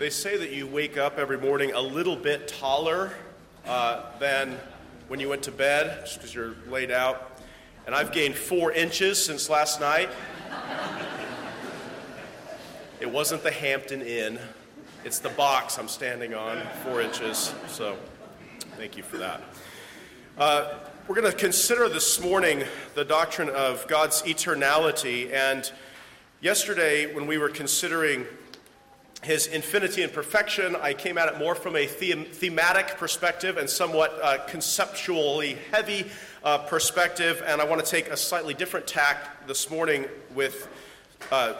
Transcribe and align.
They 0.00 0.08
say 0.08 0.38
that 0.38 0.50
you 0.50 0.66
wake 0.66 0.96
up 0.96 1.18
every 1.18 1.36
morning 1.36 1.72
a 1.72 1.80
little 1.80 2.16
bit 2.16 2.48
taller 2.48 3.12
uh, 3.66 4.18
than 4.18 4.56
when 5.08 5.20
you 5.20 5.28
went 5.28 5.42
to 5.42 5.52
bed, 5.52 6.06
just 6.06 6.16
because 6.16 6.34
you're 6.34 6.54
laid 6.70 6.90
out. 6.90 7.38
And 7.84 7.94
I've 7.94 8.10
gained 8.10 8.34
four 8.34 8.72
inches 8.72 9.22
since 9.22 9.50
last 9.50 9.78
night. 9.78 10.08
it 12.98 13.10
wasn't 13.10 13.42
the 13.42 13.50
Hampton 13.50 14.00
Inn, 14.00 14.38
it's 15.04 15.18
the 15.18 15.28
box 15.28 15.78
I'm 15.78 15.86
standing 15.86 16.32
on, 16.32 16.62
four 16.82 17.02
inches. 17.02 17.52
So 17.68 17.98
thank 18.78 18.96
you 18.96 19.02
for 19.02 19.18
that. 19.18 19.42
Uh, 20.38 20.78
we're 21.08 21.20
going 21.20 21.30
to 21.30 21.36
consider 21.36 21.90
this 21.90 22.18
morning 22.18 22.64
the 22.94 23.04
doctrine 23.04 23.50
of 23.50 23.86
God's 23.86 24.22
eternality. 24.22 25.30
And 25.30 25.70
yesterday, 26.40 27.14
when 27.14 27.26
we 27.26 27.36
were 27.36 27.50
considering 27.50 28.24
his 29.22 29.46
infinity 29.46 30.02
and 30.02 30.12
perfection. 30.12 30.76
I 30.76 30.94
came 30.94 31.18
at 31.18 31.28
it 31.28 31.38
more 31.38 31.54
from 31.54 31.76
a 31.76 31.86
them- 31.86 32.24
thematic 32.24 32.96
perspective 32.96 33.56
and 33.58 33.68
somewhat 33.68 34.18
uh, 34.22 34.38
conceptually 34.46 35.58
heavy 35.70 36.06
uh, 36.42 36.58
perspective, 36.58 37.42
and 37.46 37.60
I 37.60 37.64
want 37.64 37.84
to 37.84 37.90
take 37.90 38.08
a 38.08 38.16
slightly 38.16 38.54
different 38.54 38.86
tack 38.86 39.46
this 39.46 39.70
morning 39.70 40.06
with 40.34 40.68
uh, 41.30 41.54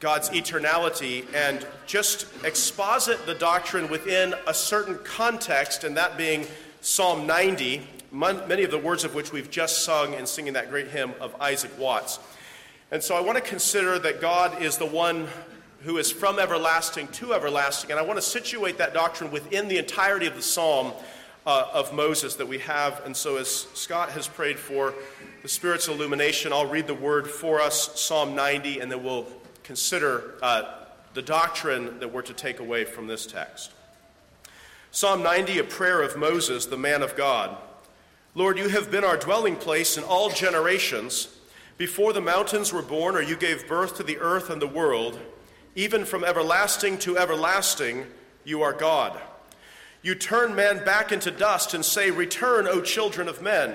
God's 0.00 0.28
eternality 0.30 1.24
and 1.34 1.66
just 1.86 2.26
exposit 2.44 3.24
the 3.24 3.34
doctrine 3.34 3.88
within 3.88 4.34
a 4.46 4.52
certain 4.52 4.98
context, 5.04 5.84
and 5.84 5.96
that 5.96 6.18
being 6.18 6.46
Psalm 6.82 7.26
90, 7.26 7.86
many 8.10 8.64
of 8.64 8.70
the 8.70 8.78
words 8.78 9.04
of 9.04 9.14
which 9.14 9.32
we've 9.32 9.50
just 9.50 9.84
sung 9.84 10.12
in 10.12 10.26
singing 10.26 10.52
that 10.54 10.68
great 10.68 10.88
hymn 10.88 11.14
of 11.20 11.34
Isaac 11.40 11.70
Watts. 11.78 12.18
And 12.90 13.02
so 13.02 13.14
I 13.14 13.20
want 13.20 13.38
to 13.38 13.42
consider 13.42 13.98
that 14.00 14.20
God 14.20 14.60
is 14.60 14.76
the 14.76 14.86
one 14.86 15.28
who 15.82 15.98
is 15.98 16.10
from 16.10 16.38
everlasting 16.38 17.08
to 17.08 17.34
everlasting. 17.34 17.90
And 17.90 17.98
I 17.98 18.02
want 18.02 18.18
to 18.18 18.22
situate 18.22 18.78
that 18.78 18.94
doctrine 18.94 19.30
within 19.30 19.68
the 19.68 19.78
entirety 19.78 20.26
of 20.26 20.34
the 20.34 20.42
psalm 20.42 20.92
uh, 21.44 21.66
of 21.72 21.92
Moses 21.92 22.36
that 22.36 22.46
we 22.46 22.58
have. 22.58 23.02
And 23.04 23.16
so, 23.16 23.36
as 23.36 23.48
Scott 23.74 24.10
has 24.10 24.28
prayed 24.28 24.58
for 24.58 24.94
the 25.42 25.48
Spirit's 25.48 25.88
illumination, 25.88 26.52
I'll 26.52 26.66
read 26.66 26.86
the 26.86 26.94
word 26.94 27.28
for 27.28 27.60
us, 27.60 28.00
Psalm 28.00 28.34
90, 28.36 28.80
and 28.80 28.92
then 28.92 29.02
we'll 29.02 29.26
consider 29.64 30.34
uh, 30.40 30.74
the 31.14 31.22
doctrine 31.22 31.98
that 31.98 32.12
we're 32.12 32.22
to 32.22 32.32
take 32.32 32.60
away 32.60 32.84
from 32.84 33.06
this 33.06 33.26
text. 33.26 33.72
Psalm 34.92 35.22
90, 35.22 35.58
a 35.58 35.64
prayer 35.64 36.02
of 36.02 36.16
Moses, 36.16 36.66
the 36.66 36.76
man 36.76 37.02
of 37.02 37.16
God. 37.16 37.56
Lord, 38.34 38.56
you 38.56 38.68
have 38.68 38.90
been 38.90 39.04
our 39.04 39.16
dwelling 39.16 39.56
place 39.56 39.98
in 39.98 40.04
all 40.04 40.30
generations. 40.30 41.28
Before 41.76 42.12
the 42.12 42.20
mountains 42.20 42.72
were 42.72 42.82
born, 42.82 43.16
or 43.16 43.22
you 43.22 43.36
gave 43.36 43.66
birth 43.66 43.96
to 43.96 44.02
the 44.02 44.18
earth 44.18 44.48
and 44.48 44.62
the 44.62 44.68
world, 44.68 45.18
even 45.74 46.04
from 46.04 46.24
everlasting 46.24 46.98
to 46.98 47.16
everlasting, 47.16 48.06
you 48.44 48.62
are 48.62 48.72
God. 48.72 49.18
You 50.02 50.14
turn 50.14 50.54
man 50.54 50.84
back 50.84 51.12
into 51.12 51.30
dust 51.30 51.74
and 51.74 51.84
say, 51.84 52.10
Return, 52.10 52.66
O 52.66 52.80
children 52.80 53.28
of 53.28 53.40
men. 53.40 53.74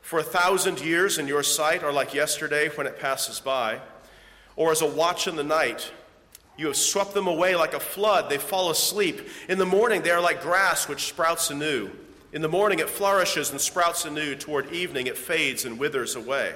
For 0.00 0.18
a 0.18 0.24
thousand 0.24 0.80
years 0.80 1.18
in 1.18 1.28
your 1.28 1.42
sight 1.42 1.84
are 1.84 1.92
like 1.92 2.14
yesterday 2.14 2.68
when 2.70 2.86
it 2.86 2.98
passes 2.98 3.38
by, 3.38 3.80
or 4.56 4.72
as 4.72 4.82
a 4.82 4.86
watch 4.86 5.28
in 5.28 5.36
the 5.36 5.44
night. 5.44 5.92
You 6.56 6.66
have 6.66 6.76
swept 6.76 7.14
them 7.14 7.28
away 7.28 7.54
like 7.54 7.74
a 7.74 7.80
flood. 7.80 8.28
They 8.28 8.38
fall 8.38 8.70
asleep. 8.70 9.28
In 9.48 9.58
the 9.58 9.66
morning, 9.66 10.02
they 10.02 10.10
are 10.10 10.20
like 10.20 10.42
grass 10.42 10.88
which 10.88 11.06
sprouts 11.06 11.50
anew. 11.50 11.90
In 12.32 12.42
the 12.42 12.48
morning, 12.48 12.78
it 12.78 12.90
flourishes 12.90 13.50
and 13.50 13.60
sprouts 13.60 14.04
anew. 14.04 14.34
Toward 14.34 14.72
evening, 14.72 15.06
it 15.06 15.16
fades 15.16 15.64
and 15.64 15.78
withers 15.78 16.14
away. 16.16 16.54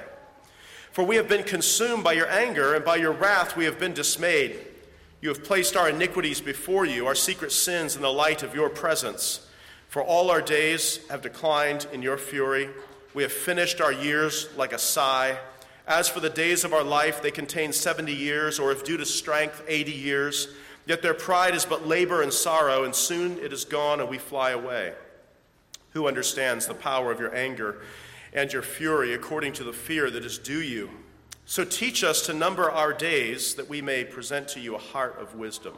For 0.93 1.05
we 1.05 1.17
have 1.17 1.29
been 1.29 1.45
consumed 1.45 2.05
by 2.05 2.15
your 2.15 2.29
anger, 2.29 2.75
and 2.75 2.85
by 2.85 2.97
your 2.97 3.13
wrath 3.13 3.57
we 3.57 3.65
have 3.67 3.79
been 3.79 3.93
dismayed. 3.93 4.59
You 5.21 5.29
have 5.31 5.45
placed 5.45 5.77
our 5.77 5.89
iniquities 5.89 6.41
before 6.41 6.85
you, 6.85 7.07
our 7.07 7.15
secret 7.15 7.53
sins 7.53 7.97
in 7.97 8.03
the 8.03 8.13
light 8.13 8.43
of 8.43 8.55
your 8.55 8.69
presence. 8.69 9.47
For 9.89 10.03
all 10.03 10.31
our 10.31 10.43
days 10.43 11.01
have 11.09 11.23
declined 11.23 11.87
in 11.93 12.03
your 12.03 12.19
fury. 12.19 12.69
We 13.15 13.23
have 13.23 13.33
finished 13.33 13.81
our 13.81 13.93
years 13.93 14.49
like 14.57 14.73
a 14.73 14.79
sigh. 14.79 15.39
As 15.87 16.09
for 16.09 16.21
the 16.21 16.31
days 16.31 16.65
of 16.65 16.75
our 16.75 16.83
life, 16.83 17.23
they 17.23 17.31
contain 17.31 17.73
70 17.73 18.13
years, 18.13 18.59
or 18.59 18.73
if 18.73 18.85
due 18.85 18.97
to 18.97 19.07
strength, 19.07 19.63
80 19.67 19.93
years. 19.93 20.49
Yet 20.87 21.03
their 21.03 21.15
pride 21.15 21.55
is 21.55 21.65
but 21.65 21.87
labor 21.87 22.23
and 22.23 22.33
sorrow, 22.33 22.85
and 22.85 22.95
soon 22.95 23.39
it 23.39 23.53
is 23.53 23.65
gone 23.65 24.01
and 24.01 24.09
we 24.09 24.19
fly 24.19 24.51
away. 24.51 24.93
Who 25.91 26.09
understands 26.09 26.67
the 26.67 26.75
power 26.75 27.11
of 27.11 27.21
your 27.21 27.35
anger? 27.35 27.81
And 28.33 28.53
your 28.53 28.63
fury 28.63 29.15
according 29.15 29.53
to 29.55 29.65
the 29.65 29.73
fear 29.73 30.11
that 30.11 30.25
is 30.25 30.39
due 30.39 30.61
you. 30.61 30.91
So 31.45 31.65
teach 31.65 32.03
us 32.03 32.27
to 32.27 32.33
number 32.33 32.71
our 32.71 32.93
days 32.93 33.55
that 33.55 33.69
we 33.69 33.81
may 33.81 34.05
present 34.05 34.49
to 34.49 34.61
you 34.61 34.75
a 34.75 34.79
heart 34.79 35.17
of 35.21 35.35
wisdom. 35.37 35.75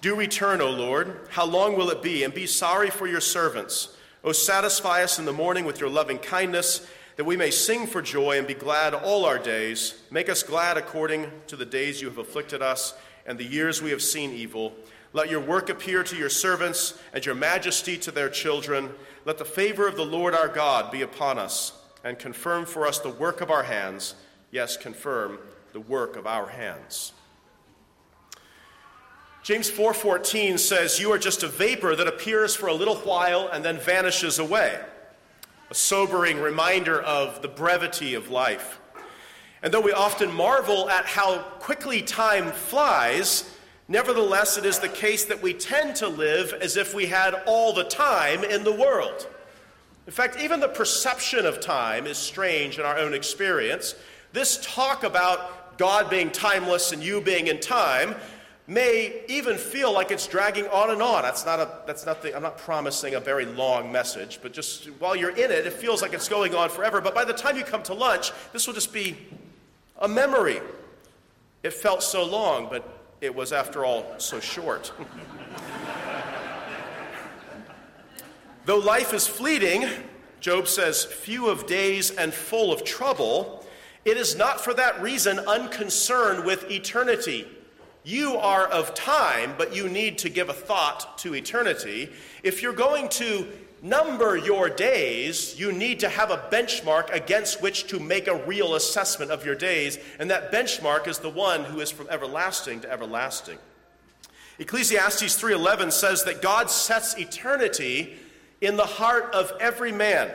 Do 0.00 0.16
return, 0.16 0.60
O 0.60 0.70
Lord. 0.70 1.28
How 1.30 1.46
long 1.46 1.76
will 1.76 1.90
it 1.90 2.02
be? 2.02 2.24
And 2.24 2.34
be 2.34 2.46
sorry 2.46 2.90
for 2.90 3.06
your 3.06 3.20
servants. 3.20 3.96
O 4.24 4.32
satisfy 4.32 5.04
us 5.04 5.20
in 5.20 5.24
the 5.24 5.32
morning 5.32 5.64
with 5.64 5.78
your 5.78 5.88
loving 5.88 6.18
kindness, 6.18 6.86
that 7.16 7.24
we 7.24 7.36
may 7.36 7.52
sing 7.52 7.86
for 7.86 8.02
joy 8.02 8.38
and 8.38 8.46
be 8.46 8.54
glad 8.54 8.94
all 8.94 9.24
our 9.24 9.38
days. 9.38 10.00
Make 10.10 10.28
us 10.28 10.42
glad 10.42 10.76
according 10.76 11.30
to 11.46 11.56
the 11.56 11.64
days 11.64 12.00
you 12.00 12.08
have 12.08 12.18
afflicted 12.18 12.62
us 12.62 12.94
and 13.26 13.38
the 13.38 13.44
years 13.44 13.80
we 13.80 13.90
have 13.90 14.02
seen 14.02 14.32
evil. 14.32 14.72
Let 15.12 15.30
your 15.30 15.40
work 15.40 15.68
appear 15.68 16.02
to 16.02 16.16
your 16.16 16.30
servants 16.30 16.98
and 17.12 17.24
your 17.24 17.34
majesty 17.34 17.96
to 17.98 18.10
their 18.10 18.28
children. 18.28 18.90
Let 19.24 19.38
the 19.38 19.44
favor 19.44 19.86
of 19.86 19.96
the 19.96 20.04
Lord 20.04 20.34
our 20.34 20.48
God 20.48 20.90
be 20.90 21.02
upon 21.02 21.38
us 21.38 21.72
and 22.02 22.18
confirm 22.18 22.66
for 22.66 22.86
us 22.86 22.98
the 22.98 23.08
work 23.08 23.40
of 23.40 23.50
our 23.50 23.62
hands. 23.62 24.14
Yes, 24.50 24.76
confirm 24.76 25.38
the 25.72 25.80
work 25.80 26.16
of 26.16 26.26
our 26.26 26.46
hands. 26.46 27.12
James 29.42 29.70
4:14 29.70 30.58
says, 30.58 31.00
"You 31.00 31.12
are 31.12 31.18
just 31.18 31.42
a 31.42 31.48
vapor 31.48 31.96
that 31.96 32.06
appears 32.06 32.54
for 32.54 32.68
a 32.68 32.74
little 32.74 32.96
while 32.96 33.48
and 33.48 33.64
then 33.64 33.78
vanishes 33.78 34.38
away." 34.38 34.80
A 35.70 35.74
sobering 35.74 36.40
reminder 36.40 37.00
of 37.00 37.42
the 37.42 37.48
brevity 37.48 38.14
of 38.14 38.28
life. 38.30 38.78
And 39.62 39.72
though 39.72 39.80
we 39.80 39.92
often 39.92 40.32
marvel 40.32 40.90
at 40.90 41.06
how 41.06 41.38
quickly 41.38 42.02
time 42.02 42.52
flies, 42.52 43.44
Nevertheless, 43.92 44.56
it 44.56 44.64
is 44.64 44.78
the 44.78 44.88
case 44.88 45.26
that 45.26 45.42
we 45.42 45.52
tend 45.52 45.96
to 45.96 46.08
live 46.08 46.54
as 46.62 46.78
if 46.78 46.94
we 46.94 47.04
had 47.04 47.34
all 47.44 47.74
the 47.74 47.84
time 47.84 48.42
in 48.42 48.64
the 48.64 48.72
world. 48.72 49.28
In 50.06 50.14
fact, 50.14 50.40
even 50.40 50.60
the 50.60 50.68
perception 50.68 51.44
of 51.44 51.60
time 51.60 52.06
is 52.06 52.16
strange 52.16 52.78
in 52.78 52.86
our 52.86 52.96
own 52.96 53.12
experience. 53.12 53.94
This 54.32 54.58
talk 54.62 55.04
about 55.04 55.76
God 55.76 56.08
being 56.08 56.30
timeless 56.30 56.92
and 56.92 57.02
you 57.02 57.20
being 57.20 57.48
in 57.48 57.60
time 57.60 58.14
may 58.66 59.24
even 59.28 59.58
feel 59.58 59.92
like 59.92 60.10
it's 60.10 60.26
dragging 60.26 60.66
on 60.68 60.88
and 60.88 61.02
on. 61.02 61.20
That's 61.20 61.44
not 61.44 61.60
a, 61.60 61.70
that's 61.86 62.06
not 62.06 62.22
the, 62.22 62.34
I'm 62.34 62.42
not 62.42 62.56
promising 62.56 63.16
a 63.16 63.20
very 63.20 63.44
long 63.44 63.92
message, 63.92 64.38
but 64.40 64.54
just 64.54 64.86
while 65.00 65.14
you're 65.14 65.36
in 65.36 65.50
it, 65.50 65.66
it 65.66 65.72
feels 65.74 66.00
like 66.00 66.14
it's 66.14 66.30
going 66.30 66.54
on 66.54 66.70
forever. 66.70 67.02
But 67.02 67.14
by 67.14 67.26
the 67.26 67.34
time 67.34 67.58
you 67.58 67.62
come 67.62 67.82
to 67.82 67.92
lunch, 67.92 68.32
this 68.54 68.66
will 68.66 68.72
just 68.72 68.94
be 68.94 69.18
a 69.98 70.08
memory. 70.08 70.62
It 71.62 71.74
felt 71.74 72.02
so 72.02 72.24
long, 72.24 72.68
but 72.70 73.01
it 73.22 73.34
was, 73.34 73.52
after 73.52 73.84
all, 73.84 74.04
so 74.18 74.40
short. 74.40 74.92
Though 78.66 78.78
life 78.78 79.14
is 79.14 79.26
fleeting, 79.26 79.86
Job 80.40 80.66
says, 80.66 81.04
few 81.04 81.48
of 81.48 81.66
days 81.66 82.10
and 82.10 82.34
full 82.34 82.72
of 82.72 82.84
trouble, 82.84 83.64
it 84.04 84.16
is 84.16 84.36
not 84.36 84.60
for 84.60 84.74
that 84.74 85.00
reason 85.00 85.38
unconcerned 85.38 86.44
with 86.44 86.68
eternity. 86.70 87.46
You 88.02 88.36
are 88.36 88.66
of 88.66 88.92
time, 88.94 89.54
but 89.56 89.74
you 89.74 89.88
need 89.88 90.18
to 90.18 90.28
give 90.28 90.48
a 90.48 90.52
thought 90.52 91.16
to 91.18 91.36
eternity. 91.36 92.10
If 92.42 92.60
you're 92.60 92.72
going 92.72 93.08
to 93.10 93.46
number 93.82 94.36
your 94.36 94.70
days, 94.70 95.58
you 95.58 95.72
need 95.72 96.00
to 96.00 96.08
have 96.08 96.30
a 96.30 96.38
benchmark 96.50 97.12
against 97.12 97.60
which 97.60 97.88
to 97.88 97.98
make 97.98 98.28
a 98.28 98.46
real 98.46 98.76
assessment 98.76 99.30
of 99.30 99.44
your 99.44 99.56
days, 99.56 99.98
and 100.18 100.30
that 100.30 100.52
benchmark 100.52 101.08
is 101.08 101.18
the 101.18 101.28
one 101.28 101.64
who 101.64 101.80
is 101.80 101.90
from 101.90 102.08
everlasting 102.08 102.80
to 102.80 102.90
everlasting. 102.90 103.58
Ecclesiastes 104.58 105.34
3:11 105.34 105.90
says 105.90 106.22
that 106.24 106.40
God 106.40 106.70
sets 106.70 107.18
eternity 107.18 108.18
in 108.60 108.76
the 108.76 108.86
heart 108.86 109.34
of 109.34 109.52
every 109.58 109.90
man. 109.90 110.32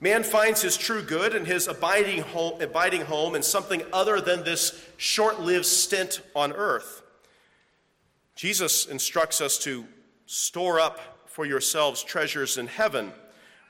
Man 0.00 0.22
finds 0.22 0.62
his 0.62 0.76
true 0.76 1.02
good 1.02 1.34
and 1.34 1.46
his 1.46 1.66
abiding 1.66 2.22
home, 2.22 2.62
abiding 2.62 3.02
home 3.02 3.34
in 3.34 3.42
something 3.42 3.82
other 3.92 4.20
than 4.20 4.44
this 4.44 4.80
short-lived 4.96 5.66
stint 5.66 6.20
on 6.34 6.52
earth. 6.52 7.02
Jesus 8.36 8.86
instructs 8.86 9.40
us 9.40 9.58
to 9.58 9.86
store 10.26 10.78
up 10.78 11.17
for 11.38 11.46
yourselves 11.46 12.02
treasures 12.02 12.58
in 12.58 12.66
heaven, 12.66 13.12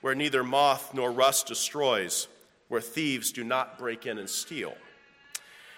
where 0.01 0.15
neither 0.15 0.43
moth 0.43 0.95
nor 0.95 1.13
rust 1.13 1.47
destroys, 1.47 2.27
where 2.69 2.81
thieves 2.81 3.31
do 3.31 3.45
not 3.45 3.79
break 3.79 4.07
in 4.07 4.17
and 4.17 4.31
steal. 4.31 4.73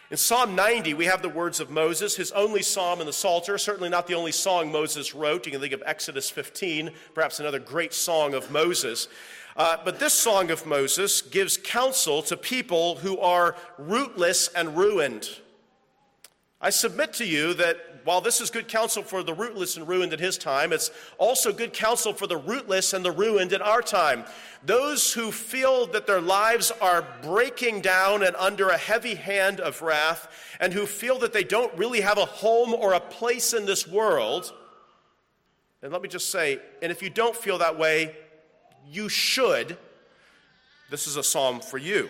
In 0.09 0.17
Psalm 0.17 0.55
90, 0.55 0.95
we 0.95 1.07
have 1.07 1.21
the 1.21 1.29
words 1.29 1.59
of 1.59 1.69
Moses, 1.69 2.15
his 2.15 2.31
only 2.31 2.63
psalm 2.63 3.01
in 3.01 3.07
the 3.07 3.13
Psalter, 3.13 3.59
certainly 3.59 3.89
not 3.89 4.07
the 4.07 4.15
only 4.15 4.31
song 4.31 4.71
Moses 4.71 5.17
wrote. 5.17 5.47
You 5.47 5.51
can 5.51 5.61
think 5.61 5.73
of 5.73 5.83
Exodus 5.85 6.31
15, 6.31 6.91
perhaps 7.13 7.41
another 7.41 7.59
great 7.59 7.93
song 7.93 8.35
of 8.35 8.53
Moses. 8.53 9.09
Uh, 9.57 9.79
but 9.85 9.99
this 9.99 10.15
song 10.15 10.53
of 10.53 10.67
Moses 10.67 11.21
gives 11.21 11.57
counsel 11.57 12.23
to 12.23 12.37
people 12.37 12.99
who 12.99 13.19
are 13.19 13.57
rootless 13.79 14.47
and 14.47 14.77
ruined. 14.77 15.29
I 16.61 16.71
submit 16.71 17.15
to 17.15 17.25
you 17.25 17.53
that 17.55 17.90
while 18.05 18.21
this 18.21 18.41
is 18.41 18.51
good 18.51 18.69
counsel 18.69 19.03
for 19.03 19.23
the 19.23 19.35
rootless 19.35 19.77
and 19.77 19.87
ruined 19.87 20.13
in 20.13 20.19
his 20.19 20.39
time, 20.39 20.73
it's 20.73 20.91
also 21.19 21.53
good 21.53 21.73
counsel 21.73 22.13
for 22.13 22.27
the 22.27 22.37
rootless 22.37 22.93
and 22.93 23.05
the 23.05 23.13
ruined 23.13 23.53
in 23.53 23.63
our 23.63 23.83
time. 23.83 24.25
Those 24.65 25.13
who 25.13 25.33
feel 25.33 25.87
that 25.89 26.07
their 26.07 26.21
lives 26.21 26.71
are 26.81 27.07
breaking 27.23 27.81
down 27.81 28.23
and 28.23 28.37
under 28.37 28.69
a 28.69 28.77
heavy 28.77 29.15
hand 29.15 29.61
of 29.61 29.81
wrath, 29.83 30.29
and 30.61 30.73
who 30.73 30.87
feel 30.87 31.19
that 31.21 31.33
they 31.33 31.45
don't 31.45 31.77
really 31.79 32.03
have 32.03 32.19
a 32.19 32.27
home 32.27 32.75
or 32.75 32.93
a 32.93 33.01
place 33.01 33.55
in 33.55 33.67
this 33.67 33.87
world. 33.87 34.53
And 35.83 35.93
let 35.93 36.03
me 36.03 36.09
just 36.09 36.31
say, 36.31 36.61
and 36.83 36.93
if 36.93 37.03
you 37.03 37.11
don't 37.11 37.35
feel 37.35 37.59
that 37.59 37.79
way, 37.79 38.15
you 38.87 39.09
should. 39.09 39.79
This 40.91 41.07
is 41.07 41.17
a 41.17 41.23
psalm 41.23 41.61
for 41.61 41.79
you. 41.79 42.09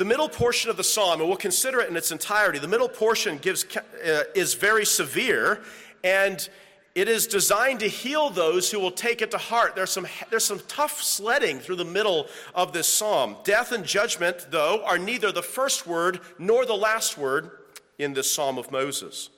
The 0.00 0.06
middle 0.06 0.30
portion 0.30 0.70
of 0.70 0.78
the 0.78 0.82
psalm, 0.82 1.20
and 1.20 1.28
we'll 1.28 1.36
consider 1.36 1.78
it 1.80 1.90
in 1.90 1.94
its 1.94 2.10
entirety, 2.10 2.58
the 2.58 2.66
middle 2.66 2.88
portion 2.88 3.36
gives, 3.36 3.66
uh, 3.76 4.22
is 4.34 4.54
very 4.54 4.86
severe 4.86 5.60
and 6.02 6.48
it 6.94 7.06
is 7.06 7.26
designed 7.26 7.80
to 7.80 7.86
heal 7.86 8.30
those 8.30 8.70
who 8.70 8.80
will 8.80 8.92
take 8.92 9.20
it 9.20 9.30
to 9.32 9.36
heart. 9.36 9.76
There's 9.76 9.90
some, 9.90 10.06
there's 10.30 10.46
some 10.46 10.62
tough 10.68 11.02
sledding 11.02 11.58
through 11.58 11.76
the 11.76 11.84
middle 11.84 12.28
of 12.54 12.72
this 12.72 12.88
psalm. 12.88 13.36
Death 13.44 13.72
and 13.72 13.84
judgment, 13.84 14.46
though, 14.50 14.82
are 14.86 14.96
neither 14.96 15.32
the 15.32 15.42
first 15.42 15.86
word 15.86 16.20
nor 16.38 16.64
the 16.64 16.72
last 16.72 17.18
word 17.18 17.50
in 17.98 18.14
this 18.14 18.32
psalm 18.32 18.56
of 18.56 18.72
Moses. 18.72 19.28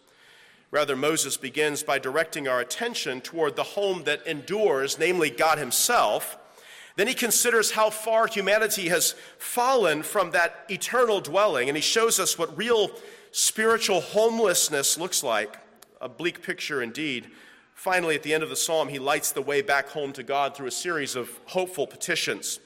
Rather, 0.70 0.94
Moses 0.94 1.36
begins 1.36 1.82
by 1.82 1.98
directing 1.98 2.46
our 2.46 2.60
attention 2.60 3.20
toward 3.20 3.56
the 3.56 3.64
home 3.64 4.04
that 4.04 4.24
endures, 4.28 4.96
namely 4.96 5.28
God 5.28 5.58
Himself, 5.58 6.38
then 6.96 7.08
he 7.08 7.14
considers 7.14 7.72
how 7.72 7.90
far 7.90 8.26
humanity 8.26 8.88
has 8.88 9.14
fallen 9.38 10.02
from 10.02 10.30
that 10.32 10.64
eternal 10.68 11.20
dwelling, 11.20 11.68
and 11.68 11.76
he 11.76 11.82
shows 11.82 12.20
us 12.20 12.38
what 12.38 12.56
real 12.56 12.90
spiritual 13.30 14.00
homelessness 14.00 14.98
looks 14.98 15.22
like. 15.22 15.56
A 16.00 16.08
bleak 16.08 16.42
picture 16.42 16.82
indeed. 16.82 17.30
Finally, 17.74 18.14
at 18.14 18.22
the 18.22 18.34
end 18.34 18.42
of 18.42 18.50
the 18.50 18.56
psalm, 18.56 18.88
he 18.88 18.98
lights 18.98 19.32
the 19.32 19.42
way 19.42 19.62
back 19.62 19.88
home 19.88 20.12
to 20.12 20.22
God 20.22 20.54
through 20.54 20.66
a 20.66 20.72
series 20.72 21.16
of 21.16 21.40
hopeful 21.46 21.86
petitions. 21.86 22.60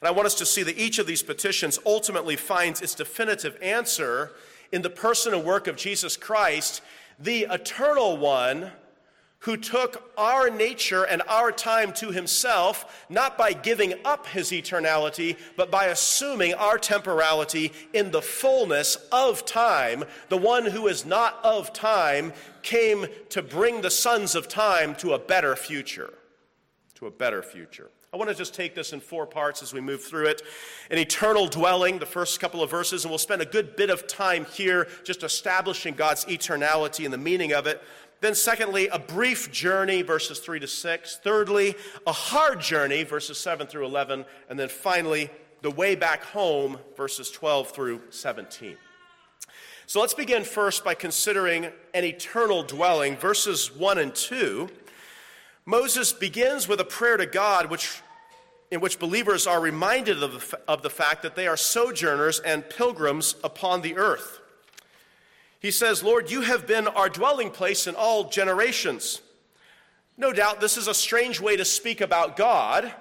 And 0.00 0.08
I 0.08 0.10
want 0.10 0.26
us 0.26 0.34
to 0.36 0.46
see 0.46 0.62
that 0.62 0.78
each 0.78 0.98
of 0.98 1.06
these 1.06 1.22
petitions 1.22 1.78
ultimately 1.84 2.36
finds 2.36 2.80
its 2.80 2.94
definitive 2.94 3.56
answer 3.62 4.32
in 4.72 4.82
the 4.82 4.90
person 4.90 5.34
and 5.34 5.44
work 5.44 5.66
of 5.66 5.76
Jesus 5.76 6.16
Christ, 6.16 6.82
the 7.18 7.46
eternal 7.50 8.16
one 8.16 8.72
who 9.40 9.56
took 9.56 10.10
our 10.18 10.50
nature 10.50 11.04
and 11.04 11.22
our 11.26 11.50
time 11.50 11.92
to 11.94 12.10
himself, 12.10 13.06
not 13.08 13.38
by 13.38 13.52
giving 13.52 13.94
up 14.04 14.26
his 14.26 14.50
eternality, 14.50 15.36
but 15.56 15.70
by 15.70 15.86
assuming 15.86 16.52
our 16.54 16.76
temporality 16.76 17.72
in 17.94 18.10
the 18.10 18.20
fullness 18.20 18.96
of 19.10 19.44
time. 19.46 20.04
The 20.28 20.36
one 20.36 20.66
who 20.66 20.88
is 20.88 21.06
not 21.06 21.38
of 21.42 21.72
time 21.72 22.34
came 22.62 23.06
to 23.30 23.42
bring 23.42 23.80
the 23.80 23.90
sons 23.90 24.34
of 24.34 24.46
time 24.46 24.94
to 24.96 25.14
a 25.14 25.18
better 25.18 25.56
future. 25.56 26.12
To 26.96 27.06
a 27.06 27.10
better 27.10 27.42
future. 27.42 27.90
I 28.12 28.16
want 28.16 28.28
to 28.28 28.34
just 28.34 28.54
take 28.54 28.74
this 28.74 28.92
in 28.92 29.00
four 29.00 29.24
parts 29.24 29.62
as 29.62 29.72
we 29.72 29.80
move 29.80 30.02
through 30.02 30.26
it. 30.26 30.42
An 30.90 30.98
eternal 30.98 31.46
dwelling, 31.46 32.00
the 32.00 32.06
first 32.06 32.40
couple 32.40 32.60
of 32.60 32.68
verses, 32.68 33.04
and 33.04 33.10
we'll 33.10 33.18
spend 33.18 33.40
a 33.40 33.46
good 33.46 33.76
bit 33.76 33.88
of 33.88 34.08
time 34.08 34.46
here 34.46 34.88
just 35.04 35.22
establishing 35.22 35.94
God's 35.94 36.24
eternality 36.24 37.04
and 37.04 37.14
the 37.14 37.18
meaning 37.18 37.52
of 37.52 37.68
it. 37.68 37.80
Then, 38.20 38.34
secondly, 38.34 38.88
a 38.88 38.98
brief 38.98 39.50
journey, 39.50 40.02
verses 40.02 40.40
3 40.40 40.60
to 40.60 40.66
6. 40.66 41.20
Thirdly, 41.24 41.74
a 42.06 42.12
hard 42.12 42.60
journey, 42.60 43.02
verses 43.02 43.38
7 43.38 43.66
through 43.66 43.86
11. 43.86 44.26
And 44.50 44.58
then 44.58 44.68
finally, 44.68 45.30
the 45.62 45.70
way 45.70 45.94
back 45.94 46.24
home, 46.24 46.78
verses 46.96 47.30
12 47.30 47.70
through 47.70 48.02
17. 48.10 48.76
So 49.86 50.00
let's 50.00 50.14
begin 50.14 50.44
first 50.44 50.84
by 50.84 50.94
considering 50.94 51.64
an 51.94 52.04
eternal 52.04 52.62
dwelling, 52.62 53.16
verses 53.16 53.74
1 53.74 53.98
and 53.98 54.14
2. 54.14 54.68
Moses 55.64 56.12
begins 56.12 56.68
with 56.68 56.80
a 56.80 56.84
prayer 56.84 57.16
to 57.16 57.26
God, 57.26 57.70
which, 57.70 58.02
in 58.70 58.80
which 58.80 58.98
believers 58.98 59.46
are 59.46 59.60
reminded 59.60 60.22
of 60.22 60.50
the, 60.50 60.60
of 60.68 60.82
the 60.82 60.90
fact 60.90 61.22
that 61.22 61.36
they 61.36 61.46
are 61.46 61.56
sojourners 61.56 62.38
and 62.40 62.68
pilgrims 62.68 63.34
upon 63.42 63.80
the 63.80 63.96
earth. 63.96 64.39
He 65.60 65.70
says, 65.70 66.02
Lord, 66.02 66.30
you 66.30 66.40
have 66.40 66.66
been 66.66 66.88
our 66.88 67.10
dwelling 67.10 67.50
place 67.50 67.86
in 67.86 67.94
all 67.94 68.30
generations. 68.30 69.20
No 70.16 70.32
doubt 70.32 70.60
this 70.60 70.76
is 70.76 70.88
a 70.88 70.94
strange 70.94 71.40
way 71.40 71.56
to 71.56 71.64
speak 71.64 72.00
about 72.00 72.36
God. 72.36 72.92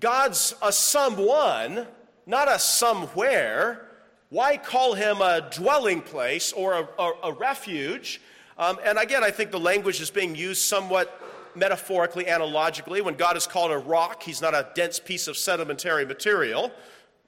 God's 0.00 0.54
a 0.62 0.72
someone, 0.72 1.86
not 2.26 2.48
a 2.50 2.58
somewhere. 2.58 3.88
Why 4.30 4.56
call 4.56 4.94
him 4.94 5.20
a 5.20 5.48
dwelling 5.50 6.00
place 6.00 6.52
or 6.52 6.74
a, 6.74 6.88
a, 6.98 7.12
a 7.24 7.32
refuge? 7.32 8.20
Um, 8.56 8.78
and 8.84 8.98
again, 8.98 9.22
I 9.22 9.30
think 9.30 9.50
the 9.50 9.60
language 9.60 10.00
is 10.00 10.10
being 10.10 10.34
used 10.34 10.62
somewhat 10.62 11.22
metaphorically, 11.54 12.26
analogically. 12.26 13.00
When 13.02 13.14
God 13.14 13.36
is 13.36 13.46
called 13.46 13.70
a 13.70 13.78
rock, 13.78 14.22
he's 14.22 14.40
not 14.40 14.54
a 14.54 14.68
dense 14.74 14.98
piece 14.98 15.28
of 15.28 15.36
sedimentary 15.36 16.06
material. 16.06 16.72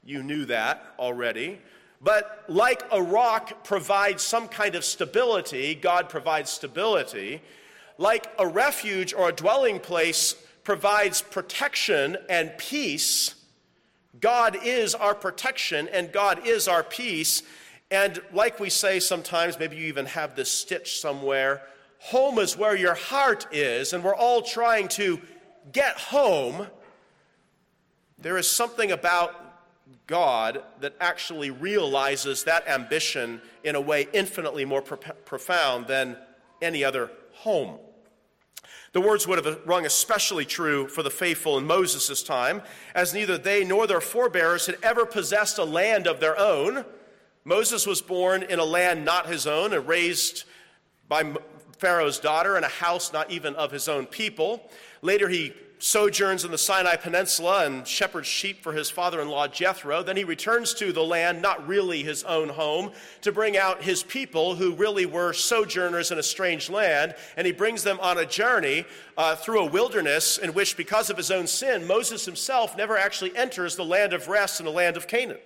You 0.04 0.22
knew 0.22 0.46
that 0.46 0.94
already. 0.98 1.60
But 2.00 2.44
like 2.48 2.82
a 2.90 3.02
rock 3.02 3.64
provides 3.64 4.22
some 4.22 4.48
kind 4.48 4.74
of 4.74 4.84
stability, 4.84 5.74
God 5.74 6.08
provides 6.08 6.50
stability. 6.50 7.42
Like 7.98 8.26
a 8.38 8.46
refuge 8.46 9.12
or 9.12 9.28
a 9.28 9.32
dwelling 9.32 9.80
place 9.80 10.34
provides 10.64 11.20
protection 11.20 12.16
and 12.28 12.52
peace, 12.56 13.34
God 14.20 14.56
is 14.64 14.94
our 14.94 15.14
protection 15.14 15.88
and 15.88 16.10
God 16.10 16.46
is 16.46 16.68
our 16.68 16.82
peace. 16.82 17.42
And 17.90 18.20
like 18.32 18.60
we 18.60 18.70
say 18.70 19.00
sometimes, 19.00 19.58
maybe 19.58 19.76
you 19.76 19.86
even 19.86 20.06
have 20.06 20.36
this 20.36 20.50
stitch 20.50 21.00
somewhere 21.00 21.62
home 22.00 22.38
is 22.38 22.56
where 22.56 22.74
your 22.74 22.94
heart 22.94 23.46
is, 23.52 23.92
and 23.92 24.02
we're 24.02 24.14
all 24.14 24.42
trying 24.42 24.88
to 24.88 25.20
get 25.70 25.96
home. 25.96 26.66
There 28.18 28.38
is 28.38 28.48
something 28.48 28.90
about 28.90 29.39
God 30.06 30.62
that 30.80 30.94
actually 31.00 31.50
realizes 31.50 32.44
that 32.44 32.68
ambition 32.68 33.40
in 33.64 33.76
a 33.76 33.80
way 33.80 34.08
infinitely 34.12 34.64
more 34.64 34.82
pro- 34.82 34.98
profound 35.24 35.86
than 35.86 36.16
any 36.60 36.84
other 36.84 37.10
home. 37.32 37.78
The 38.92 39.00
words 39.00 39.26
would 39.26 39.44
have 39.44 39.60
rung 39.66 39.86
especially 39.86 40.44
true 40.44 40.88
for 40.88 41.02
the 41.02 41.10
faithful 41.10 41.56
in 41.58 41.64
Moses' 41.64 42.24
time, 42.24 42.62
as 42.94 43.14
neither 43.14 43.38
they 43.38 43.64
nor 43.64 43.86
their 43.86 44.00
forebears 44.00 44.66
had 44.66 44.78
ever 44.82 45.06
possessed 45.06 45.58
a 45.58 45.64
land 45.64 46.08
of 46.08 46.18
their 46.18 46.36
own. 46.36 46.84
Moses 47.44 47.86
was 47.86 48.02
born 48.02 48.42
in 48.42 48.58
a 48.58 48.64
land 48.64 49.04
not 49.04 49.26
his 49.26 49.46
own 49.46 49.72
and 49.72 49.86
raised 49.86 50.44
by 51.08 51.32
Pharaoh's 51.78 52.18
daughter 52.18 52.58
in 52.58 52.64
a 52.64 52.68
house 52.68 53.12
not 53.12 53.30
even 53.30 53.54
of 53.54 53.70
his 53.70 53.88
own 53.88 54.06
people. 54.06 54.68
Later, 55.02 55.28
he 55.28 55.52
sojourns 55.82 56.44
in 56.44 56.50
the 56.50 56.58
Sinai 56.58 56.96
Peninsula 56.96 57.64
and 57.64 57.86
shepherds 57.86 58.28
sheep 58.28 58.62
for 58.62 58.72
his 58.72 58.90
father 58.90 59.20
in 59.20 59.28
law 59.28 59.48
Jethro. 59.48 60.02
Then 60.02 60.16
he 60.16 60.24
returns 60.24 60.74
to 60.74 60.92
the 60.92 61.02
land, 61.02 61.40
not 61.40 61.66
really 61.66 62.02
his 62.02 62.22
own 62.24 62.50
home, 62.50 62.92
to 63.22 63.32
bring 63.32 63.56
out 63.56 63.82
his 63.82 64.02
people 64.02 64.54
who 64.54 64.74
really 64.74 65.06
were 65.06 65.32
sojourners 65.32 66.10
in 66.10 66.18
a 66.18 66.22
strange 66.22 66.68
land. 66.68 67.14
And 67.36 67.46
he 67.46 67.52
brings 67.52 67.82
them 67.82 67.98
on 68.00 68.18
a 68.18 68.26
journey 68.26 68.84
uh, 69.16 69.36
through 69.36 69.60
a 69.60 69.70
wilderness 69.70 70.38
in 70.38 70.52
which, 70.52 70.76
because 70.76 71.08
of 71.08 71.16
his 71.16 71.30
own 71.30 71.46
sin, 71.46 71.86
Moses 71.86 72.26
himself 72.26 72.76
never 72.76 72.98
actually 72.98 73.34
enters 73.36 73.74
the 73.74 73.84
land 73.84 74.12
of 74.12 74.28
rest 74.28 74.60
and 74.60 74.66
the 74.66 74.72
land 74.72 74.96
of 74.96 75.08
Canaan. 75.08 75.38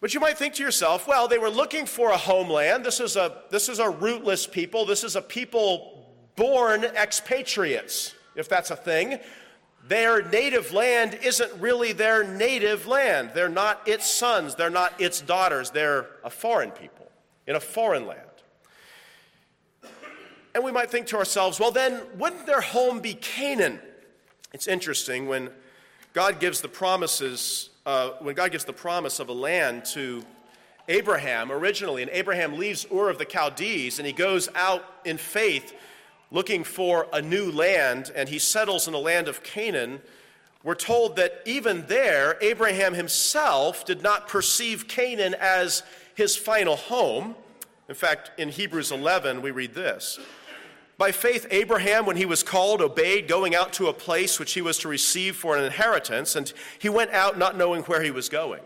But 0.00 0.14
you 0.14 0.20
might 0.20 0.38
think 0.38 0.54
to 0.54 0.62
yourself, 0.62 1.08
well, 1.08 1.26
they 1.26 1.38
were 1.38 1.50
looking 1.50 1.84
for 1.84 2.10
a 2.10 2.16
homeland. 2.16 2.84
This 2.84 3.00
is 3.00 3.16
a, 3.16 3.42
this 3.50 3.68
is 3.68 3.80
a 3.80 3.90
rootless 3.90 4.46
people. 4.46 4.84
This 4.84 5.02
is 5.02 5.16
a 5.16 5.22
people 5.22 6.06
born 6.36 6.84
expatriates 6.84 8.14
if 8.36 8.48
that's 8.48 8.70
a 8.70 8.76
thing. 8.76 9.18
Their 9.88 10.22
native 10.22 10.72
land 10.72 11.18
isn't 11.22 11.60
really 11.60 11.92
their 11.92 12.24
native 12.24 12.86
land. 12.86 13.30
They're 13.34 13.48
not 13.48 13.86
its 13.86 14.10
sons, 14.10 14.54
they're 14.54 14.70
not 14.70 15.00
its 15.00 15.20
daughters. 15.20 15.70
They're 15.70 16.06
a 16.24 16.30
foreign 16.30 16.70
people 16.70 17.10
in 17.46 17.56
a 17.56 17.60
foreign 17.60 18.06
land. 18.06 18.20
And 20.54 20.64
we 20.64 20.72
might 20.72 20.90
think 20.90 21.06
to 21.08 21.18
ourselves, 21.18 21.60
well, 21.60 21.70
then, 21.70 22.00
wouldn't 22.16 22.46
their 22.46 22.62
home 22.62 23.00
be 23.00 23.14
Canaan? 23.14 23.78
It's 24.54 24.66
interesting 24.66 25.28
when 25.28 25.50
God 26.14 26.40
gives 26.40 26.62
the 26.62 26.68
promises, 26.68 27.68
uh, 27.84 28.12
when 28.20 28.34
God 28.34 28.52
gives 28.52 28.64
the 28.64 28.72
promise 28.72 29.20
of 29.20 29.28
a 29.28 29.34
land 29.34 29.84
to 29.92 30.24
Abraham 30.88 31.52
originally, 31.52 32.00
and 32.00 32.10
Abraham 32.10 32.56
leaves 32.56 32.86
Ur 32.90 33.10
of 33.10 33.18
the 33.18 33.26
Chaldees 33.26 33.98
and 33.98 34.06
he 34.06 34.14
goes 34.14 34.48
out 34.54 34.82
in 35.04 35.18
faith 35.18 35.74
looking 36.30 36.64
for 36.64 37.06
a 37.12 37.22
new 37.22 37.50
land, 37.50 38.10
and 38.14 38.28
he 38.28 38.38
settles 38.38 38.86
in 38.86 38.92
the 38.92 38.98
land 38.98 39.28
of 39.28 39.42
Canaan, 39.42 40.00
we're 40.62 40.74
told 40.74 41.16
that 41.16 41.42
even 41.44 41.86
there, 41.86 42.36
Abraham 42.40 42.94
himself 42.94 43.84
did 43.84 44.02
not 44.02 44.26
perceive 44.26 44.88
Canaan 44.88 45.36
as 45.38 45.84
his 46.16 46.36
final 46.36 46.74
home. 46.74 47.36
In 47.88 47.94
fact, 47.94 48.32
in 48.36 48.48
Hebrews 48.48 48.90
11, 48.90 49.42
we 49.42 49.52
read 49.52 49.74
this 49.74 50.18
By 50.98 51.12
faith, 51.12 51.46
Abraham, 51.50 52.04
when 52.04 52.16
he 52.16 52.26
was 52.26 52.42
called, 52.42 52.82
obeyed, 52.82 53.28
going 53.28 53.54
out 53.54 53.72
to 53.74 53.86
a 53.86 53.92
place 53.92 54.40
which 54.40 54.54
he 54.54 54.60
was 54.60 54.78
to 54.78 54.88
receive 54.88 55.36
for 55.36 55.56
an 55.56 55.62
inheritance, 55.62 56.34
and 56.34 56.52
he 56.80 56.88
went 56.88 57.12
out 57.12 57.38
not 57.38 57.56
knowing 57.56 57.82
where 57.82 58.02
he 58.02 58.10
was 58.10 58.28
going. 58.28 58.62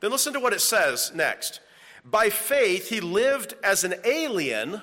Then 0.00 0.10
listen 0.10 0.34
to 0.34 0.40
what 0.40 0.52
it 0.52 0.60
says 0.60 1.10
next. 1.14 1.60
By 2.04 2.28
faith, 2.28 2.88
he 2.88 3.00
lived 3.00 3.54
as 3.62 3.84
an 3.84 3.94
alien 4.04 4.82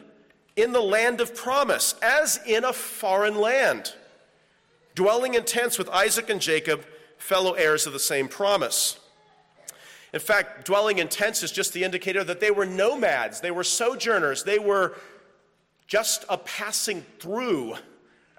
in 0.57 0.71
the 0.71 0.81
land 0.81 1.21
of 1.21 1.35
promise, 1.35 1.95
as 2.01 2.39
in 2.45 2.65
a 2.65 2.73
foreign 2.73 3.37
land, 3.37 3.93
dwelling 4.95 5.35
in 5.35 5.43
tents 5.43 5.77
with 5.77 5.87
Isaac 5.89 6.29
and 6.29 6.41
Jacob, 6.41 6.83
fellow 7.17 7.53
heirs 7.53 7.85
of 7.85 7.93
the 7.93 7.99
same 7.99 8.27
promise. 8.27 8.99
In 10.13 10.19
fact, 10.19 10.65
dwelling 10.65 10.97
in 10.97 11.09
tents 11.09 11.43
is 11.43 11.51
just 11.51 11.73
the 11.73 11.83
indicator 11.83 12.23
that 12.23 12.39
they 12.39 12.51
were 12.51 12.65
nomads, 12.65 13.39
they 13.39 13.51
were 13.51 13.63
sojourners, 13.63 14.43
they 14.43 14.57
were 14.57 14.95
just 15.85 16.25
a 16.27 16.37
passing 16.37 17.05
through, 17.19 17.75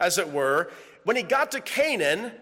as 0.01 0.19
it 0.19 0.31
were. 0.31 0.71
When 1.05 1.17
he 1.17 1.23
got 1.23 1.53
to 1.53 1.61
Canaan, 1.61 2.33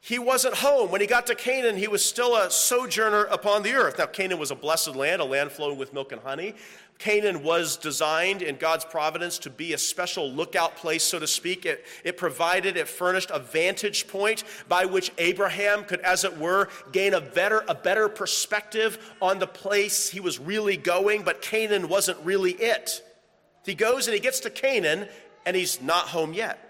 he 0.00 0.18
wasn't 0.18 0.54
home. 0.54 0.92
When 0.92 1.00
he 1.00 1.06
got 1.06 1.26
to 1.26 1.34
Canaan, 1.34 1.76
he 1.76 1.88
was 1.88 2.04
still 2.04 2.36
a 2.36 2.48
sojourner 2.48 3.24
upon 3.24 3.64
the 3.64 3.72
earth. 3.72 3.98
Now, 3.98 4.06
Canaan 4.06 4.38
was 4.38 4.52
a 4.52 4.54
blessed 4.54 4.94
land, 4.94 5.20
a 5.20 5.24
land 5.24 5.50
flowing 5.50 5.78
with 5.78 5.92
milk 5.92 6.12
and 6.12 6.20
honey. 6.20 6.54
Canaan 6.98 7.42
was 7.42 7.76
designed 7.76 8.40
in 8.40 8.56
God's 8.56 8.84
providence 8.84 9.38
to 9.40 9.50
be 9.50 9.74
a 9.74 9.78
special 9.78 10.32
lookout 10.32 10.76
place, 10.76 11.02
so 11.02 11.18
to 11.18 11.26
speak. 11.26 11.66
It, 11.66 11.84
it 12.04 12.16
provided, 12.16 12.76
it 12.76 12.88
furnished 12.88 13.30
a 13.32 13.38
vantage 13.38 14.08
point 14.08 14.44
by 14.68 14.86
which 14.86 15.12
Abraham 15.18 15.84
could, 15.84 16.00
as 16.00 16.24
it 16.24 16.38
were, 16.38 16.68
gain 16.92 17.12
a 17.12 17.20
better, 17.20 17.64
a 17.68 17.74
better 17.74 18.08
perspective 18.08 19.14
on 19.20 19.38
the 19.38 19.46
place 19.46 20.08
he 20.08 20.20
was 20.20 20.38
really 20.38 20.76
going, 20.76 21.22
but 21.22 21.42
Canaan 21.42 21.88
wasn't 21.88 22.18
really 22.24 22.52
it. 22.52 23.02
He 23.64 23.74
goes 23.74 24.06
and 24.06 24.14
he 24.14 24.20
gets 24.20 24.40
to 24.40 24.50
Canaan, 24.50 25.06
and 25.44 25.54
he's 25.54 25.82
not 25.82 26.08
home 26.08 26.32
yet. 26.32 26.62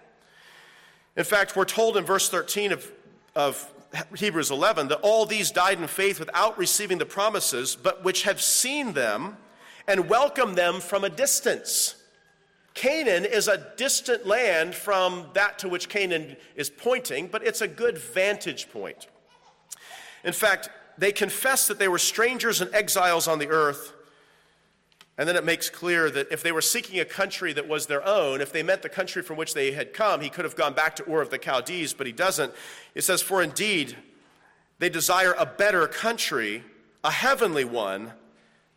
In 1.16 1.24
fact, 1.24 1.54
we're 1.54 1.64
told 1.64 1.96
in 1.96 2.04
verse 2.04 2.28
13 2.28 2.72
of, 2.72 2.92
of 3.34 3.72
Hebrews 4.16 4.50
11 4.50 4.88
that 4.88 5.00
all 5.02 5.24
these 5.24 5.50
died 5.50 5.80
in 5.80 5.86
faith 5.86 6.18
without 6.18 6.58
receiving 6.58 6.98
the 6.98 7.06
promises, 7.06 7.76
but 7.76 8.04
which 8.04 8.24
have 8.24 8.40
seen 8.40 8.92
them 8.92 9.36
and 9.88 10.08
welcome 10.08 10.54
them 10.54 10.80
from 10.80 11.04
a 11.04 11.10
distance. 11.10 11.94
Canaan 12.74 13.24
is 13.24 13.48
a 13.48 13.66
distant 13.76 14.26
land 14.26 14.74
from 14.74 15.26
that 15.32 15.58
to 15.60 15.68
which 15.68 15.88
Canaan 15.88 16.36
is 16.56 16.68
pointing, 16.68 17.26
but 17.26 17.46
it's 17.46 17.62
a 17.62 17.68
good 17.68 17.96
vantage 17.96 18.70
point. 18.70 19.06
In 20.24 20.32
fact, 20.32 20.68
they 20.98 21.12
confess 21.12 21.68
that 21.68 21.78
they 21.78 21.88
were 21.88 21.98
strangers 21.98 22.60
and 22.60 22.74
exiles 22.74 23.28
on 23.28 23.38
the 23.38 23.48
earth. 23.48 23.92
And 25.18 25.26
then 25.26 25.36
it 25.36 25.44
makes 25.44 25.70
clear 25.70 26.10
that 26.10 26.30
if 26.30 26.42
they 26.42 26.52
were 26.52 26.60
seeking 26.60 27.00
a 27.00 27.04
country 27.06 27.54
that 27.54 27.66
was 27.66 27.86
their 27.86 28.06
own, 28.06 28.42
if 28.42 28.52
they 28.52 28.62
meant 28.62 28.82
the 28.82 28.90
country 28.90 29.22
from 29.22 29.38
which 29.38 29.54
they 29.54 29.72
had 29.72 29.94
come, 29.94 30.20
he 30.20 30.28
could 30.28 30.44
have 30.44 30.56
gone 30.56 30.74
back 30.74 30.96
to 30.96 31.10
Ur 31.10 31.22
of 31.22 31.30
the 31.30 31.38
Chaldees, 31.38 31.94
but 31.94 32.06
he 32.06 32.12
doesn't. 32.12 32.52
It 32.94 33.02
says, 33.02 33.22
For 33.22 33.42
indeed, 33.42 33.96
they 34.78 34.90
desire 34.90 35.34
a 35.38 35.46
better 35.46 35.86
country, 35.86 36.62
a 37.02 37.10
heavenly 37.10 37.64
one. 37.64 38.12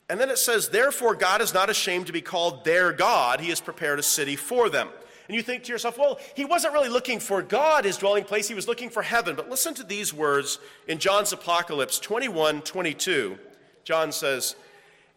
And 0.10 0.20
then 0.20 0.32
it 0.32 0.40
says, 0.40 0.70
Therefore, 0.70 1.14
God 1.14 1.40
is 1.42 1.54
not 1.54 1.70
ashamed 1.70 2.08
to 2.08 2.14
be 2.14 2.22
called 2.22 2.66
their 2.66 2.92
God. 2.92 3.40
He 3.40 3.50
has 3.50 3.62
prepared 3.62 4.00
a 4.00 4.04
city 4.04 4.36
for 4.36 4.68
them. 4.70 4.90
And 5.28 5.36
you 5.36 5.44
think 5.44 5.64
to 5.66 5.72
yourself, 5.72 6.00
well, 6.00 6.18
he 6.36 6.44
wasn't 6.44 6.74
really 6.74 6.90
looking 6.90 7.20
for 7.20 7.44
God, 7.44 7.86
his 7.86 7.98
dwelling 7.98 8.24
place, 8.24 8.48
he 8.48 8.56
was 8.56 8.68
looking 8.68 8.90
for 8.90 9.04
heaven. 9.04 9.36
But 9.36 9.48
listen 9.48 9.76
to 9.76 9.84
these 9.84 10.12
words 10.12 10.58
in 10.88 10.98
John's 10.98 11.32
Apocalypse 11.32 12.00
21 12.00 12.64
22. 12.64 13.38
John 13.84 14.12
says, 14.12 14.56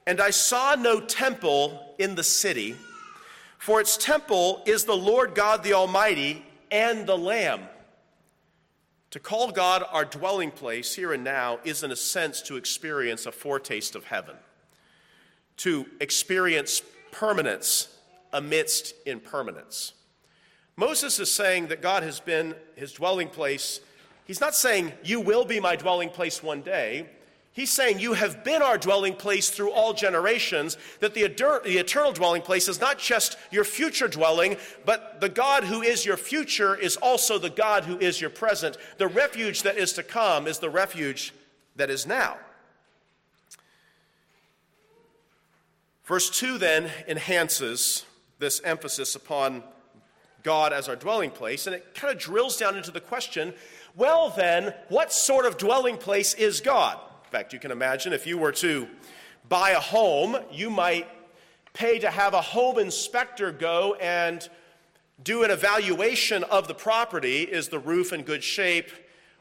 And 0.07 0.21
I 0.21 0.29
saw 0.29 0.75
no 0.75 1.01
temple 1.01 1.95
in 1.99 2.15
the 2.15 2.23
city, 2.23 2.77
for 3.57 3.81
its 3.81 3.97
temple 3.97 4.63
is 4.67 4.85
the 4.85 4.97
Lord 4.97 5.35
God 5.35 5.63
the 5.63 5.73
Almighty 5.73 6.45
and 6.71 7.07
the 7.07 7.17
Lamb. 7.17 7.63
To 9.13 9.21
call 9.21 9.51
God 9.51 9.83
our 9.91 10.05
dwelling 10.05 10.51
place 10.51 10.95
here 10.95 11.15
and 11.15 11.25
now 11.25 11.61
is, 11.65 11.83
in 11.83 11.91
a 11.91 11.97
sense, 11.97 12.43
to 12.43 12.57
experience 12.57 13.25
a 13.25 13.33
foretaste 13.33 13.95
of 13.95 14.05
heaven 14.05 14.37
to 15.59 15.87
experience 16.01 16.83
permanence 17.11 17.89
amidst 18.33 18.95
impermanence. 19.07 19.93
Moses 20.77 21.21
is 21.21 21.33
saying 21.33 21.69
that 21.69 21.83
God 21.83 22.03
has 22.03 22.21
been 22.21 22.55
his 22.77 22.93
dwelling 22.93 23.29
place. 23.29 23.81
He's 24.25 24.41
not 24.41 24.55
saying, 24.55 24.93
You 25.05 25.21
will 25.21 25.45
be 25.45 25.61
my 25.61 25.77
dwelling 25.77 26.09
place 26.09 26.43
one 26.43 26.63
day. 26.63 27.07
He's 27.53 27.71
saying, 27.71 27.99
You 27.99 28.15
have 28.15 28.43
been 28.43 28.63
our 28.63 28.79
dwelling 28.79 29.15
place 29.15 29.51
through 29.51 29.73
all 29.73 29.93
generations, 29.93 30.79
that 31.01 31.13
the, 31.13 31.29
the 31.65 31.79
eternal 31.79 32.13
dwelling 32.13 32.41
place 32.41 32.69
is 32.69 32.81
not 32.81 32.99
just 32.99 33.37
your 33.51 33.65
future 33.65 34.09
dwelling, 34.09 34.57
but 34.87 35.21
the 35.21 35.29
God 35.29 35.65
who 35.65 35.83
is 35.83 36.07
your 36.07 36.17
future 36.17 36.75
is 36.75 36.97
also 36.97 37.39
the 37.39 37.51
God 37.51 37.85
who 37.85 37.99
is 37.99 38.21
your 38.21 38.31
present. 38.31 38.79
The 38.97 39.09
refuge 39.09 39.63
that 39.63 39.77
is 39.77 39.93
to 39.95 40.03
come 40.03 40.47
is 40.47 40.59
the 40.59 40.71
refuge 40.71 41.35
that 41.77 41.91
is 41.91 42.07
now. 42.07 42.39
Verse 46.05 46.31
2 46.31 46.59
then 46.59 46.91
enhances 47.07 48.05
this 48.39 48.61
emphasis 48.65 49.15
upon 49.15 49.63
God 50.43 50.73
as 50.73 50.89
our 50.89 50.97
dwelling 50.97 51.31
place, 51.31 51.67
and 51.67 51.77
it 51.77 51.95
kind 51.95 52.13
of 52.13 52.21
drills 52.21 52.57
down 52.57 52.77
into 52.77 52.91
the 52.91 53.01
question 53.01 53.55
well, 53.95 54.31
then, 54.31 54.73
what 54.89 55.13
sort 55.13 55.45
of 55.45 55.59
dwelling 55.59 55.99
place 55.99 56.33
is 56.33 56.63
God? 56.63 56.99
In 57.25 57.31
fact, 57.31 57.53
you 57.53 57.59
can 57.59 57.71
imagine 57.71 58.15
if 58.15 58.27
you 58.27 58.39
were 58.39 58.53
to 58.53 58.89
buy 59.51 59.71
a 59.71 59.81
home, 59.81 60.39
you 60.51 60.71
might 60.71 61.07
pay 61.75 61.99
to 61.99 62.11
have 62.11 62.33
a 62.33 62.41
home 62.41 62.79
inspector 62.79 63.53
go 63.53 63.95
and 64.01 64.49
do 65.23 65.43
an 65.43 65.51
evaluation 65.51 66.43
of 66.45 66.69
the 66.69 66.75
property. 66.75 67.43
Is 67.43 67.69
the 67.69 67.79
roof 67.79 68.15
in 68.15 68.23
good 68.23 68.43
shape? 68.43 68.91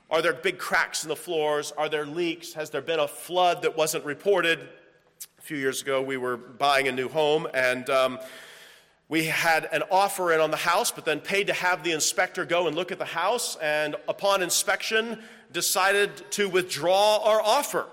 Are 0.09 0.21
there 0.21 0.33
big 0.33 0.57
cracks 0.57 1.03
in 1.03 1.09
the 1.09 1.15
floors? 1.15 1.71
Are 1.77 1.87
there 1.87 2.05
leaks? 2.05 2.53
Has 2.53 2.69
there 2.69 2.81
been 2.81 2.99
a 2.99 3.07
flood 3.07 3.61
that 3.61 3.77
wasn't 3.77 4.03
reported? 4.03 4.67
Few 5.51 5.59
years 5.59 5.81
ago, 5.81 6.01
we 6.01 6.15
were 6.15 6.37
buying 6.37 6.87
a 6.87 6.93
new 6.93 7.09
home, 7.09 7.45
and 7.53 7.89
um, 7.89 8.19
we 9.09 9.25
had 9.25 9.67
an 9.73 9.83
offer 9.91 10.31
in 10.31 10.39
on 10.39 10.49
the 10.49 10.55
house, 10.55 10.91
but 10.91 11.03
then 11.03 11.19
paid 11.19 11.47
to 11.47 11.53
have 11.53 11.83
the 11.83 11.91
inspector 11.91 12.45
go 12.45 12.67
and 12.67 12.75
look 12.77 12.89
at 12.93 12.99
the 12.99 13.03
house, 13.03 13.57
and 13.61 13.97
upon 14.07 14.41
inspection, 14.41 15.21
decided 15.51 16.31
to 16.31 16.47
withdraw 16.47 17.17
our 17.25 17.41
offer. 17.41 17.85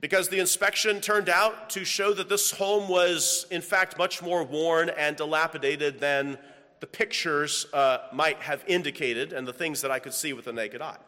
Because 0.00 0.30
the 0.30 0.40
inspection 0.40 1.00
turned 1.00 1.28
out 1.28 1.70
to 1.70 1.84
show 1.84 2.12
that 2.12 2.28
this 2.28 2.50
home 2.50 2.88
was, 2.88 3.46
in 3.52 3.62
fact, 3.62 3.96
much 3.96 4.20
more 4.20 4.42
worn 4.42 4.88
and 4.88 5.14
dilapidated 5.14 6.00
than 6.00 6.38
the 6.80 6.86
pictures 6.86 7.66
uh, 7.72 7.98
might 8.12 8.38
have 8.38 8.62
indicated 8.66 9.32
and 9.32 9.46
the 9.46 9.52
things 9.52 9.80
that 9.82 9.90
I 9.90 9.98
could 9.98 10.14
see 10.14 10.32
with 10.32 10.44
the 10.44 10.52
naked 10.52 10.80
eye. 10.80 10.98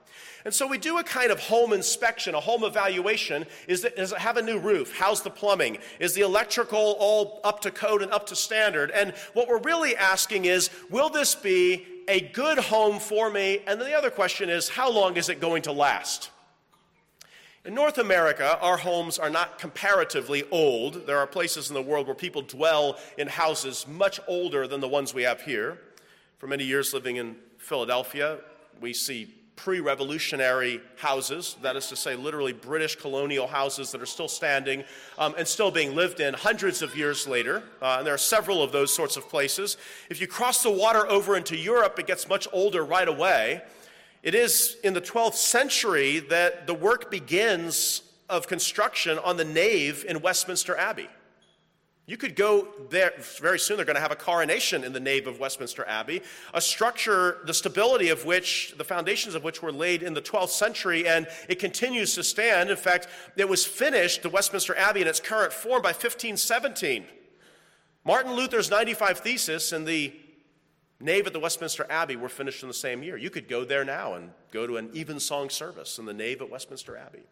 And 0.44 0.52
so 0.52 0.66
we 0.66 0.78
do 0.78 0.98
a 0.98 1.04
kind 1.04 1.30
of 1.30 1.38
home 1.38 1.72
inspection, 1.72 2.34
a 2.34 2.40
home 2.40 2.64
evaluation. 2.64 3.46
Is 3.68 3.84
it, 3.84 3.96
does 3.96 4.12
it 4.12 4.18
have 4.18 4.36
a 4.36 4.42
new 4.42 4.58
roof? 4.58 4.96
How's 4.96 5.22
the 5.22 5.30
plumbing? 5.30 5.78
Is 5.98 6.14
the 6.14 6.22
electrical 6.22 6.96
all 6.98 7.40
up 7.44 7.60
to 7.60 7.70
code 7.70 8.02
and 8.02 8.10
up 8.10 8.26
to 8.26 8.36
standard? 8.36 8.90
And 8.90 9.12
what 9.34 9.48
we're 9.48 9.60
really 9.60 9.96
asking 9.96 10.46
is 10.46 10.70
will 10.90 11.10
this 11.10 11.34
be 11.34 11.86
a 12.08 12.20
good 12.20 12.58
home 12.58 12.98
for 12.98 13.30
me? 13.30 13.60
And 13.66 13.80
then 13.80 13.88
the 13.88 13.96
other 13.96 14.10
question 14.10 14.48
is 14.48 14.68
how 14.68 14.90
long 14.90 15.16
is 15.16 15.28
it 15.28 15.40
going 15.40 15.62
to 15.62 15.72
last? 15.72 16.30
In 17.62 17.74
North 17.74 17.98
America, 17.98 18.58
our 18.62 18.78
homes 18.78 19.18
are 19.18 19.28
not 19.28 19.58
comparatively 19.58 20.44
old. 20.50 21.06
There 21.06 21.18
are 21.18 21.26
places 21.26 21.68
in 21.68 21.74
the 21.74 21.82
world 21.82 22.06
where 22.06 22.14
people 22.14 22.40
dwell 22.40 22.98
in 23.18 23.28
houses 23.28 23.86
much 23.86 24.18
older 24.26 24.66
than 24.66 24.80
the 24.80 24.88
ones 24.88 25.12
we 25.12 25.24
have 25.24 25.42
here. 25.42 25.78
For 26.38 26.46
many 26.46 26.64
years 26.64 26.94
living 26.94 27.16
in 27.16 27.36
Philadelphia, 27.58 28.38
we 28.80 28.94
see 28.94 29.34
pre 29.56 29.80
revolutionary 29.80 30.80
houses, 30.96 31.56
that 31.60 31.76
is 31.76 31.88
to 31.88 31.96
say, 31.96 32.16
literally 32.16 32.54
British 32.54 32.96
colonial 32.96 33.46
houses 33.46 33.92
that 33.92 34.00
are 34.00 34.06
still 34.06 34.26
standing 34.26 34.82
um, 35.18 35.34
and 35.36 35.46
still 35.46 35.70
being 35.70 35.94
lived 35.94 36.20
in 36.20 36.32
hundreds 36.32 36.80
of 36.80 36.96
years 36.96 37.28
later. 37.28 37.62
Uh, 37.82 37.96
and 37.98 38.06
there 38.06 38.14
are 38.14 38.18
several 38.18 38.62
of 38.62 38.72
those 38.72 38.90
sorts 38.90 39.18
of 39.18 39.28
places. 39.28 39.76
If 40.08 40.18
you 40.18 40.26
cross 40.26 40.62
the 40.62 40.70
water 40.70 41.06
over 41.08 41.36
into 41.36 41.58
Europe, 41.58 41.98
it 41.98 42.06
gets 42.06 42.26
much 42.26 42.48
older 42.54 42.82
right 42.82 43.06
away. 43.06 43.60
It 44.22 44.34
is 44.34 44.76
in 44.84 44.92
the 44.92 45.00
12th 45.00 45.34
century 45.34 46.18
that 46.18 46.66
the 46.66 46.74
work 46.74 47.10
begins 47.10 48.02
of 48.28 48.46
construction 48.46 49.18
on 49.18 49.36
the 49.36 49.44
nave 49.44 50.04
in 50.06 50.20
Westminster 50.20 50.76
Abbey. 50.76 51.08
You 52.06 52.16
could 52.16 52.34
go 52.34 52.66
there 52.90 53.12
very 53.40 53.58
soon. 53.58 53.76
They're 53.76 53.86
going 53.86 53.94
to 53.94 54.02
have 54.02 54.10
a 54.10 54.16
coronation 54.16 54.82
in 54.82 54.92
the 54.92 55.00
nave 55.00 55.28
of 55.28 55.38
Westminster 55.38 55.86
Abbey, 55.86 56.22
a 56.52 56.60
structure, 56.60 57.38
the 57.46 57.54
stability 57.54 58.08
of 58.08 58.24
which, 58.24 58.74
the 58.76 58.84
foundations 58.84 59.36
of 59.36 59.44
which 59.44 59.62
were 59.62 59.70
laid 59.70 60.02
in 60.02 60.12
the 60.12 60.20
12th 60.20 60.48
century, 60.48 61.06
and 61.06 61.28
it 61.48 61.60
continues 61.60 62.14
to 62.16 62.24
stand. 62.24 62.68
In 62.68 62.76
fact, 62.76 63.06
it 63.36 63.48
was 63.48 63.64
finished, 63.64 64.22
the 64.22 64.28
Westminster 64.28 64.76
Abbey, 64.76 65.02
in 65.02 65.06
its 65.06 65.20
current 65.20 65.52
form 65.52 65.82
by 65.82 65.90
1517. 65.90 67.04
Martin 68.04 68.32
Luther's 68.32 68.70
95 68.70 69.20
Thesis 69.20 69.72
and 69.72 69.86
the 69.86 70.12
nave 71.00 71.26
at 71.26 71.32
the 71.32 71.40
Westminster 71.40 71.86
Abbey 71.88 72.16
were 72.16 72.28
finished 72.28 72.62
in 72.62 72.68
the 72.68 72.74
same 72.74 73.02
year. 73.02 73.16
You 73.16 73.30
could 73.30 73.48
go 73.48 73.64
there 73.64 73.84
now 73.84 74.14
and 74.14 74.30
go 74.52 74.66
to 74.66 74.76
an 74.76 74.90
evensong 74.94 75.50
service 75.50 75.98
in 75.98 76.04
the 76.04 76.14
nave 76.14 76.40
at 76.40 76.50
Westminster 76.50 76.96
Abbey. 76.96 77.22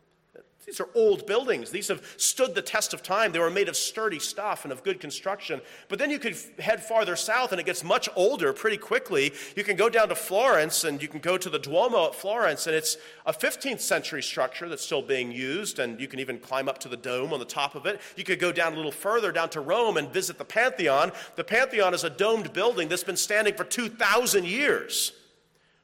These 0.69 0.81
are 0.81 0.89
old 0.95 1.27
buildings. 1.27 1.71
These 1.71 1.89
have 1.89 2.05
stood 2.19 2.55
the 2.55 2.61
test 2.61 2.93
of 2.93 3.03
time. 3.03 3.33
They 3.33 3.39
were 3.39 3.49
made 3.49 3.71
of 3.71 3.77
sturdy 3.77 4.19
stuff 4.19 4.67
and 4.67 4.71
of 4.71 4.85
good 4.85 5.01
construction. 5.01 5.63
But 5.89 5.99
then 5.99 6.11
you 6.11 6.19
could 6.19 6.37
head 6.59 6.85
farther 6.85 7.17
south 7.17 7.53
and 7.53 7.61
it 7.61 7.65
gets 7.65 7.83
much 7.83 8.07
older 8.15 8.53
pretty 8.53 8.77
quickly. 8.77 9.33
You 9.57 9.65
can 9.65 9.77
go 9.77 9.89
down 9.89 10.11
to 10.11 10.15
Florence 10.15 10.85
and 10.85 11.01
you 11.01 11.09
can 11.09 11.21
go 11.21 11.39
to 11.39 11.49
the 11.49 11.59
Duomo 11.59 12.09
at 12.09 12.15
Florence, 12.15 12.67
and 12.67 12.77
it's 12.77 12.99
a 13.25 13.33
15th 13.33 13.81
century 13.81 14.23
structure 14.23 14.69
that's 14.69 14.85
still 14.85 15.01
being 15.01 15.33
used, 15.33 15.79
and 15.79 15.99
you 15.99 16.07
can 16.07 16.21
even 16.21 16.39
climb 16.39 16.69
up 16.69 16.77
to 16.81 16.89
the 16.91 16.99
dome 16.99 17.33
on 17.33 17.39
the 17.39 17.47
top 17.47 17.75
of 17.75 17.87
it. 17.87 17.99
You 18.17 18.25
could 18.25 18.39
go 18.39 18.53
down 18.53 18.75
a 18.75 18.77
little 18.77 18.93
further, 18.93 19.33
down 19.33 19.49
to 19.51 19.63
Rome, 19.63 19.97
and 19.97 20.13
visit 20.13 20.37
the 20.37 20.45
Pantheon. 20.45 21.13
The 21.37 21.45
Pantheon 21.45 21.95
is 21.95 22.05
a 22.05 22.11
domed 22.11 22.53
building 22.53 22.89
that's 22.89 23.05
been 23.05 23.17
standing 23.17 23.55
for 23.55 23.65
2,000 23.65 24.45
years. 24.45 25.13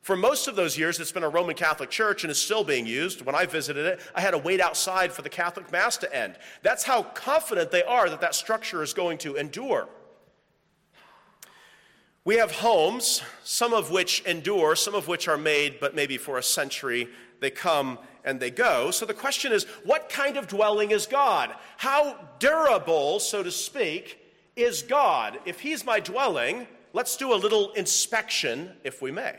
For 0.04 0.16
most 0.16 0.48
of 0.48 0.54
those 0.54 0.76
years, 0.76 1.00
it's 1.00 1.12
been 1.12 1.22
a 1.22 1.28
Roman 1.30 1.54
Catholic 1.54 1.88
church 1.88 2.24
and 2.24 2.30
is 2.30 2.38
still 2.38 2.62
being 2.62 2.86
used. 2.86 3.22
When 3.22 3.34
I 3.34 3.46
visited 3.46 3.86
it, 3.86 4.00
I 4.14 4.20
had 4.20 4.32
to 4.32 4.38
wait 4.38 4.60
outside 4.60 5.10
for 5.10 5.22
the 5.22 5.30
Catholic 5.30 5.72
Mass 5.72 5.96
to 5.96 6.14
end. 6.14 6.36
That's 6.60 6.84
how 6.84 7.04
confident 7.04 7.70
they 7.70 7.82
are 7.84 8.10
that 8.10 8.20
that 8.20 8.34
structure 8.34 8.82
is 8.82 8.92
going 8.92 9.16
to 9.18 9.36
endure. 9.36 9.88
We 12.22 12.36
have 12.36 12.52
homes, 12.52 13.22
some 13.44 13.72
of 13.72 13.90
which 13.90 14.20
endure, 14.26 14.76
some 14.76 14.94
of 14.94 15.08
which 15.08 15.26
are 15.26 15.38
made, 15.38 15.80
but 15.80 15.94
maybe 15.94 16.18
for 16.18 16.36
a 16.36 16.42
century. 16.42 17.08
They 17.40 17.50
come 17.50 17.98
and 18.26 18.38
they 18.38 18.50
go. 18.50 18.90
So 18.90 19.06
the 19.06 19.14
question 19.14 19.52
is 19.52 19.64
what 19.84 20.10
kind 20.10 20.36
of 20.36 20.48
dwelling 20.48 20.90
is 20.90 21.06
God? 21.06 21.54
How 21.78 22.28
durable, 22.40 23.20
so 23.20 23.42
to 23.42 23.50
speak, 23.50 24.18
is 24.54 24.82
God? 24.82 25.38
If 25.46 25.60
He's 25.60 25.82
my 25.82 25.98
dwelling, 25.98 26.66
let's 26.92 27.16
do 27.16 27.32
a 27.32 27.36
little 27.36 27.72
inspection, 27.72 28.72
if 28.84 29.00
we 29.00 29.10
may. 29.10 29.38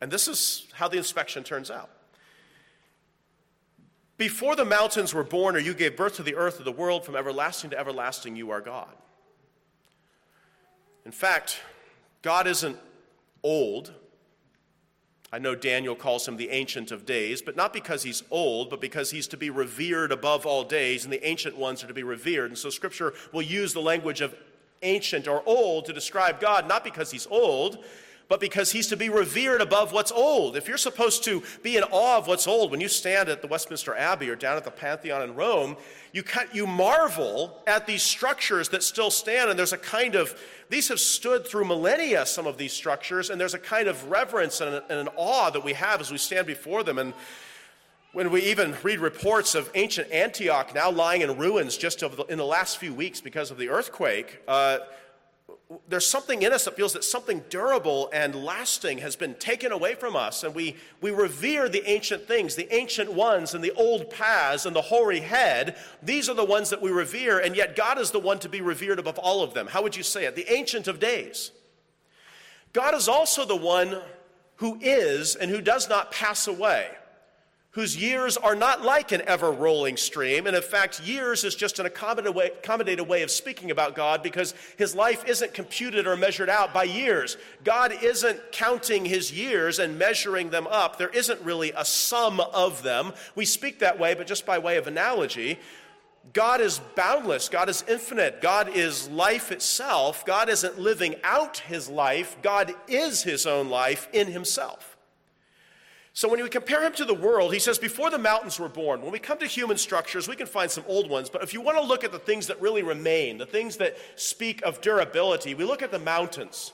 And 0.00 0.10
this 0.10 0.28
is 0.28 0.66
how 0.74 0.88
the 0.88 0.98
inspection 0.98 1.42
turns 1.42 1.70
out. 1.70 1.90
Before 4.18 4.56
the 4.56 4.64
mountains 4.64 5.12
were 5.12 5.24
born, 5.24 5.56
or 5.56 5.58
you 5.58 5.74
gave 5.74 5.96
birth 5.96 6.16
to 6.16 6.22
the 6.22 6.36
earth 6.36 6.58
of 6.58 6.64
the 6.64 6.72
world, 6.72 7.04
from 7.04 7.16
everlasting 7.16 7.70
to 7.70 7.78
everlasting, 7.78 8.34
you 8.36 8.50
are 8.50 8.60
God. 8.60 8.94
In 11.04 11.12
fact, 11.12 11.60
God 12.22 12.46
isn't 12.46 12.78
old. 13.42 13.92
I 15.32 15.38
know 15.38 15.54
Daniel 15.54 15.94
calls 15.94 16.26
him 16.26 16.36
the 16.36 16.50
Ancient 16.50 16.90
of 16.90 17.04
Days, 17.04 17.42
but 17.42 17.56
not 17.56 17.72
because 17.72 18.02
he's 18.02 18.22
old, 18.30 18.70
but 18.70 18.80
because 18.80 19.10
he's 19.10 19.28
to 19.28 19.36
be 19.36 19.50
revered 19.50 20.12
above 20.12 20.46
all 20.46 20.64
days, 20.64 21.04
and 21.04 21.12
the 21.12 21.26
ancient 21.26 21.56
ones 21.56 21.84
are 21.84 21.88
to 21.88 21.94
be 21.94 22.02
revered. 22.02 22.50
And 22.50 22.58
so 22.58 22.70
Scripture 22.70 23.12
will 23.32 23.42
use 23.42 23.72
the 23.72 23.80
language 23.80 24.20
of 24.20 24.34
ancient 24.82 25.28
or 25.28 25.42
old 25.46 25.84
to 25.86 25.92
describe 25.92 26.40
God, 26.40 26.66
not 26.66 26.84
because 26.84 27.10
he's 27.10 27.26
old, 27.26 27.84
but 28.28 28.40
because 28.40 28.72
he's 28.72 28.88
to 28.88 28.96
be 28.96 29.08
revered 29.08 29.60
above 29.60 29.92
what's 29.92 30.10
old. 30.10 30.56
If 30.56 30.66
you're 30.66 30.76
supposed 30.76 31.22
to 31.24 31.42
be 31.62 31.76
in 31.76 31.84
awe 31.84 32.18
of 32.18 32.26
what's 32.26 32.46
old, 32.46 32.70
when 32.70 32.80
you 32.80 32.88
stand 32.88 33.28
at 33.28 33.40
the 33.40 33.48
Westminster 33.48 33.94
Abbey 33.94 34.28
or 34.28 34.34
down 34.34 34.56
at 34.56 34.64
the 34.64 34.70
Pantheon 34.70 35.22
in 35.22 35.34
Rome, 35.34 35.76
you, 36.12 36.24
you 36.52 36.66
marvel 36.66 37.62
at 37.66 37.86
these 37.86 38.02
structures 38.02 38.68
that 38.70 38.82
still 38.82 39.10
stand, 39.10 39.50
and 39.50 39.58
there's 39.58 39.72
a 39.72 39.78
kind 39.78 40.16
of, 40.16 40.40
these 40.70 40.88
have 40.88 40.98
stood 40.98 41.46
through 41.46 41.66
millennia, 41.66 42.26
some 42.26 42.46
of 42.46 42.58
these 42.58 42.72
structures, 42.72 43.30
and 43.30 43.40
there's 43.40 43.54
a 43.54 43.58
kind 43.58 43.86
of 43.86 44.10
reverence 44.10 44.60
and 44.60 44.74
an, 44.74 44.82
and 44.88 45.00
an 45.00 45.08
awe 45.16 45.50
that 45.50 45.62
we 45.62 45.74
have 45.74 46.00
as 46.00 46.10
we 46.10 46.18
stand 46.18 46.46
before 46.46 46.82
them. 46.82 46.98
And 46.98 47.14
when 48.12 48.30
we 48.30 48.42
even 48.44 48.74
read 48.82 48.98
reports 48.98 49.54
of 49.54 49.70
ancient 49.74 50.10
Antioch 50.10 50.74
now 50.74 50.90
lying 50.90 51.20
in 51.20 51.36
ruins 51.36 51.76
just 51.76 52.02
in 52.02 52.38
the 52.38 52.44
last 52.44 52.78
few 52.78 52.94
weeks 52.94 53.20
because 53.20 53.50
of 53.50 53.58
the 53.58 53.68
earthquake, 53.68 54.40
uh, 54.48 54.78
there's 55.88 56.06
something 56.06 56.42
in 56.42 56.52
us 56.52 56.64
that 56.64 56.76
feels 56.76 56.92
that 56.92 57.04
something 57.04 57.42
durable 57.48 58.08
and 58.12 58.34
lasting 58.34 58.98
has 58.98 59.16
been 59.16 59.34
taken 59.34 59.72
away 59.72 59.94
from 59.94 60.16
us. 60.16 60.42
And 60.42 60.54
we, 60.54 60.76
we 61.00 61.10
revere 61.10 61.68
the 61.68 61.88
ancient 61.88 62.26
things, 62.26 62.54
the 62.54 62.72
ancient 62.74 63.12
ones, 63.12 63.54
and 63.54 63.62
the 63.62 63.72
old 63.72 64.10
paths, 64.10 64.66
and 64.66 64.74
the 64.74 64.82
hoary 64.82 65.20
head. 65.20 65.76
These 66.02 66.28
are 66.28 66.34
the 66.34 66.44
ones 66.44 66.70
that 66.70 66.82
we 66.82 66.90
revere, 66.90 67.38
and 67.38 67.56
yet 67.56 67.76
God 67.76 67.98
is 67.98 68.10
the 68.10 68.20
one 68.20 68.38
to 68.40 68.48
be 68.48 68.60
revered 68.60 68.98
above 68.98 69.18
all 69.18 69.42
of 69.42 69.54
them. 69.54 69.66
How 69.68 69.82
would 69.82 69.96
you 69.96 70.02
say 70.02 70.24
it? 70.24 70.34
The 70.34 70.52
ancient 70.52 70.88
of 70.88 71.00
days. 71.00 71.52
God 72.72 72.94
is 72.94 73.08
also 73.08 73.44
the 73.44 73.56
one 73.56 74.00
who 74.56 74.78
is 74.80 75.36
and 75.36 75.50
who 75.50 75.60
does 75.60 75.88
not 75.88 76.10
pass 76.10 76.46
away 76.46 76.88
whose 77.76 77.94
years 77.94 78.38
are 78.38 78.54
not 78.54 78.80
like 78.80 79.12
an 79.12 79.20
ever 79.26 79.52
rolling 79.52 79.98
stream. 79.98 80.46
And 80.46 80.56
in 80.56 80.62
fact, 80.62 81.02
years 81.02 81.44
is 81.44 81.54
just 81.54 81.78
an 81.78 81.84
accommodated 81.84 83.06
way, 83.06 83.22
of 83.22 83.30
speaking 83.30 83.70
about 83.70 83.94
God 83.94 84.22
because 84.22 84.54
his 84.78 84.94
life 84.94 85.26
isn't 85.28 85.52
computed 85.52 86.06
or 86.06 86.16
measured 86.16 86.48
out 86.48 86.72
by 86.72 86.84
years. 86.84 87.36
God 87.64 87.92
isn't 88.02 88.40
counting 88.50 89.04
his 89.04 89.30
years 89.30 89.78
and 89.78 89.98
measuring 89.98 90.48
them 90.48 90.66
up. 90.68 90.96
There 90.96 91.10
isn't 91.10 91.38
really 91.42 91.70
a 91.76 91.84
sum 91.84 92.40
of 92.40 92.82
them. 92.82 93.12
We 93.34 93.44
speak 93.44 93.80
that 93.80 93.98
way, 93.98 94.14
but 94.14 94.26
just 94.26 94.46
by 94.46 94.56
way 94.56 94.78
of 94.78 94.86
analogy. 94.86 95.58
God 96.32 96.62
is 96.62 96.80
boundless. 96.94 97.50
God 97.50 97.68
is 97.68 97.84
infinite. 97.86 98.40
God 98.40 98.74
is 98.74 99.06
life 99.10 99.52
itself. 99.52 100.24
God 100.24 100.48
isn't 100.48 100.78
living 100.78 101.16
out 101.22 101.58
his 101.58 101.90
life. 101.90 102.38
God 102.40 102.74
is 102.88 103.22
his 103.22 103.44
own 103.44 103.68
life 103.68 104.08
in 104.14 104.28
himself. 104.28 104.95
So 106.16 106.30
when 106.30 106.42
we 106.42 106.48
compare 106.48 106.82
him 106.82 106.94
to 106.94 107.04
the 107.04 107.12
world, 107.12 107.52
he 107.52 107.58
says, 107.58 107.78
before 107.78 108.08
the 108.08 108.16
mountains 108.16 108.58
were 108.58 108.70
born, 108.70 109.02
when 109.02 109.12
we 109.12 109.18
come 109.18 109.36
to 109.36 109.46
human 109.46 109.76
structures, 109.76 110.26
we 110.26 110.34
can 110.34 110.46
find 110.46 110.70
some 110.70 110.82
old 110.88 111.10
ones, 111.10 111.28
but 111.28 111.42
if 111.42 111.52
you 111.52 111.60
want 111.60 111.76
to 111.76 111.84
look 111.84 112.04
at 112.04 112.10
the 112.10 112.18
things 112.18 112.46
that 112.46 112.58
really 112.58 112.82
remain, 112.82 113.36
the 113.36 113.44
things 113.44 113.76
that 113.76 113.98
speak 114.14 114.62
of 114.62 114.80
durability, 114.80 115.52
we 115.52 115.64
look 115.64 115.82
at 115.82 115.90
the 115.90 115.98
mountains, 115.98 116.72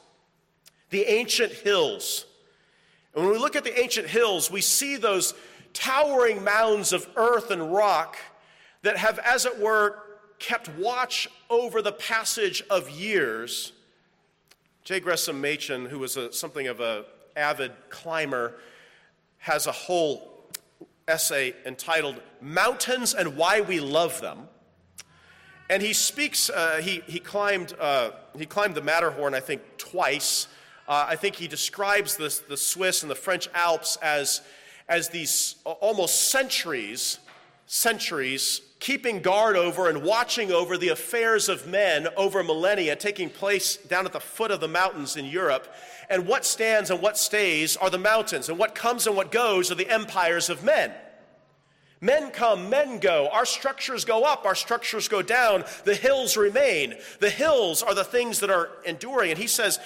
the 0.90 1.02
ancient 1.06 1.50
hills. 1.50 2.26
And 3.16 3.24
when 3.24 3.32
we 3.32 3.38
look 3.40 3.56
at 3.56 3.64
the 3.64 3.76
ancient 3.76 4.06
hills, 4.06 4.48
we 4.48 4.60
see 4.60 4.94
those 4.94 5.34
towering 5.72 6.44
mounds 6.44 6.92
of 6.92 7.08
earth 7.16 7.50
and 7.50 7.74
rock 7.74 8.18
that 8.82 8.96
have, 8.96 9.18
as 9.18 9.44
it 9.44 9.58
were, 9.58 10.04
kept 10.38 10.68
watch 10.76 11.28
over 11.50 11.82
the 11.82 11.90
passage 11.90 12.62
of 12.70 12.88
years. 12.88 13.72
J. 14.84 15.00
Gresham 15.00 15.40
Machen, 15.40 15.86
who 15.86 15.98
was 15.98 16.16
a, 16.16 16.32
something 16.32 16.68
of 16.68 16.78
an 16.78 17.02
avid 17.34 17.72
climber, 17.90 18.54
has 19.42 19.66
a 19.66 19.72
whole 19.72 20.46
essay 21.08 21.52
entitled 21.66 22.22
Mountains 22.40 23.12
and 23.12 23.36
Why 23.36 23.60
We 23.60 23.80
Love 23.80 24.20
Them. 24.20 24.48
And 25.68 25.82
he 25.82 25.92
speaks, 25.92 26.48
uh, 26.48 26.80
he, 26.80 27.02
he, 27.06 27.18
climbed, 27.18 27.74
uh, 27.80 28.12
he 28.38 28.46
climbed 28.46 28.76
the 28.76 28.82
Matterhorn, 28.82 29.34
I 29.34 29.40
think, 29.40 29.62
twice. 29.78 30.46
Uh, 30.86 31.06
I 31.08 31.16
think 31.16 31.34
he 31.34 31.48
describes 31.48 32.16
this, 32.16 32.38
the 32.38 32.56
Swiss 32.56 33.02
and 33.02 33.10
the 33.10 33.16
French 33.16 33.48
Alps 33.52 33.96
as, 34.00 34.42
as 34.88 35.08
these 35.08 35.56
almost 35.64 36.30
centuries, 36.30 37.18
centuries 37.66 38.60
keeping 38.78 39.20
guard 39.20 39.56
over 39.56 39.88
and 39.88 40.04
watching 40.04 40.52
over 40.52 40.78
the 40.78 40.90
affairs 40.90 41.48
of 41.48 41.66
men 41.66 42.06
over 42.16 42.44
millennia 42.44 42.94
taking 42.94 43.28
place 43.28 43.76
down 43.76 44.06
at 44.06 44.12
the 44.12 44.20
foot 44.20 44.52
of 44.52 44.60
the 44.60 44.68
mountains 44.68 45.16
in 45.16 45.24
Europe 45.24 45.74
and 46.12 46.26
what 46.26 46.44
stands 46.44 46.90
and 46.90 47.00
what 47.00 47.16
stays 47.16 47.74
are 47.78 47.88
the 47.88 47.96
mountains, 47.96 48.50
and 48.50 48.58
what 48.58 48.74
comes 48.74 49.06
and 49.06 49.16
what 49.16 49.32
goes 49.32 49.72
are 49.72 49.74
the 49.74 49.88
empires 49.88 50.50
of 50.50 50.62
men. 50.62 50.92
Men 52.02 52.30
come, 52.30 52.68
men 52.68 52.98
go. 52.98 53.30
Our 53.32 53.46
structures 53.46 54.04
go 54.04 54.22
up, 54.22 54.44
our 54.44 54.54
structures 54.54 55.08
go 55.08 55.22
down. 55.22 55.64
The 55.84 55.94
hills 55.94 56.36
remain. 56.36 56.96
The 57.20 57.30
hills 57.30 57.82
are 57.82 57.94
the 57.94 58.04
things 58.04 58.40
that 58.40 58.50
are 58.50 58.68
enduring. 58.84 59.30
And 59.30 59.38
he 59.38 59.46
says, 59.46 59.80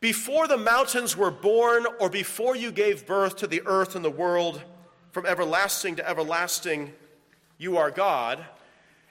Before 0.00 0.48
the 0.48 0.56
mountains 0.56 1.14
were 1.14 1.30
born, 1.30 1.84
or 2.00 2.08
before 2.08 2.56
you 2.56 2.72
gave 2.72 3.06
birth 3.06 3.36
to 3.36 3.46
the 3.46 3.62
earth 3.66 3.94
and 3.94 4.04
the 4.04 4.10
world, 4.10 4.62
from 5.10 5.26
everlasting 5.26 5.96
to 5.96 6.08
everlasting, 6.08 6.90
you 7.58 7.76
are 7.76 7.90
God. 7.90 8.42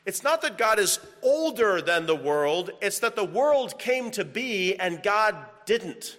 It's 0.04 0.24
not 0.24 0.42
that 0.42 0.58
God 0.58 0.80
is 0.80 1.00
older 1.22 1.80
than 1.80 2.08
the 2.08 2.16
world, 2.16 2.72
it's 2.82 2.98
that 3.00 3.16
the 3.16 3.24
world 3.24 3.78
came 3.78 4.10
to 4.12 4.26
be 4.26 4.76
and 4.78 5.04
God 5.04 5.36
didn't. 5.66 6.18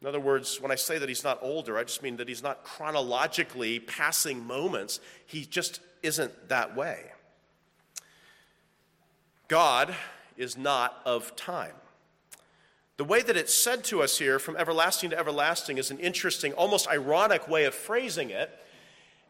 In 0.00 0.06
other 0.06 0.20
words, 0.20 0.60
when 0.60 0.70
I 0.70 0.76
say 0.76 0.98
that 0.98 1.08
he's 1.08 1.24
not 1.24 1.38
older, 1.42 1.76
I 1.76 1.84
just 1.84 2.02
mean 2.02 2.18
that 2.18 2.28
he's 2.28 2.42
not 2.42 2.62
chronologically 2.62 3.80
passing 3.80 4.46
moments. 4.46 5.00
He 5.26 5.44
just 5.44 5.80
isn't 6.02 6.48
that 6.48 6.76
way. 6.76 7.06
God 9.48 9.94
is 10.36 10.56
not 10.56 11.00
of 11.04 11.34
time. 11.34 11.74
The 12.96 13.04
way 13.04 13.22
that 13.22 13.36
it's 13.36 13.54
said 13.54 13.84
to 13.84 14.02
us 14.02 14.18
here, 14.18 14.38
from 14.38 14.56
everlasting 14.56 15.10
to 15.10 15.18
everlasting, 15.18 15.78
is 15.78 15.90
an 15.90 15.98
interesting, 15.98 16.52
almost 16.52 16.88
ironic 16.88 17.48
way 17.48 17.64
of 17.64 17.74
phrasing 17.74 18.30
it. 18.30 18.50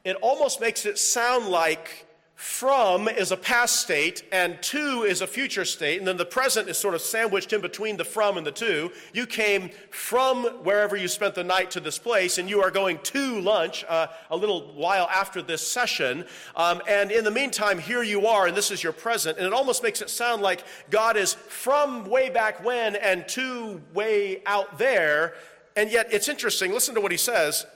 It 0.05 0.17
almost 0.17 0.61
makes 0.61 0.87
it 0.87 0.99
sound 0.99 1.49
like 1.49 2.07
from 2.39 3.09
is 3.09 3.33
a 3.33 3.37
past 3.37 3.81
state 3.81 4.23
and 4.31 4.63
to 4.63 5.03
is 5.03 5.23
a 5.23 5.27
future 5.27 5.65
state, 5.65 5.99
and 5.99 6.07
then 6.07 6.17
the 6.17 6.25
present 6.25 6.69
is 6.69 6.79
sort 6.79 6.95
of 6.95 7.01
sandwiched 7.01 7.53
in 7.53 7.61
between 7.61 7.97
the 7.97 8.05
from 8.05 8.37
and 8.37 8.47
the 8.47 8.53
to. 8.53 8.93
You 9.13 9.27
came 9.27 9.71
from 9.91 10.45
wherever 10.63 10.95
you 10.95 11.09
spent 11.09 11.35
the 11.35 11.43
night 11.43 11.73
to 11.73 11.81
this 11.81 11.99
place, 11.99 12.39
and 12.39 12.49
you 12.49 12.63
are 12.63 12.71
going 12.71 13.01
to 13.01 13.41
lunch 13.41 13.85
uh, 13.89 14.07
a 14.31 14.37
little 14.37 14.73
while 14.75 15.09
after 15.13 15.43
this 15.43 15.67
session. 15.67 16.25
Um, 16.55 16.81
and 16.89 17.11
in 17.11 17.25
the 17.25 17.31
meantime, 17.33 17.77
here 17.77 18.05
you 18.05 18.29
are, 18.29 18.47
and 18.47 18.57
this 18.57 18.71
is 18.71 18.85
your 18.85 18.93
present. 18.93 19.39
And 19.39 19.45
it 19.45 19.53
almost 19.53 19.83
makes 19.83 20.01
it 20.01 20.09
sound 20.09 20.41
like 20.41 20.63
God 20.91 21.17
is 21.17 21.35
from 21.35 22.05
way 22.05 22.31
back 22.31 22.65
when 22.65 22.95
and 22.95 23.27
to 23.31 23.83
way 23.95 24.45
out 24.47 24.79
there. 24.79 25.35
And 25.75 25.91
yet 25.91 26.07
it's 26.13 26.29
interesting. 26.29 26.73
Listen 26.73 26.95
to 26.95 27.01
what 27.01 27.11
he 27.11 27.19
says 27.19 27.67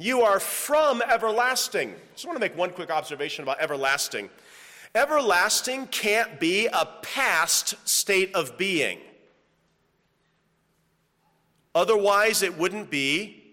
You 0.00 0.22
are 0.22 0.40
from 0.40 1.02
everlasting. 1.02 1.94
Just 2.14 2.24
want 2.26 2.34
to 2.34 2.40
make 2.40 2.56
one 2.56 2.70
quick 2.70 2.90
observation 2.90 3.42
about 3.42 3.60
everlasting. 3.60 4.30
Everlasting 4.94 5.88
can't 5.88 6.40
be 6.40 6.68
a 6.68 6.88
past 7.02 7.74
state 7.86 8.34
of 8.34 8.56
being. 8.56 8.98
Otherwise, 11.74 12.42
it 12.42 12.56
wouldn't 12.56 12.88
be, 12.88 13.44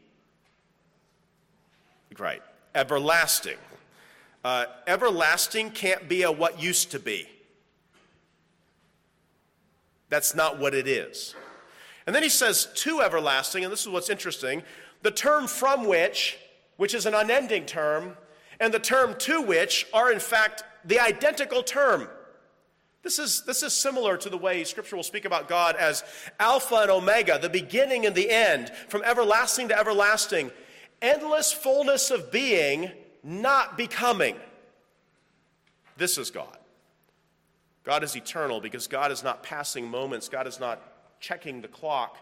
right, 2.17 2.41
everlasting. 2.73 3.57
Uh, 4.45 4.67
everlasting 4.88 5.69
can't 5.69 6.07
be 6.07 6.23
a 6.23 6.31
what 6.31 6.62
used 6.62 6.91
to 6.91 6.99
be. 6.99 7.27
That's 10.07 10.33
not 10.33 10.60
what 10.60 10.73
it 10.73 10.88
is. 10.88 11.36
And 12.05 12.15
then 12.15 12.23
he 12.23 12.29
says 12.29 12.69
to 12.73 13.01
everlasting, 13.01 13.65
and 13.65 13.71
this 13.71 13.81
is 13.81 13.89
what's 13.89 14.10
interesting 14.10 14.63
the 15.01 15.12
term 15.12 15.47
from 15.47 15.88
which, 15.88 16.38
which 16.77 16.93
is 16.93 17.05
an 17.05 17.13
unending 17.13 17.65
term, 17.65 18.17
and 18.60 18.73
the 18.73 18.79
term 18.79 19.15
to 19.19 19.41
which 19.41 19.88
are 19.93 20.12
in 20.12 20.19
fact 20.19 20.63
the 20.86 20.99
identical 20.99 21.63
term. 21.63 22.07
This 23.03 23.19
is, 23.19 23.43
this 23.43 23.63
is 23.63 23.73
similar 23.73 24.17
to 24.17 24.29
the 24.29 24.38
way 24.38 24.63
Scripture 24.63 24.95
will 24.95 25.03
speak 25.03 25.25
about 25.25 25.47
God 25.47 25.75
as 25.75 26.03
Alpha 26.39 26.75
and 26.75 26.91
Omega, 26.91 27.39
the 27.39 27.49
beginning 27.49 28.05
and 28.05 28.15
the 28.15 28.29
end, 28.29 28.71
from 28.89 29.03
everlasting 29.03 29.69
to 29.69 29.79
everlasting. 29.79 30.51
Endless 31.01 31.53
fullness 31.53 32.12
of 32.12 32.31
being, 32.31 32.91
not 33.23 33.77
becoming. 33.77 34.36
This 35.95 36.17
is 36.17 36.31
God. 36.31 36.57
God 37.83 38.03
is 38.03 38.15
eternal 38.15 38.60
because 38.60 38.88
God 38.88 39.12
is 39.12 39.23
not 39.23 39.41
passing 39.43 39.88
moments, 39.88 40.27
God 40.27 40.47
is 40.47 40.60
not 40.60 40.81
checking 41.21 41.62
the 41.62 41.67
clock. 41.67 42.17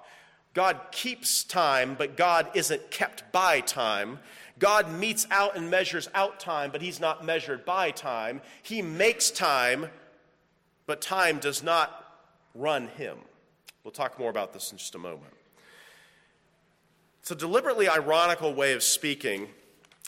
God 0.55 0.79
keeps 0.91 1.43
time, 1.43 1.95
but 1.97 2.15
God 2.15 2.49
isn't 2.55 2.89
kept 2.89 3.29
by 3.33 3.59
time. 3.59 4.19
God 4.57 4.89
metes 4.89 5.27
out 5.29 5.57
and 5.57 5.69
measures 5.69 6.09
out 6.15 6.39
time, 6.39 6.71
but 6.71 6.81
He's 6.81 6.99
not 6.99 7.25
measured 7.25 7.65
by 7.65 7.91
time. 7.91 8.41
He 8.63 8.81
makes 8.81 9.29
time, 9.29 9.87
but 10.87 11.01
time 11.01 11.39
does 11.39 11.61
not 11.61 12.23
run 12.55 12.87
Him. 12.87 13.17
We'll 13.83 13.91
talk 13.91 14.17
more 14.17 14.29
about 14.29 14.53
this 14.53 14.71
in 14.71 14.77
just 14.77 14.95
a 14.95 14.97
moment. 14.97 15.33
It's 17.19 17.31
a 17.31 17.35
deliberately 17.35 17.89
ironical 17.89 18.53
way 18.53 18.71
of 18.71 18.81
speaking, 18.81 19.49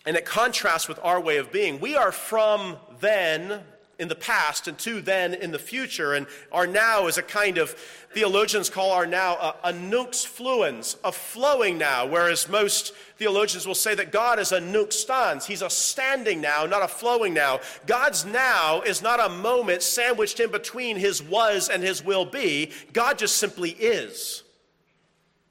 and 0.05 0.15
it 0.15 0.23
contrasts 0.23 0.87
with 0.87 0.99
our 1.03 1.19
way 1.19 1.37
of 1.37 1.51
being. 1.51 1.81
We 1.81 1.97
are 1.97 2.13
from 2.13 2.77
then, 3.01 3.63
in 3.99 4.07
the 4.07 4.15
past 4.15 4.67
and 4.67 4.77
to 4.79 5.01
then 5.01 5.33
in 5.33 5.51
the 5.51 5.59
future. 5.59 6.13
And 6.13 6.27
our 6.51 6.67
now 6.67 7.07
is 7.07 7.17
a 7.17 7.23
kind 7.23 7.57
of, 7.57 7.71
theologians 8.13 8.69
call 8.69 8.91
our 8.91 9.05
now 9.07 9.35
a, 9.35 9.55
a 9.69 9.73
nunc 9.73 10.13
fluens, 10.13 10.97
a 11.03 11.11
flowing 11.11 11.77
now, 11.77 12.05
whereas 12.05 12.47
most 12.47 12.93
theologians 13.17 13.65
will 13.65 13.75
say 13.75 13.95
that 13.95 14.11
God 14.11 14.39
is 14.39 14.51
a 14.51 14.59
nunc 14.59 14.91
stans. 14.91 15.45
He's 15.45 15.61
a 15.61 15.69
standing 15.69 16.41
now, 16.41 16.65
not 16.65 16.83
a 16.83 16.87
flowing 16.87 17.33
now. 17.33 17.59
God's 17.85 18.25
now 18.25 18.81
is 18.81 19.01
not 19.01 19.19
a 19.19 19.29
moment 19.29 19.81
sandwiched 19.81 20.39
in 20.39 20.51
between 20.51 20.97
his 20.97 21.21
was 21.21 21.69
and 21.69 21.81
his 21.81 22.03
will 22.03 22.25
be. 22.25 22.71
God 22.93 23.17
just 23.17 23.37
simply 23.37 23.71
is. 23.71 24.43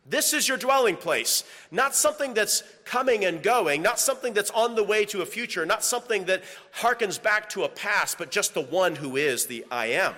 This 0.08 0.32
is 0.32 0.46
your 0.46 0.56
dwelling 0.56 0.96
place, 0.96 1.42
not 1.72 1.94
something 1.94 2.32
that's 2.32 2.62
coming 2.84 3.24
and 3.24 3.42
going, 3.42 3.82
not 3.82 3.98
something 3.98 4.32
that's 4.34 4.50
on 4.52 4.76
the 4.76 4.84
way 4.84 5.04
to 5.06 5.22
a 5.22 5.26
future, 5.26 5.66
not 5.66 5.82
something 5.82 6.26
that 6.26 6.44
harkens 6.78 7.20
back 7.20 7.48
to 7.50 7.64
a 7.64 7.68
past, 7.68 8.16
but 8.16 8.30
just 8.30 8.54
the 8.54 8.60
one 8.60 8.94
who 8.94 9.16
is 9.16 9.46
the 9.46 9.64
I 9.70 9.86
am. 9.86 10.14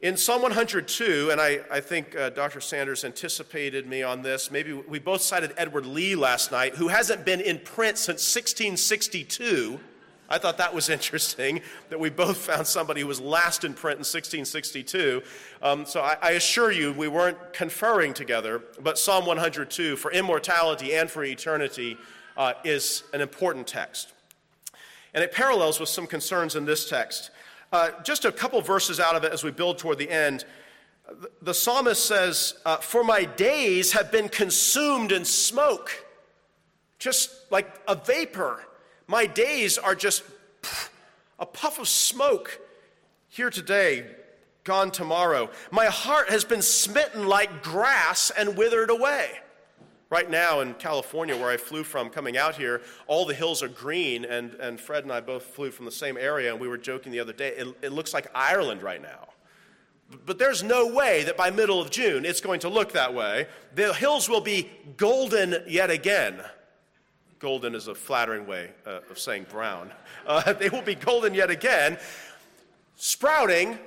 In 0.00 0.16
Psalm 0.16 0.42
102, 0.42 1.30
and 1.30 1.40
I, 1.40 1.60
I 1.70 1.80
think 1.80 2.16
uh, 2.16 2.30
Dr. 2.30 2.60
Sanders 2.60 3.04
anticipated 3.04 3.86
me 3.86 4.02
on 4.02 4.22
this, 4.22 4.50
maybe 4.50 4.72
we 4.72 4.98
both 4.98 5.20
cited 5.20 5.52
Edward 5.56 5.84
Leigh 5.84 6.14
last 6.14 6.52
night, 6.52 6.76
who 6.76 6.88
hasn't 6.88 7.26
been 7.26 7.40
in 7.40 7.58
print 7.58 7.98
since 7.98 8.34
1662. 8.34 9.80
I 10.28 10.38
thought 10.38 10.58
that 10.58 10.74
was 10.74 10.88
interesting 10.88 11.62
that 11.88 11.98
we 11.98 12.10
both 12.10 12.36
found 12.36 12.66
somebody 12.66 13.00
who 13.00 13.06
was 13.06 13.20
last 13.20 13.64
in 13.64 13.74
print 13.74 13.96
in 13.96 14.00
1662. 14.00 15.22
Um, 15.62 15.86
so 15.86 16.00
I, 16.00 16.16
I, 16.20 16.30
assure 16.32 16.70
you, 16.70 16.92
we 16.92 17.08
weren't 17.08 17.52
conferring 17.52 18.14
together, 18.14 18.62
but 18.80 18.98
Psalm 18.98 19.26
102 19.26 19.96
for 19.96 20.10
immortality 20.12 20.94
and 20.94 21.10
for 21.10 21.24
eternity 21.24 21.96
uh, 22.36 22.54
is 22.64 23.04
an 23.12 23.20
important 23.20 23.66
text. 23.66 24.12
And 25.14 25.24
it 25.24 25.32
parallels 25.32 25.80
with 25.80 25.88
some 25.88 26.06
concerns 26.06 26.54
in 26.54 26.64
this 26.64 26.88
text. 26.88 27.30
Uh, 27.72 27.90
just 28.04 28.24
a 28.24 28.32
couple 28.32 28.60
verses 28.60 29.00
out 29.00 29.14
of 29.14 29.24
it 29.24 29.32
as 29.32 29.42
we 29.44 29.50
build 29.50 29.78
toward 29.78 29.98
the 29.98 30.10
end. 30.10 30.44
The, 31.42 31.54
psalmist 31.54 32.04
says, 32.04 32.54
uh, 32.64 32.76
For 32.76 33.02
my 33.02 33.24
days 33.24 33.92
have 33.92 34.12
been 34.12 34.28
consumed 34.28 35.10
in 35.10 35.24
smoke, 35.24 36.06
just 36.98 37.30
like 37.50 37.80
a 37.88 37.94
vapor. 37.94 38.62
My 39.08 39.24
days 39.26 39.78
are 39.78 39.94
just 39.94 40.22
a 41.38 41.46
puff 41.46 41.78
of 41.78 41.88
smoke 41.88 42.60
here 43.28 43.48
today, 43.48 44.04
gone 44.64 44.90
tomorrow. 44.90 45.50
My 45.70 45.86
heart 45.86 46.28
has 46.28 46.44
been 46.44 46.60
smitten 46.60 47.26
like 47.26 47.62
grass 47.62 48.30
and 48.30 48.56
withered 48.56 48.90
away. 48.90 49.30
Right 50.10 50.30
now 50.30 50.60
in 50.60 50.74
California, 50.74 51.36
where 51.36 51.50
I 51.50 51.56
flew 51.56 51.84
from 51.84 52.10
coming 52.10 52.36
out 52.36 52.56
here, 52.56 52.82
all 53.06 53.24
the 53.24 53.34
hills 53.34 53.62
are 53.62 53.68
green, 53.68 54.24
and, 54.24 54.54
and 54.54 54.80
Fred 54.80 55.04
and 55.04 55.12
I 55.12 55.20
both 55.20 55.42
flew 55.42 55.70
from 55.70 55.84
the 55.86 55.90
same 55.90 56.16
area, 56.16 56.50
and 56.50 56.60
we 56.60 56.68
were 56.68 56.78
joking 56.78 57.12
the 57.12 57.20
other 57.20 57.34
day, 57.34 57.48
it, 57.48 57.68
it 57.82 57.92
looks 57.92 58.14
like 58.14 58.26
Ireland 58.34 58.82
right 58.82 59.00
now. 59.00 59.28
But 60.24 60.38
there's 60.38 60.62
no 60.62 60.86
way 60.86 61.24
that 61.24 61.36
by 61.36 61.50
middle 61.50 61.80
of 61.80 61.90
June 61.90 62.24
it's 62.24 62.40
going 62.40 62.60
to 62.60 62.68
look 62.68 62.92
that 62.92 63.12
way. 63.12 63.46
The 63.74 63.92
hills 63.92 64.28
will 64.28 64.40
be 64.40 64.70
golden 64.96 65.62
yet 65.66 65.90
again. 65.90 66.40
Golden 67.38 67.74
is 67.74 67.86
a 67.86 67.94
flattering 67.94 68.46
way 68.46 68.70
uh, 68.86 69.00
of 69.10 69.18
saying 69.18 69.46
brown. 69.48 69.92
Uh, 70.26 70.52
they 70.52 70.68
will 70.68 70.82
be 70.82 70.94
golden 70.94 71.32
yet 71.32 71.48
again, 71.48 71.96
sprouting, 72.96 73.78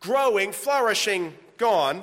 growing, 0.00 0.50
flourishing, 0.50 1.34
gone. 1.58 2.02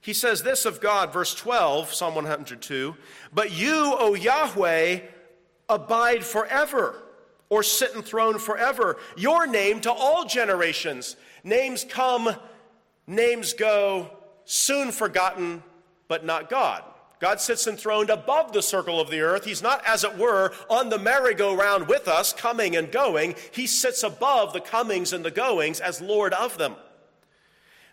He 0.00 0.12
says 0.12 0.44
this 0.44 0.64
of 0.64 0.80
God, 0.80 1.12
verse 1.12 1.34
12, 1.34 1.92
Psalm 1.92 2.14
102 2.14 2.94
But 3.34 3.50
you, 3.50 3.96
O 3.98 4.14
Yahweh, 4.14 5.00
abide 5.68 6.24
forever, 6.24 7.02
or 7.48 7.64
sit 7.64 7.96
enthroned 7.96 8.40
forever. 8.40 8.96
Your 9.16 9.48
name 9.48 9.80
to 9.80 9.90
all 9.90 10.24
generations. 10.24 11.16
Names 11.42 11.84
come, 11.84 12.36
names 13.08 13.54
go, 13.54 14.16
soon 14.44 14.92
forgotten, 14.92 15.64
but 16.06 16.24
not 16.24 16.48
God. 16.48 16.84
God 17.20 17.40
sits 17.40 17.66
enthroned 17.66 18.10
above 18.10 18.52
the 18.52 18.62
circle 18.62 19.00
of 19.00 19.10
the 19.10 19.20
earth. 19.20 19.44
He's 19.44 19.62
not, 19.62 19.82
as 19.84 20.04
it 20.04 20.16
were, 20.16 20.52
on 20.70 20.88
the 20.88 20.98
merry-go-round 20.98 21.88
with 21.88 22.06
us, 22.06 22.32
coming 22.32 22.76
and 22.76 22.92
going. 22.92 23.34
He 23.50 23.66
sits 23.66 24.02
above 24.02 24.52
the 24.52 24.60
comings 24.60 25.12
and 25.12 25.24
the 25.24 25.30
goings 25.30 25.80
as 25.80 26.00
Lord 26.00 26.32
of 26.34 26.58
them. 26.58 26.76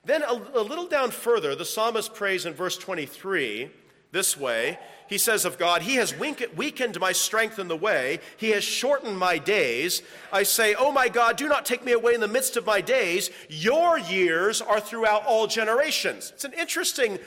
Then, 0.04 0.22
a, 0.22 0.34
a 0.54 0.62
little 0.62 0.88
down 0.88 1.10
further, 1.10 1.56
the 1.56 1.66
psalmist 1.66 2.14
prays 2.14 2.46
in 2.46 2.54
verse 2.54 2.78
23 2.78 3.72
this 4.12 4.38
way. 4.38 4.80
He 5.08 5.18
says 5.18 5.46
of 5.46 5.58
God, 5.58 5.82
He 5.82 5.96
has 5.96 6.16
weakened 6.16 7.00
my 7.00 7.12
strength 7.12 7.60
in 7.60 7.68
the 7.68 7.76
way. 7.76 8.20
He 8.38 8.52
has 8.52 8.64
shortened 8.64 9.18
my 9.18 9.38
days. 9.38 10.02
I 10.32 10.44
say, 10.44 10.74
Oh 10.74 10.92
my 10.92 11.10
God, 11.10 11.38
do 11.38 11.48
not 11.48 11.66
take 11.66 11.84
me 11.84 11.92
away 11.92 12.14
in 12.14 12.22
the 12.22 12.28
midst 12.28 12.58
of 12.58 12.66
my 12.66 12.82
days. 12.82 13.30
Your 13.50 14.00
years 14.00 14.62
are 14.62 14.80
throughout 14.80 15.26
all 15.26 15.48
generations. 15.48 16.32
It's 16.34 16.46
an 16.46 16.54
interesting 16.54 17.20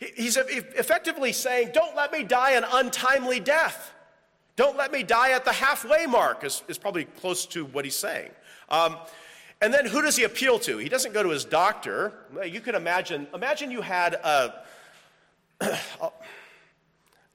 He's 0.00 0.38
effectively 0.38 1.32
saying, 1.32 1.70
Don't 1.74 1.94
let 1.94 2.10
me 2.10 2.24
die 2.24 2.52
an 2.52 2.64
untimely 2.72 3.38
death. 3.38 3.92
Don't 4.56 4.76
let 4.76 4.92
me 4.92 5.02
die 5.02 5.30
at 5.30 5.44
the 5.44 5.52
halfway 5.52 6.06
mark, 6.06 6.44
is, 6.44 6.62
is 6.68 6.78
probably 6.78 7.04
close 7.04 7.46
to 7.46 7.64
what 7.66 7.84
he's 7.84 7.96
saying. 7.96 8.30
Um, 8.68 8.96
and 9.60 9.72
then 9.72 9.84
who 9.84 10.00
does 10.00 10.16
he 10.16 10.24
appeal 10.24 10.58
to? 10.60 10.78
He 10.78 10.88
doesn't 10.88 11.12
go 11.12 11.22
to 11.22 11.28
his 11.28 11.44
doctor. 11.44 12.12
You 12.44 12.60
can 12.60 12.74
imagine, 12.74 13.26
imagine 13.34 13.70
you 13.70 13.82
had 13.82 14.14
a, 14.14 14.64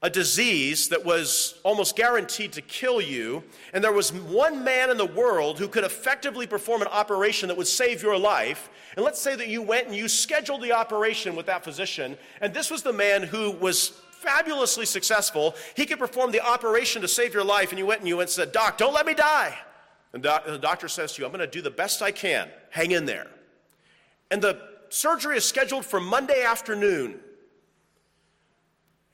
a 0.06 0.10
disease 0.10 0.88
that 0.90 1.04
was 1.04 1.58
almost 1.64 1.96
guaranteed 1.96 2.52
to 2.52 2.62
kill 2.62 3.00
you, 3.00 3.42
and 3.72 3.82
there 3.82 3.90
was 3.90 4.12
one 4.12 4.62
man 4.62 4.88
in 4.88 4.96
the 4.96 5.04
world 5.04 5.58
who 5.58 5.66
could 5.66 5.82
effectively 5.82 6.46
perform 6.46 6.80
an 6.80 6.86
operation 6.86 7.48
that 7.48 7.56
would 7.56 7.66
save 7.66 8.04
your 8.04 8.16
life, 8.16 8.70
and 8.94 9.04
let's 9.04 9.20
say 9.20 9.34
that 9.34 9.48
you 9.48 9.60
went 9.60 9.88
and 9.88 9.96
you 9.96 10.06
scheduled 10.06 10.62
the 10.62 10.70
operation 10.70 11.34
with 11.34 11.46
that 11.46 11.64
physician, 11.64 12.16
and 12.40 12.54
this 12.54 12.70
was 12.70 12.84
the 12.84 12.92
man 12.92 13.24
who 13.24 13.50
was 13.50 14.00
fabulously 14.12 14.86
successful. 14.86 15.56
He 15.74 15.86
could 15.86 15.98
perform 15.98 16.30
the 16.30 16.40
operation 16.40 17.02
to 17.02 17.08
save 17.08 17.34
your 17.34 17.44
life, 17.44 17.70
and 17.70 17.78
you 17.80 17.84
went 17.84 17.98
and 17.98 18.08
you 18.08 18.18
went 18.18 18.28
and 18.28 18.34
said, 18.34 18.52
Doc, 18.52 18.78
don't 18.78 18.94
let 18.94 19.06
me 19.06 19.14
die. 19.14 19.58
And 20.12 20.22
the 20.22 20.60
doctor 20.62 20.86
says 20.86 21.14
to 21.14 21.20
you, 21.20 21.26
I'm 21.26 21.32
going 21.32 21.40
to 21.40 21.50
do 21.50 21.62
the 21.62 21.68
best 21.68 22.00
I 22.00 22.12
can. 22.12 22.48
Hang 22.70 22.92
in 22.92 23.06
there. 23.06 23.26
And 24.30 24.40
the 24.40 24.60
surgery 24.88 25.36
is 25.36 25.44
scheduled 25.44 25.84
for 25.84 25.98
Monday 25.98 26.44
afternoon. 26.44 27.18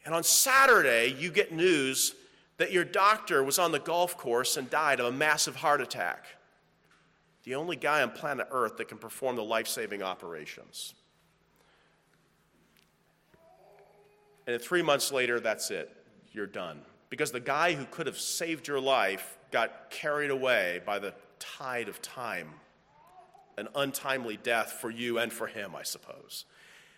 And 0.04 0.14
on 0.14 0.24
Saturday, 0.24 1.14
you 1.18 1.30
get 1.30 1.52
news 1.52 2.14
that 2.56 2.72
your 2.72 2.84
doctor 2.84 3.42
was 3.42 3.58
on 3.58 3.72
the 3.72 3.78
golf 3.78 4.16
course 4.16 4.56
and 4.56 4.68
died 4.68 5.00
of 5.00 5.06
a 5.06 5.12
massive 5.12 5.56
heart 5.56 5.80
attack. 5.80 6.26
The 7.44 7.54
only 7.54 7.76
guy 7.76 8.02
on 8.02 8.10
planet 8.10 8.48
Earth 8.50 8.76
that 8.76 8.88
can 8.88 8.98
perform 8.98 9.36
the 9.36 9.44
life 9.44 9.66
saving 9.66 10.02
operations. 10.02 10.94
And 14.46 14.60
three 14.60 14.82
months 14.82 15.12
later, 15.12 15.40
that's 15.40 15.70
it. 15.70 15.90
You're 16.32 16.46
done 16.46 16.80
because 17.10 17.30
the 17.30 17.40
guy 17.40 17.74
who 17.74 17.84
could 17.84 18.06
have 18.06 18.18
saved 18.18 18.66
your 18.66 18.80
life 18.80 19.36
got 19.50 19.90
carried 19.90 20.30
away 20.30 20.80
by 20.86 20.98
the 20.98 21.14
tide 21.38 21.88
of 21.88 22.00
time. 22.00 22.48
An 23.58 23.68
untimely 23.74 24.38
death 24.38 24.78
for 24.80 24.90
you 24.90 25.18
and 25.18 25.30
for 25.30 25.46
him, 25.46 25.76
I 25.76 25.82
suppose. 25.82 26.46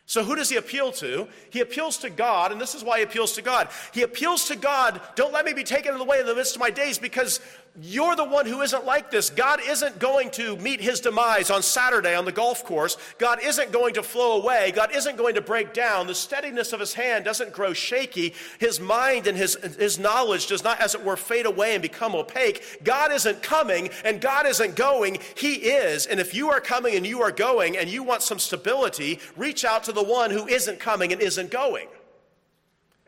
So, 0.07 0.23
who 0.23 0.37
does 0.37 0.51
he 0.51 0.57
appeal 0.57 0.93
to? 0.93 1.27
He 1.51 1.61
appeals 1.61 1.97
to 1.99 2.11
God, 2.11 2.53
and 2.53 2.61
this 2.61 2.75
is 2.75 2.85
why 2.85 2.99
he 2.99 3.05
appeals 3.05 3.33
to 3.33 3.43
God. 3.43 3.69
He 3.93 4.03
appeals 4.03 4.49
to 4.49 4.57
God, 4.57 5.01
don't 5.15 5.33
let 5.33 5.47
me 5.47 5.55
be 5.55 5.65
taken 5.65 5.95
away 5.95 6.21
in 6.21 6.27
the 6.27 6.35
midst 6.35 6.57
of 6.57 6.61
my 6.61 6.71
days 6.71 6.99
because 6.99 7.41
you're 7.81 8.15
the 8.15 8.25
one 8.25 8.47
who 8.47 8.63
isn't 8.63 8.85
like 8.85 9.11
this. 9.11 9.31
God 9.31 9.59
isn't 9.67 9.99
going 9.99 10.31
to 10.33 10.57
meet 10.59 10.81
his 10.81 11.01
demise 11.01 11.51
on 11.51 11.61
Saturday 11.61 12.15
on 12.15 12.25
the 12.25 12.31
golf 12.31 12.65
course. 12.65 12.97
God 13.19 13.41
isn't 13.43 13.73
going 13.73 13.95
to 13.95 14.03
flow 14.03 14.41
away. 14.41 14.71
God 14.71 14.95
isn't 14.95 15.17
going 15.17 15.35
to 15.35 15.41
break 15.41 15.75
down. 15.75 16.07
The 16.07 16.15
steadiness 16.15 16.73
of 16.73 16.79
his 16.79 16.95
hand 16.95 17.25
doesn't 17.25 17.53
grow 17.53 17.73
shaky. 17.73 18.35
His 18.61 18.79
mind 18.79 19.27
and 19.27 19.37
his, 19.37 19.57
his 19.77 19.99
knowledge 19.99 20.47
does 20.47 20.63
not, 20.63 20.81
as 20.81 20.95
it 20.95 21.05
were, 21.05 21.17
fade 21.17 21.47
away 21.47 21.75
and 21.75 21.83
become 21.83 22.15
opaque. 22.15 22.81
God 22.85 23.11
isn't 23.11 23.43
coming 23.43 23.91
and 24.05 24.21
God 24.21 24.47
isn't 24.47 24.77
going. 24.77 25.19
He 25.35 25.55
is. 25.55 26.07
And 26.07 26.21
if 26.21 26.33
you 26.33 26.51
are 26.51 26.61
coming 26.61 26.95
and 26.95 27.05
you 27.05 27.23
are 27.23 27.33
going 27.33 27.77
and 27.77 27.91
you 27.91 28.05
want 28.05 28.23
some 28.23 28.39
stability, 28.39 29.19
reach 29.37 29.65
out 29.65 29.83
to 29.85 29.93
the 29.93 30.05
one 30.05 30.31
who 30.31 30.47
isn't 30.47 30.79
coming 30.79 31.13
and 31.13 31.21
isn't 31.21 31.51
going. 31.51 31.89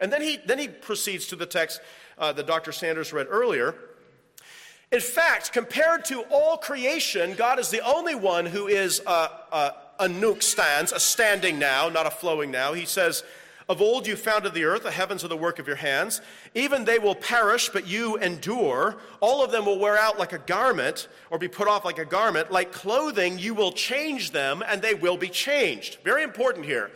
And 0.00 0.12
then 0.12 0.22
he, 0.22 0.38
then 0.44 0.58
he 0.58 0.66
proceeds 0.66 1.28
to 1.28 1.36
the 1.36 1.46
text 1.46 1.80
uh, 2.18 2.32
that 2.32 2.48
Dr. 2.48 2.72
Sanders 2.72 3.12
read 3.12 3.28
earlier. 3.30 3.76
In 4.92 5.00
fact, 5.00 5.52
compared 5.52 6.04
to 6.06 6.20
all 6.30 6.56
creation, 6.56 7.34
God 7.34 7.58
is 7.58 7.70
the 7.70 7.84
only 7.84 8.14
one 8.14 8.46
who 8.46 8.68
is 8.68 9.02
a, 9.04 9.30
a, 9.50 9.74
a 9.98 10.36
stans, 10.40 10.92
a 10.92 11.00
standing 11.00 11.58
now, 11.58 11.88
not 11.88 12.06
a 12.06 12.10
flowing 12.10 12.52
now. 12.52 12.72
He 12.72 12.84
says, 12.84 13.24
Of 13.68 13.82
old 13.82 14.06
you 14.06 14.14
founded 14.14 14.54
the 14.54 14.64
earth, 14.64 14.84
the 14.84 14.92
heavens 14.92 15.24
are 15.24 15.28
the 15.28 15.36
work 15.36 15.58
of 15.58 15.66
your 15.66 15.76
hands. 15.76 16.20
Even 16.54 16.84
they 16.84 17.00
will 17.00 17.16
perish, 17.16 17.68
but 17.68 17.88
you 17.88 18.16
endure. 18.18 18.96
All 19.18 19.44
of 19.44 19.50
them 19.50 19.66
will 19.66 19.80
wear 19.80 19.98
out 19.98 20.20
like 20.20 20.32
a 20.32 20.38
garment, 20.38 21.08
or 21.30 21.38
be 21.38 21.48
put 21.48 21.66
off 21.66 21.84
like 21.84 21.98
a 21.98 22.04
garment. 22.04 22.52
Like 22.52 22.70
clothing, 22.70 23.40
you 23.40 23.54
will 23.54 23.72
change 23.72 24.30
them, 24.30 24.62
and 24.68 24.80
they 24.80 24.94
will 24.94 25.16
be 25.16 25.28
changed. 25.28 25.98
Very 26.04 26.22
important 26.22 26.64
here. 26.64 26.92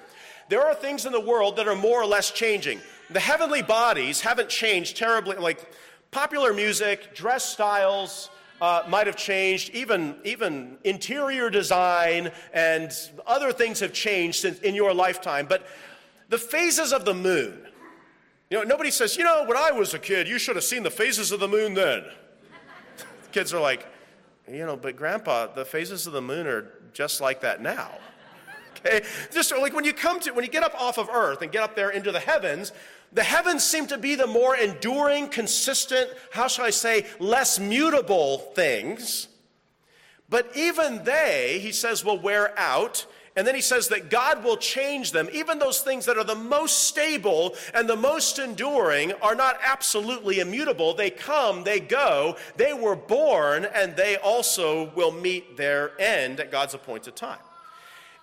There 0.48 0.64
are 0.64 0.74
things 0.74 1.06
in 1.06 1.12
the 1.12 1.20
world 1.20 1.56
that 1.56 1.66
are 1.66 1.76
more 1.76 2.00
or 2.00 2.06
less 2.06 2.30
changing. 2.30 2.80
The 3.10 3.20
heavenly 3.20 3.62
bodies 3.62 4.20
haven't 4.20 4.48
changed 4.48 4.96
terribly, 4.96 5.36
like 5.36 5.66
Popular 6.10 6.52
music, 6.52 7.14
dress 7.14 7.44
styles 7.44 8.30
uh, 8.60 8.82
might 8.88 9.06
have 9.06 9.16
changed, 9.16 9.70
even, 9.70 10.16
even 10.24 10.76
interior 10.84 11.50
design 11.50 12.32
and 12.52 12.92
other 13.26 13.52
things 13.52 13.78
have 13.80 13.92
changed 13.92 14.40
since, 14.40 14.58
in 14.60 14.74
your 14.74 14.92
lifetime. 14.92 15.46
But 15.48 15.66
the 16.28 16.38
phases 16.38 16.92
of 16.92 17.04
the 17.04 17.14
moon, 17.14 17.66
you 18.50 18.58
know, 18.58 18.64
nobody 18.64 18.90
says, 18.90 19.16
you 19.16 19.22
know, 19.22 19.44
when 19.46 19.56
I 19.56 19.70
was 19.70 19.94
a 19.94 19.98
kid, 19.98 20.26
you 20.26 20.38
should 20.38 20.56
have 20.56 20.64
seen 20.64 20.82
the 20.82 20.90
phases 20.90 21.30
of 21.30 21.38
the 21.38 21.48
moon 21.48 21.74
then. 21.74 22.04
Kids 23.32 23.54
are 23.54 23.60
like, 23.60 23.86
you 24.50 24.66
know, 24.66 24.76
but 24.76 24.96
grandpa, 24.96 25.46
the 25.46 25.64
phases 25.64 26.08
of 26.08 26.12
the 26.12 26.22
moon 26.22 26.46
are 26.48 26.72
just 26.92 27.20
like 27.20 27.40
that 27.42 27.62
now. 27.62 27.92
Okay? 28.84 29.04
Just 29.32 29.52
like 29.52 29.74
when 29.74 29.84
you 29.84 29.92
come 29.92 30.20
to, 30.20 30.32
when 30.32 30.44
you 30.44 30.50
get 30.50 30.62
up 30.62 30.80
off 30.80 30.98
of 30.98 31.08
earth 31.08 31.42
and 31.42 31.52
get 31.52 31.62
up 31.62 31.76
there 31.76 31.90
into 31.90 32.12
the 32.12 32.20
heavens, 32.20 32.72
the 33.12 33.22
heavens 33.22 33.64
seem 33.64 33.86
to 33.88 33.98
be 33.98 34.14
the 34.14 34.26
more 34.26 34.56
enduring, 34.56 35.28
consistent, 35.28 36.10
how 36.30 36.46
shall 36.46 36.64
I 36.64 36.70
say, 36.70 37.06
less 37.18 37.58
mutable 37.58 38.38
things. 38.38 39.28
But 40.28 40.50
even 40.54 41.02
they, 41.02 41.58
he 41.60 41.72
says, 41.72 42.04
will 42.04 42.20
wear 42.20 42.56
out. 42.58 43.06
And 43.36 43.46
then 43.46 43.54
he 43.54 43.60
says 43.60 43.88
that 43.88 44.10
God 44.10 44.44
will 44.44 44.56
change 44.56 45.12
them. 45.12 45.28
Even 45.32 45.58
those 45.58 45.80
things 45.80 46.04
that 46.06 46.18
are 46.18 46.24
the 46.24 46.34
most 46.34 46.84
stable 46.84 47.54
and 47.74 47.88
the 47.88 47.96
most 47.96 48.38
enduring 48.38 49.12
are 49.22 49.34
not 49.34 49.58
absolutely 49.62 50.40
immutable. 50.40 50.94
They 50.94 51.10
come, 51.10 51.64
they 51.64 51.80
go, 51.80 52.36
they 52.56 52.72
were 52.72 52.96
born, 52.96 53.64
and 53.64 53.96
they 53.96 54.16
also 54.16 54.90
will 54.94 55.12
meet 55.12 55.56
their 55.56 55.92
end 56.00 56.38
at 56.38 56.50
God's 56.50 56.74
appointed 56.74 57.16
time. 57.16 57.38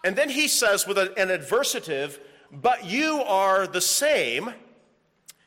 And 0.08 0.16
then 0.16 0.30
he 0.30 0.48
says 0.48 0.88
with 0.88 0.98
an 0.98 1.10
adversative, 1.18 2.18
but 2.50 2.86
you 2.86 3.22
are 3.24 3.68
the 3.68 3.82
same 3.82 4.54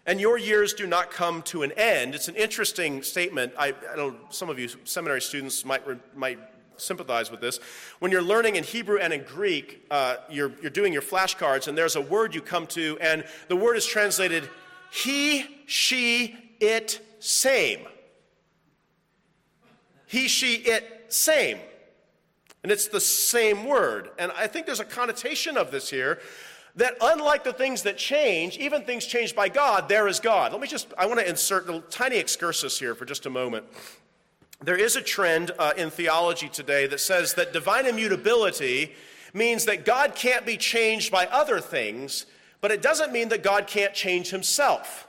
and 0.05 0.21
your 0.21 0.37
years 0.37 0.75
do 0.75 0.87
not 0.87 1.11
come 1.11 1.41
to 1.45 1.63
an 1.63 1.73
end. 1.73 2.15
It's 2.15 2.29
an 2.29 2.37
interesting 2.37 3.03
statement. 3.03 3.55
I, 3.59 3.73
I 3.91 3.97
know 3.97 4.17
some 4.29 4.51
of 4.51 4.59
you 4.59 4.69
seminary 4.85 5.23
students 5.23 5.65
might, 5.65 5.83
might 6.15 6.39
sympathize 6.77 7.31
with 7.31 7.41
this. 7.41 7.59
When 8.01 8.13
you're 8.13 8.21
learning 8.21 8.57
in 8.57 8.65
Hebrew 8.65 8.99
and 8.99 9.15
in 9.15 9.23
Greek, 9.23 9.87
uh, 9.91 10.17
you're, 10.29 10.53
you're 10.61 10.71
doing 10.71 10.93
your 10.93 11.01
flashcards, 11.01 11.67
and 11.67 11.79
there's 11.79 11.97
a 11.97 12.03
word 12.03 12.35
you 12.35 12.43
come 12.43 12.67
to, 12.67 12.99
and 13.01 13.25
the 13.49 13.57
word 13.57 13.79
is 13.79 13.87
translated 13.87 14.47
he, 14.91 15.47
she, 15.65 16.37
it, 16.61 17.01
same. 17.19 17.87
He, 20.05 20.29
she, 20.29 20.57
it, 20.57 21.07
same. 21.09 21.61
And 22.63 22.71
it's 22.71 22.89
the 22.89 23.01
same 23.01 23.65
word. 23.65 24.11
And 24.19 24.33
I 24.33 24.47
think 24.47 24.67
there's 24.67 24.81
a 24.81 24.85
connotation 24.85 25.57
of 25.57 25.71
this 25.71 25.89
here 25.89 26.21
that 26.77 26.97
unlike 27.01 27.43
the 27.43 27.53
things 27.53 27.83
that 27.83 27.97
change, 27.97 28.59
even 28.59 28.83
things 28.85 29.07
changed 29.07 29.35
by 29.35 29.49
God, 29.49 29.89
there 29.89 30.07
is 30.07 30.21
God. 30.21 30.53
Let 30.53 30.61
me 30.61 30.69
just, 30.69 30.93
I 30.97 31.07
want 31.07 31.19
to 31.21 31.29
insert 31.29 31.69
a 31.69 31.81
tiny 31.91 32.17
excursus 32.17 32.79
here 32.79 32.95
for 32.95 33.05
just 33.05 33.27
a 33.27 33.31
moment. 33.31 33.67
There 34.63 34.77
is 34.77 34.95
a 34.95 35.03
trend 35.03 35.53
uh, 35.59 35.73
in 35.77 35.91
theology 35.91 36.49
today 36.49 36.87
that 36.87 37.01
says 37.01 37.35
that 37.35 37.53
divine 37.53 37.87
immutability 37.87 38.93
means 39.33 39.65
that 39.65 39.85
God 39.85 40.15
can't 40.15 40.45
be 40.45 40.57
changed 40.57 41.11
by 41.11 41.27
other 41.27 41.61
things, 41.61 42.27
but 42.61 42.71
it 42.71 42.83
doesn't 42.83 43.11
mean 43.11 43.31
that 43.31 43.43
God 43.43 43.67
can't 43.67 43.95
change 43.95 44.31
himself. 44.31 45.09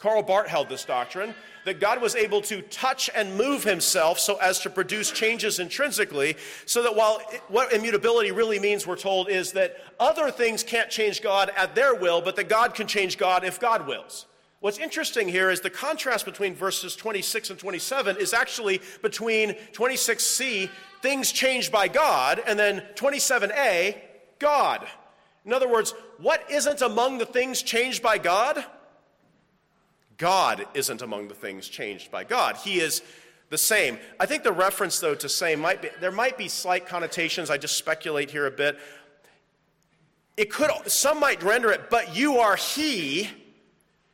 Karl 0.00 0.22
Barth 0.22 0.48
held 0.48 0.68
this 0.68 0.84
doctrine 0.84 1.34
that 1.66 1.78
God 1.78 2.00
was 2.00 2.16
able 2.16 2.40
to 2.42 2.62
touch 2.62 3.10
and 3.14 3.36
move 3.36 3.62
himself 3.64 4.18
so 4.18 4.36
as 4.36 4.58
to 4.60 4.70
produce 4.70 5.10
changes 5.10 5.58
intrinsically, 5.58 6.36
so 6.64 6.82
that 6.82 6.96
while 6.96 7.20
what 7.48 7.72
immutability 7.74 8.32
really 8.32 8.58
means, 8.58 8.86
we're 8.86 8.96
told, 8.96 9.28
is 9.28 9.52
that 9.52 9.76
other 10.00 10.30
things 10.30 10.62
can't 10.62 10.90
change 10.90 11.20
God 11.20 11.52
at 11.54 11.74
their 11.74 11.94
will, 11.94 12.22
but 12.22 12.34
that 12.36 12.48
God 12.48 12.74
can 12.74 12.86
change 12.86 13.18
God 13.18 13.44
if 13.44 13.60
God 13.60 13.86
wills. 13.86 14.24
What's 14.60 14.78
interesting 14.78 15.28
here 15.28 15.50
is 15.50 15.60
the 15.60 15.70
contrast 15.70 16.24
between 16.24 16.54
verses 16.54 16.96
26 16.96 17.50
and 17.50 17.58
27 17.58 18.16
is 18.16 18.32
actually 18.32 18.80
between 19.02 19.52
26c, 19.72 20.70
things 21.02 21.30
changed 21.30 21.70
by 21.70 21.88
God, 21.88 22.42
and 22.46 22.58
then 22.58 22.82
27a, 22.94 23.96
God. 24.38 24.86
In 25.44 25.52
other 25.52 25.68
words, 25.68 25.94
what 26.18 26.50
isn't 26.50 26.80
among 26.80 27.18
the 27.18 27.26
things 27.26 27.62
changed 27.62 28.02
by 28.02 28.16
God? 28.16 28.64
God 30.20 30.66
isn't 30.74 31.00
among 31.00 31.28
the 31.28 31.34
things 31.34 31.66
changed 31.66 32.10
by 32.10 32.24
God. 32.24 32.56
He 32.58 32.78
is 32.78 33.02
the 33.48 33.56
same. 33.56 33.98
I 34.20 34.26
think 34.26 34.42
the 34.42 34.52
reference, 34.52 35.00
though, 35.00 35.14
to 35.14 35.28
same 35.30 35.60
might 35.60 35.80
be, 35.80 35.88
there 35.98 36.12
might 36.12 36.36
be 36.36 36.46
slight 36.46 36.86
connotations. 36.86 37.48
I 37.48 37.56
just 37.56 37.78
speculate 37.78 38.30
here 38.30 38.46
a 38.46 38.50
bit. 38.50 38.78
It 40.36 40.52
could, 40.52 40.70
some 40.86 41.18
might 41.20 41.42
render 41.42 41.70
it, 41.70 41.88
but 41.88 42.14
you 42.14 42.36
are 42.36 42.56
He, 42.56 43.30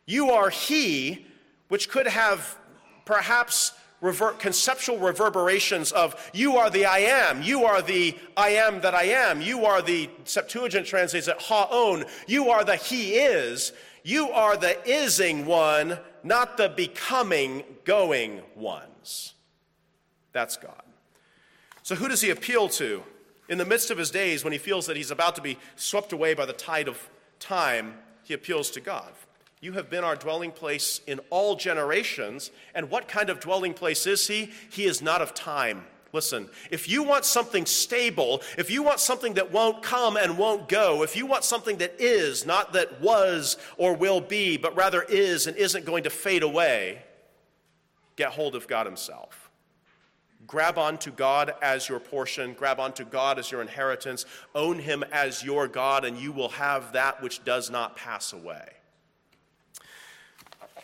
you 0.07 0.31
are 0.31 0.49
He, 0.49 1.27
which 1.69 1.91
could 1.91 2.07
have 2.07 2.57
perhaps 3.05 3.73
rever- 4.01 4.33
conceptual 4.33 4.99
reverberations 4.99 5.91
of 5.91 6.31
you 6.33 6.57
are 6.57 6.71
the 6.71 6.87
I 6.87 6.99
am, 6.99 7.43
you 7.43 7.65
are 7.65 7.83
the 7.83 8.17
I 8.37 8.51
am 8.51 8.81
that 8.83 8.95
I 8.95 9.05
am, 9.07 9.41
you 9.41 9.65
are 9.65 9.83
the 9.83 10.09
Septuagint 10.25 10.87
translates 10.87 11.27
it 11.27 11.43
haon, 11.43 12.05
you 12.29 12.49
are 12.51 12.63
the 12.63 12.77
He 12.77 13.15
is. 13.15 13.73
You 14.07 14.31
are 14.31 14.57
the 14.57 14.79
ising 14.89 15.47
one, 15.47 15.99
not 16.23 16.57
the 16.57 16.69
becoming, 16.69 17.65
going 17.83 18.41
ones. 18.55 19.35
That's 20.31 20.57
God. 20.57 20.85
So, 21.83 21.97
who 21.97 22.07
does 22.07 22.21
he 22.21 22.31
appeal 22.31 22.69
to? 22.69 23.03
In 23.49 23.59
the 23.59 23.65
midst 23.65 23.91
of 23.91 23.99
his 23.99 24.13
days, 24.13 24.45
when 24.45 24.53
he 24.53 24.61
feels 24.61 24.87
that 24.87 24.97
he's 24.97 25.11
about 25.11 25.35
to 25.35 25.43
be 25.43 25.59
swept 25.75 26.13
away 26.13 26.35
by 26.35 26.47
the 26.47 26.53
tide 26.53 26.87
of 26.87 27.11
time, 27.41 27.95
he 28.23 28.33
appeals 28.33 28.71
to 28.71 28.81
God. 28.81 29.11
You 29.61 29.73
have 29.73 29.91
been 29.91 30.05
our 30.05 30.15
dwelling 30.15 30.53
place 30.53 31.01
in 31.09 31.19
all 31.31 31.57
generations. 31.57 32.53
And 32.77 32.89
what 32.89 33.09
kind 33.09 33.29
of 33.29 33.41
dwelling 33.41 33.75
place 33.75 34.07
is 34.07 34.29
he? 34.29 34.53
He 34.71 34.85
is 34.85 35.03
not 35.03 35.21
of 35.21 35.35
time. 35.35 35.85
Listen, 36.13 36.49
if 36.71 36.89
you 36.89 37.03
want 37.03 37.25
something 37.25 37.67
stable, 37.67 38.41
if 38.57 38.71
you 38.71 38.83
want 38.83 39.01
something 39.01 39.35
that 39.35 39.53
won't 39.53 39.83
come 39.83 40.17
and 40.17 40.39
won't 40.39 40.69
go, 40.69 41.03
if 41.03 41.17
you 41.17 41.27
want 41.27 41.45
something 41.45 41.79
that 41.79 41.97
is, 41.99 42.47
not 42.47 42.73
that 42.73 43.01
was 43.01 43.59
or 43.77 43.95
will 43.95 44.21
be, 44.21 44.57
but 44.57 44.75
rather 44.77 45.03
is 45.03 45.47
and 45.47 45.57
isn't 45.57 45.85
going 45.85 46.05
to 46.05 46.11
fade 46.11 46.43
away, 46.43 47.03
get 48.15 48.31
hold 48.31 48.55
of 48.55 48.69
God 48.69 48.87
Himself. 48.87 49.51
Grab 50.47 50.79
onto 50.79 51.11
God 51.11 51.55
as 51.61 51.89
your 51.89 51.99
portion, 51.99 52.55
grab 52.55 52.79
onto 52.79 53.05
God 53.05 53.39
as 53.39 53.51
your 53.51 53.61
inheritance, 53.61 54.25
own 54.55 54.79
Him 54.79 55.05
as 55.11 55.43
your 55.43 55.67
God, 55.67 56.05
and 56.05 56.17
you 56.17 56.31
will 56.31 56.51
have 56.51 56.93
that 56.93 57.21
which 57.21 57.45
does 57.45 57.69
not 57.69 57.97
pass 57.97 58.33
away. 58.33 58.69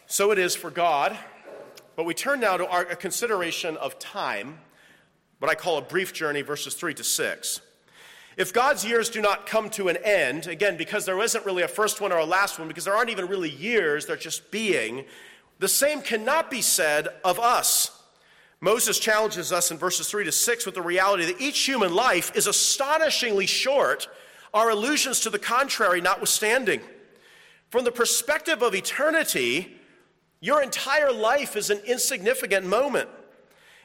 So 0.07 0.33
it 0.33 0.39
is 0.39 0.57
for 0.57 0.71
God. 0.71 1.17
But 1.95 2.05
we 2.05 2.15
turn 2.15 2.41
now 2.41 2.57
to 2.57 2.67
our 2.67 2.85
consideration 2.85 3.77
of 3.77 3.99
time 3.99 4.59
what 5.43 5.51
I 5.51 5.57
call 5.57 5.77
a 5.77 5.83
brief 5.83 6.13
journey, 6.13 6.41
verses 6.43 6.75
3 6.75 6.95
to 6.95 7.03
6. 7.03 7.61
If 8.37 8.53
God's 8.53 8.85
years 8.85 9.11
do 9.11 9.21
not 9.21 9.45
come 9.45 9.71
to 9.71 9.89
an 9.89 9.97
end, 9.97 10.47
again, 10.47 10.77
because 10.77 11.05
there 11.05 11.21
isn't 11.21 11.45
really 11.45 11.65
a 11.65 11.69
first 11.69 12.01
one 12.01 12.13
or 12.13 12.19
a 12.19 12.25
last 12.25 12.61
one, 12.61 12.69
because 12.69 12.85
there 12.85 12.95
aren't 12.95 13.11
even 13.11 13.27
really 13.27 13.51
years, 13.51 14.07
they're 14.07 14.15
just 14.15 14.53
being, 14.53 15.05
The 15.59 15.67
same 15.67 16.01
cannot 16.01 16.49
be 16.49 16.63
said 16.63 17.09
of 17.25 17.41
us. 17.41 17.91
Moses 18.61 19.01
challenges 19.01 19.51
us 19.51 19.73
in 19.73 19.79
verses 19.79 20.09
3 20.09 20.23
to 20.27 20.31
6 20.31 20.65
with 20.65 20.77
the 20.77 20.81
reality 20.81 21.25
that 21.25 21.41
each 21.41 21.59
human 21.59 21.93
life 21.93 22.31
is 22.37 22.47
astonishingly 22.47 23.47
short, 23.47 24.07
our 24.55 24.71
illusions 24.71 25.19
to 25.23 25.31
the 25.31 25.41
contrary 25.41 26.01
notwithstanding. 26.01 26.83
From 27.69 27.83
the 27.83 27.91
perspective 27.91 28.63
of 28.63 28.77
eternity, 28.77 29.77
your 30.39 30.63
entire 30.63 31.11
life 31.11 31.57
is 31.57 31.69
an 31.69 31.81
insignificant 31.85 32.65
moment. 32.65 33.09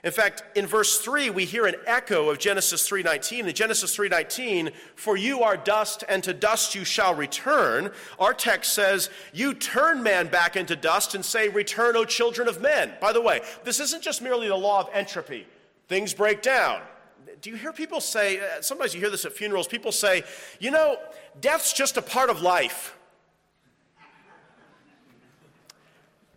In 0.04 0.12
fact, 0.12 0.44
in 0.56 0.68
verse 0.68 1.00
3, 1.00 1.32
we 1.32 1.46
hear 1.46 1.66
an 1.66 1.76
echo 1.86 2.30
of 2.30 2.38
Genesis 2.38 2.88
3:19. 2.88 3.48
In 3.48 3.56
Genesis 3.56 3.96
3:19, 3.96 4.72
"For 4.96 5.18
you 5.18 5.42
are 5.42 5.58
dust, 5.58 6.04
and 6.08 6.24
to 6.24 6.34
dust 6.34 6.76
you 6.76 6.86
shall 6.86 7.16
return." 7.16 7.92
Our 8.20 8.34
text 8.34 8.74
says, 8.74 9.10
"You 9.34 9.54
turn 9.56 10.04
man 10.04 10.28
back 10.28 10.56
into 10.56 10.76
dust 10.76 11.16
and 11.16 11.26
say, 11.26 11.50
Return, 11.50 11.96
O 11.96 12.06
children 12.06 12.48
of 12.48 12.62
men." 12.62 12.96
By 13.02 13.12
the 13.12 13.22
way, 13.22 13.42
this 13.64 13.80
isn't 13.80 14.04
just 14.04 14.22
merely 14.22 14.48
the 14.48 14.56
law 14.56 14.82
of 14.82 14.90
entropy. 14.94 15.48
Things 15.88 16.14
break 16.14 16.42
down. 16.42 16.82
Do 17.42 17.50
you 17.50 17.56
hear 17.56 17.74
people 17.74 18.02
say, 18.02 18.40
uh, 18.40 18.62
sometimes 18.62 18.94
you 18.94 19.00
hear 19.00 19.10
this 19.10 19.26
at 19.26 19.34
funerals, 19.34 19.68
people 19.68 19.92
say, 19.92 20.24
you 20.60 20.72
know, 20.72 20.98
death's 21.40 21.74
just 21.74 21.98
a 21.98 22.02
part 22.02 22.30
of 22.30 22.42
life. 22.42 22.96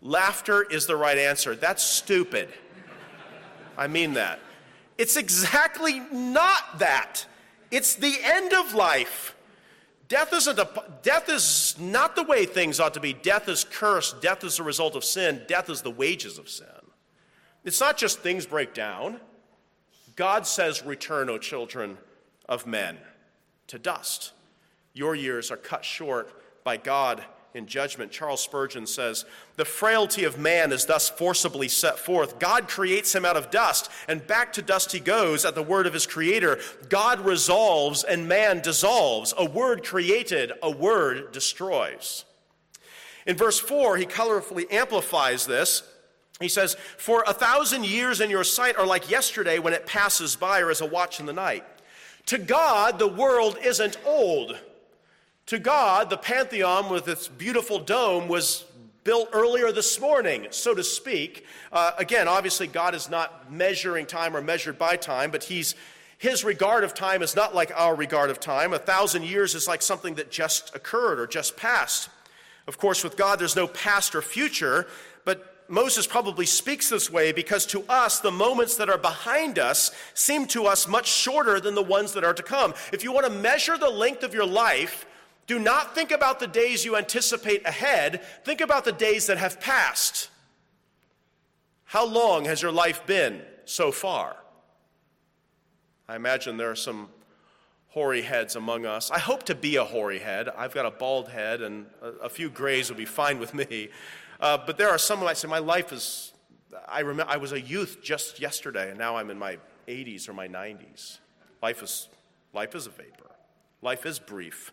Laughter 0.03 0.63
is 0.63 0.87
the 0.87 0.97
right 0.97 1.19
answer. 1.19 1.55
That's 1.55 1.83
stupid. 1.83 2.49
I 3.77 3.87
mean 3.87 4.15
that. 4.15 4.41
It's 4.99 5.17
exactly 5.17 6.01
not 6.13 6.79
that. 6.79 7.25
It's 7.71 7.95
the 7.95 8.15
end 8.23 8.53
of 8.53 8.75
life. 8.75 9.35
Death 10.09 10.33
isn't 10.33 10.59
a, 10.59 10.69
death 11.03 11.29
is 11.29 11.77
not 11.79 12.17
the 12.17 12.25
way 12.25 12.45
things 12.45 12.81
ought 12.81 12.95
to 12.95 13.01
be. 13.01 13.13
Death 13.13 13.49
is 13.49 13.65
cursed. 13.65 14.21
Death 14.21 14.43
is 14.43 14.57
the 14.57 14.63
result 14.63 14.97
of 14.97 15.05
sin. 15.05 15.43
Death 15.47 15.71
is 15.71 15.83
the 15.83 15.91
wages 15.91 16.37
of 16.37 16.49
sin. 16.49 16.67
It's 17.65 17.81
not 17.81 17.97
just 17.97 18.19
things 18.19 18.45
break 18.45 18.75
down. 18.75 19.21
God 20.17 20.47
says, 20.47 20.85
Return, 20.85 21.31
O 21.31 21.39
children 21.39 21.97
of 22.49 22.67
men, 22.67 22.99
to 23.69 23.79
dust. 23.79 24.33
Your 24.93 25.15
years 25.15 25.51
are 25.51 25.57
cut 25.57 25.85
short 25.85 26.65
by 26.65 26.77
God 26.77 27.25
in 27.55 27.67
judgment. 27.67 28.13
Charles 28.13 28.43
Spurgeon 28.43 28.87
says, 28.87 29.25
The 29.57 29.65
frailty 29.65 30.25
of 30.25 30.39
man 30.39 30.73
is 30.73 30.87
thus 30.87 31.09
forcibly 31.09 31.69
set 31.69 31.99
forth. 31.99 32.39
God 32.39 32.69
creates 32.69 33.15
him 33.15 33.25
out 33.25 33.37
of 33.37 33.51
dust, 33.51 33.91
and 34.09 34.27
back 34.27 34.53
to 34.55 34.63
dust 34.63 34.93
he 34.93 35.01
goes 35.01 35.45
at 35.45 35.55
the 35.55 35.63
word 35.63 35.87
of 35.87 35.93
his 35.93 36.07
creator. 36.07 36.59
God 36.89 37.21
resolves, 37.21 38.05
and 38.05 38.29
man 38.29 38.61
dissolves. 38.61 39.35
A 39.37 39.45
word 39.45 39.85
created, 39.85 40.53
a 40.63 40.71
word 40.71 41.33
destroys. 41.33 42.25
In 43.27 43.37
verse 43.37 43.59
4, 43.59 43.97
he 43.97 44.07
colorfully 44.07 44.73
amplifies 44.73 45.47
this. 45.47 45.83
He 46.41 46.49
says, 46.49 46.75
For 46.97 47.23
a 47.27 47.35
thousand 47.35 47.85
years 47.85 48.21
in 48.21 48.31
your 48.31 48.45
sight 48.45 48.77
are 48.77 48.87
like 48.87 49.11
yesterday 49.11 49.59
when 49.59 49.75
it 49.75 49.87
passes 49.87 50.37
by, 50.37 50.61
or 50.61 50.71
as 50.71 50.81
a 50.81 50.87
watch 50.87 51.21
in 51.21 51.27
the 51.27 51.33
night. 51.33 51.65
To 52.27 52.39
God, 52.39 52.99
the 52.99 53.09
world 53.09 53.59
isn't 53.63 53.99
old 54.07 54.57
to 55.51 55.59
God, 55.59 56.11
the 56.11 56.17
Pantheon 56.17 56.91
with 56.91 57.09
its 57.09 57.27
beautiful 57.27 57.81
dome 57.81 58.29
was 58.29 58.65
built 59.03 59.31
earlier 59.33 59.73
this 59.73 60.01
morning, 60.01 60.47
so 60.51 60.77
to 60.77 60.85
speak. 60.85 61.45
Uh, 61.73 61.91
again, 61.99 62.29
obviously, 62.29 62.69
God 62.69 62.95
is 62.95 63.11
not 63.11 63.51
measuring 63.51 64.07
time 64.07 64.37
or 64.37 64.41
measured 64.41 64.79
by 64.79 64.95
time, 64.95 65.33
but 65.33 65.43
he's, 65.43 65.75
his 66.19 66.45
regard 66.45 66.85
of 66.85 66.95
time 66.95 67.21
is 67.21 67.35
not 67.35 67.53
like 67.53 67.73
our 67.75 67.97
regard 67.97 68.31
of 68.31 68.39
time. 68.39 68.73
A 68.73 68.79
thousand 68.79 69.25
years 69.25 69.57
is 69.57 69.67
like 69.67 69.83
something 69.83 70.15
that 70.15 70.31
just 70.31 70.73
occurred 70.77 71.19
or 71.19 71.27
just 71.27 71.57
passed. 71.57 72.11
Of 72.69 72.79
course, 72.79 73.03
with 73.03 73.17
God, 73.17 73.41
there's 73.41 73.57
no 73.57 73.67
past 73.67 74.15
or 74.15 74.23
future, 74.23 74.87
but 75.25 75.65
Moses 75.67 76.07
probably 76.07 76.47
speaks 76.47 76.89
this 76.89 77.11
way 77.11 77.33
because 77.33 77.67
to 77.67 77.83
us, 77.89 78.21
the 78.21 78.31
moments 78.31 78.77
that 78.77 78.89
are 78.89 78.99
behind 78.99 79.59
us 79.59 79.91
seem 80.15 80.47
to 80.47 80.67
us 80.67 80.87
much 80.87 81.09
shorter 81.09 81.59
than 81.59 81.75
the 81.75 81.83
ones 81.83 82.13
that 82.13 82.23
are 82.23 82.35
to 82.35 82.43
come. 82.45 82.73
If 82.93 83.03
you 83.03 83.11
want 83.11 83.27
to 83.27 83.33
measure 83.33 83.77
the 83.77 83.91
length 83.91 84.23
of 84.23 84.33
your 84.33 84.47
life, 84.47 85.07
do 85.51 85.59
not 85.59 85.97
think 85.97 86.13
about 86.13 86.39
the 86.39 86.47
days 86.47 86.85
you 86.85 86.95
anticipate 86.95 87.67
ahead, 87.67 88.23
think 88.45 88.61
about 88.61 88.85
the 88.85 88.93
days 88.93 89.27
that 89.27 89.37
have 89.37 89.61
passed. 89.61 90.31
How 91.87 92.07
long 92.07 92.45
has 92.45 92.63
your 92.63 92.71
life 92.71 93.05
been 93.05 93.43
so 93.65 93.91
far? 93.91 94.37
I 96.09 96.15
imagine 96.15 96.57
there 96.57 96.71
are 96.71 96.77
some 96.77 97.09
hoary 97.89 98.23
heads 98.23 98.55
among 98.55 98.87
us. 98.87 99.11
I 99.11 99.19
hope 99.19 99.43
to 99.47 99.57
be 99.57 99.75
a 99.75 99.83
hoary 99.83 100.21
head. 100.21 100.49
I've 100.57 100.73
got 100.73 100.87
a 100.87 100.91
bald 100.93 101.29
head, 101.29 101.63
and 101.63 101.87
a, 102.01 102.29
few 102.29 102.49
grays 102.49 102.89
will 102.89 102.97
be 102.97 103.05
fine 103.05 103.41
with 103.41 103.53
me. 103.53 103.89
Uh, 104.39 104.57
but 104.65 104.79
there 104.79 104.91
are 104.91 104.99
some 104.99 105.19
who 105.19 105.35
say, 105.35 105.49
my 105.49 105.59
life 105.59 105.93
is, 105.93 106.33
I, 106.87 107.01
remember, 107.01 107.29
I 107.29 107.39
was 107.39 107.51
a 107.51 107.61
youth 107.61 107.99
just 108.05 108.39
yesterday, 108.39 108.91
and 108.91 108.99
now 109.01 109.17
I'm 109.17 109.31
in 109.31 109.39
my 109.41 109.59
80s 109.89 110.29
or 110.29 110.33
my 110.33 110.47
90s. 110.47 111.19
Life 111.61 111.83
is, 111.83 112.09
life 112.55 112.77
is 112.77 112.87
a 112.87 112.91
vapor, 112.91 113.33
life 113.83 114.07
is 114.07 114.21
brief. 114.21 114.71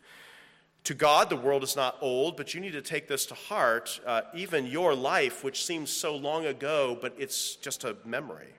To 0.88 0.93
God, 0.93 1.30
the 1.30 1.36
world 1.36 1.63
is 1.63 1.76
not 1.76 1.97
old, 2.00 2.38
but 2.38 2.54
you 2.54 2.62
need 2.62 2.71
to 2.71 2.82
take 2.82 3.10
this 3.10 3.26
to 3.26 3.34
heart. 3.34 4.00
Uh, 4.06 4.21
even 4.34 4.65
your 4.65 4.95
life, 4.95 5.43
which 5.43 5.65
seems 5.65 5.91
so 5.91 6.15
long 6.15 6.45
ago, 6.45 6.97
but 7.02 7.13
it's 7.17 7.58
just 7.58 7.84
a 7.84 7.97
memory. 8.06 8.54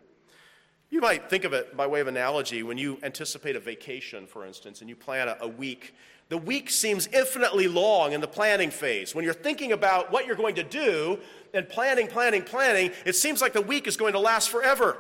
You 0.90 1.00
might 1.00 1.30
think 1.30 1.44
of 1.44 1.54
it 1.54 1.74
by 1.74 1.86
way 1.86 2.00
of 2.00 2.06
analogy 2.06 2.62
when 2.62 2.76
you 2.76 2.98
anticipate 3.02 3.56
a 3.56 3.60
vacation, 3.60 4.26
for 4.26 4.44
instance, 4.44 4.82
and 4.82 4.90
you 4.90 4.94
plan 4.94 5.26
a, 5.26 5.38
a 5.40 5.48
week. 5.48 5.94
The 6.28 6.36
week 6.36 6.68
seems 6.68 7.06
infinitely 7.06 7.66
long 7.66 8.12
in 8.12 8.20
the 8.20 8.28
planning 8.28 8.70
phase. 8.70 9.14
When 9.14 9.24
you're 9.24 9.32
thinking 9.32 9.72
about 9.72 10.12
what 10.12 10.26
you're 10.26 10.36
going 10.36 10.56
to 10.56 10.62
do 10.62 11.20
and 11.54 11.66
planning, 11.66 12.08
planning, 12.08 12.42
planning, 12.42 12.90
it 13.06 13.16
seems 13.16 13.40
like 13.40 13.54
the 13.54 13.62
week 13.62 13.86
is 13.86 13.96
going 13.96 14.12
to 14.12 14.18
last 14.18 14.50
forever. 14.50 14.98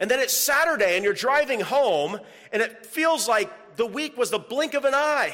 And 0.00 0.10
then 0.10 0.20
it's 0.20 0.36
Saturday 0.36 0.96
and 0.96 1.02
you're 1.02 1.14
driving 1.14 1.60
home, 1.60 2.20
and 2.52 2.60
it 2.60 2.84
feels 2.84 3.26
like 3.26 3.76
the 3.76 3.86
week 3.86 4.18
was 4.18 4.28
the 4.28 4.38
blink 4.38 4.74
of 4.74 4.84
an 4.84 4.92
eye. 4.94 5.32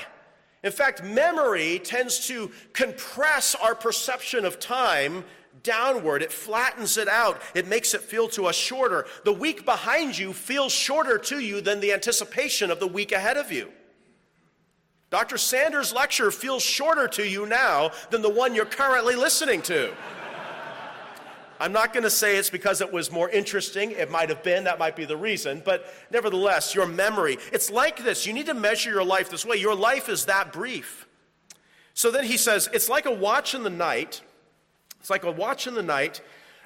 In 0.62 0.72
fact, 0.72 1.02
memory 1.02 1.80
tends 1.80 2.26
to 2.28 2.50
compress 2.72 3.54
our 3.56 3.74
perception 3.74 4.44
of 4.44 4.60
time 4.60 5.24
downward. 5.62 6.22
It 6.22 6.32
flattens 6.32 6.96
it 6.96 7.08
out. 7.08 7.40
It 7.54 7.66
makes 7.66 7.94
it 7.94 8.00
feel 8.00 8.28
to 8.30 8.46
us 8.46 8.56
shorter. 8.56 9.06
The 9.24 9.32
week 9.32 9.64
behind 9.64 10.16
you 10.16 10.32
feels 10.32 10.72
shorter 10.72 11.18
to 11.18 11.40
you 11.40 11.60
than 11.60 11.80
the 11.80 11.92
anticipation 11.92 12.70
of 12.70 12.80
the 12.80 12.86
week 12.86 13.12
ahead 13.12 13.36
of 13.36 13.50
you. 13.50 13.70
Dr. 15.10 15.36
Sanders' 15.36 15.92
lecture 15.92 16.30
feels 16.30 16.62
shorter 16.62 17.06
to 17.08 17.28
you 17.28 17.44
now 17.44 17.90
than 18.10 18.22
the 18.22 18.30
one 18.30 18.54
you're 18.54 18.64
currently 18.64 19.14
listening 19.14 19.60
to. 19.62 19.92
I'm 21.60 21.72
not 21.72 21.92
going 21.92 22.02
to 22.02 22.10
say 22.10 22.36
it's 22.36 22.50
because 22.50 22.80
it 22.80 22.92
was 22.92 23.10
more 23.10 23.28
interesting. 23.30 23.92
It 23.92 24.10
might 24.10 24.28
have 24.28 24.42
been, 24.42 24.64
that 24.64 24.78
might 24.78 24.96
be 24.96 25.04
the 25.04 25.16
reason. 25.16 25.62
But 25.64 25.86
nevertheless, 26.10 26.74
your 26.74 26.86
memory, 26.86 27.38
it's 27.52 27.70
like 27.70 28.02
this. 28.02 28.26
You 28.26 28.32
need 28.32 28.46
to 28.46 28.54
measure 28.54 28.90
your 28.90 29.04
life 29.04 29.30
this 29.30 29.46
way. 29.46 29.56
Your 29.56 29.74
life 29.74 30.08
is 30.08 30.24
that 30.26 30.52
brief. 30.52 31.06
So 31.94 32.10
then 32.10 32.24
he 32.24 32.36
says, 32.36 32.68
it's 32.72 32.88
like 32.88 33.06
a 33.06 33.12
watch 33.12 33.54
in 33.54 33.62
the 33.62 33.70
night. 33.70 34.22
It's 35.00 35.10
like 35.10 35.24
a 35.24 35.30
watch 35.30 35.66
in 35.66 35.74
the 35.74 35.82
night. 35.82 36.20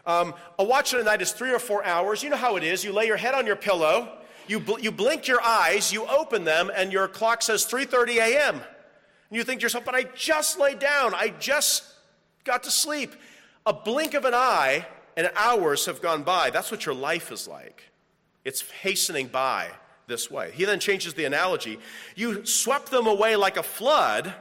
Um, 0.07 0.35
a 0.59 0.64
watch 0.64 0.92
in 0.92 0.99
the 1.01 1.05
night 1.05 1.20
is 1.20 1.33
three 1.33 1.53
or 1.53 1.59
four 1.59 1.85
hours. 1.85 2.22
You 2.22 2.31
know 2.31 2.37
how 2.37 2.57
it 2.57 2.62
is. 2.62 2.85
You 2.85 2.92
lay 2.92 3.07
your 3.07 3.16
head 3.16 3.35
on 3.35 3.46
your 3.46 3.57
pillow, 3.57 4.18
you, 4.46 4.61
bl- 4.61 4.79
you 4.79 4.92
blink 4.92 5.27
your 5.27 5.42
eyes, 5.42 5.92
you 5.92 6.07
open 6.07 6.44
them, 6.44 6.70
and 6.75 6.92
your 6.92 7.09
clock 7.09 7.42
says 7.42 7.66
3.30 7.66 8.16
a.m. 8.18 8.55
And 8.55 8.62
you 9.31 9.42
think 9.42 9.61
to 9.61 9.64
yourself, 9.64 9.85
but 9.85 9.94
I 9.94 10.05
just 10.14 10.59
laid 10.59 10.79
down. 10.79 11.14
I 11.14 11.31
just 11.40 11.83
got 12.44 12.62
to 12.62 12.70
sleep 12.70 13.14
a 13.66 13.72
blink 13.72 14.14
of 14.14 14.24
an 14.24 14.35
eye 14.35 14.87
and 15.16 15.31
hours 15.35 15.87
have 15.87 16.00
gone 16.00 16.22
by. 16.22 16.50
That's 16.50 16.70
what 16.70 16.87
your 16.87 16.94
life 16.94 17.33
is 17.33 17.48
like. 17.48 17.90
It's 18.44 18.62
hastening 18.70 19.26
by 19.26 19.68
this 20.07 20.31
way. 20.31 20.52
He 20.55 20.64
then 20.64 20.79
changes 20.79 21.14
the 21.14 21.24
analogy. 21.24 21.79
You 22.14 22.46
swept 22.46 22.90
them 22.90 23.07
away 23.07 23.35
like 23.35 23.57
a 23.57 23.62
flood, 23.62 24.33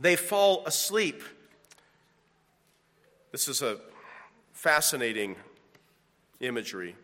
they 0.00 0.16
fall 0.16 0.64
asleep. 0.66 1.22
This 3.30 3.46
is 3.46 3.62
a 3.62 3.78
fascinating 4.52 5.36
imagery. 6.40 6.96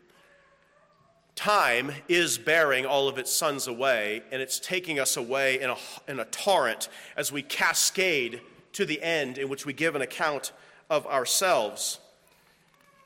Time 1.37 1.93
is 2.09 2.37
bearing 2.37 2.85
all 2.85 3.07
of 3.07 3.17
its 3.17 3.33
sons 3.33 3.69
away, 3.69 4.23
and 4.33 4.43
it's 4.43 4.59
taking 4.59 4.99
us 4.99 5.17
away 5.17 5.61
in 5.61 5.71
a, 5.71 5.77
in 6.09 6.19
a 6.19 6.25
torrent 6.25 6.89
as 7.17 7.31
we 7.31 7.43
cascade 7.43 8.41
to 8.73 8.85
the 8.85 9.01
end 9.01 9.39
in 9.39 9.49
which 9.49 9.65
we 9.65 9.73
give 9.73 9.95
an 9.95 10.03
account 10.03 10.53
of 10.91 11.07
ourselves. 11.07 11.99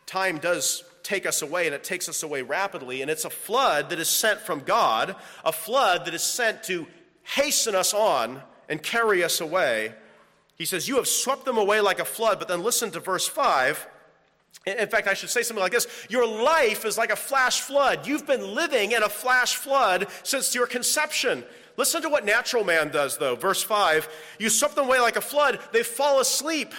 Time 0.07 0.39
does 0.39 0.85
take 1.03 1.26
us 1.26 1.43
away, 1.43 1.66
and 1.66 1.74
it 1.74 1.85
takes 1.85 2.09
us 2.09 2.22
away 2.22 2.43
rapidly, 2.43 3.03
and 3.03 3.11
it's 3.11 3.24
a 3.24 3.30
flood 3.30 3.91
that 3.91 3.99
is 3.99 4.09
sent 4.09 4.41
from 4.41 4.61
God, 4.61 5.16
a 5.45 5.53
flood 5.53 6.05
that 6.05 6.14
is 6.14 6.22
sent 6.22 6.62
to 6.64 6.87
hasten 7.22 7.74
us 7.74 7.95
on 7.95 8.43
and 8.68 8.83
carry 8.83 9.24
us 9.24 9.41
away. 9.41 9.95
He 10.57 10.64
says, 10.64 10.89
You 10.89 10.97
have 10.97 11.09
swept 11.09 11.45
them 11.45 11.59
away 11.59 11.80
like 11.80 11.99
a 11.99 12.05
flood, 12.05 12.39
but 12.39 12.49
then 12.49 12.62
listen 12.62 12.91
to 12.93 13.01
verse 13.01 13.26
5. 13.26 13.89
In 14.66 14.89
fact, 14.89 15.09
I 15.09 15.14
should 15.14 15.30
say 15.30 15.43
something 15.43 15.62
like 15.62 15.72
this 15.72 15.89
Your 16.09 16.26
life 16.26 16.85
is 16.85 16.97
like 16.97 17.11
a 17.11 17.16
flash 17.16 17.61
flood. 17.61 18.07
You've 18.07 18.26
been 18.26 18.55
living 18.55 18.93
in 18.93 19.03
a 19.03 19.09
flash 19.09 19.57
flood 19.57 20.07
since 20.22 20.55
your 20.55 20.66
conception. 20.66 21.45
Listen 21.76 22.03
to 22.03 22.09
what 22.09 22.24
natural 22.24 22.64
man 22.64 22.91
does, 22.91 23.18
though. 23.18 23.35
Verse 23.35 23.62
5 23.62 24.09
You 24.39 24.51
swept 24.51 24.76
them 24.76 24.87
away 24.87 25.01
like 25.01 25.16
a 25.16 25.20
flood, 25.20 25.59
they 25.72 25.83
fall 25.83 26.20
asleep. 26.20 26.72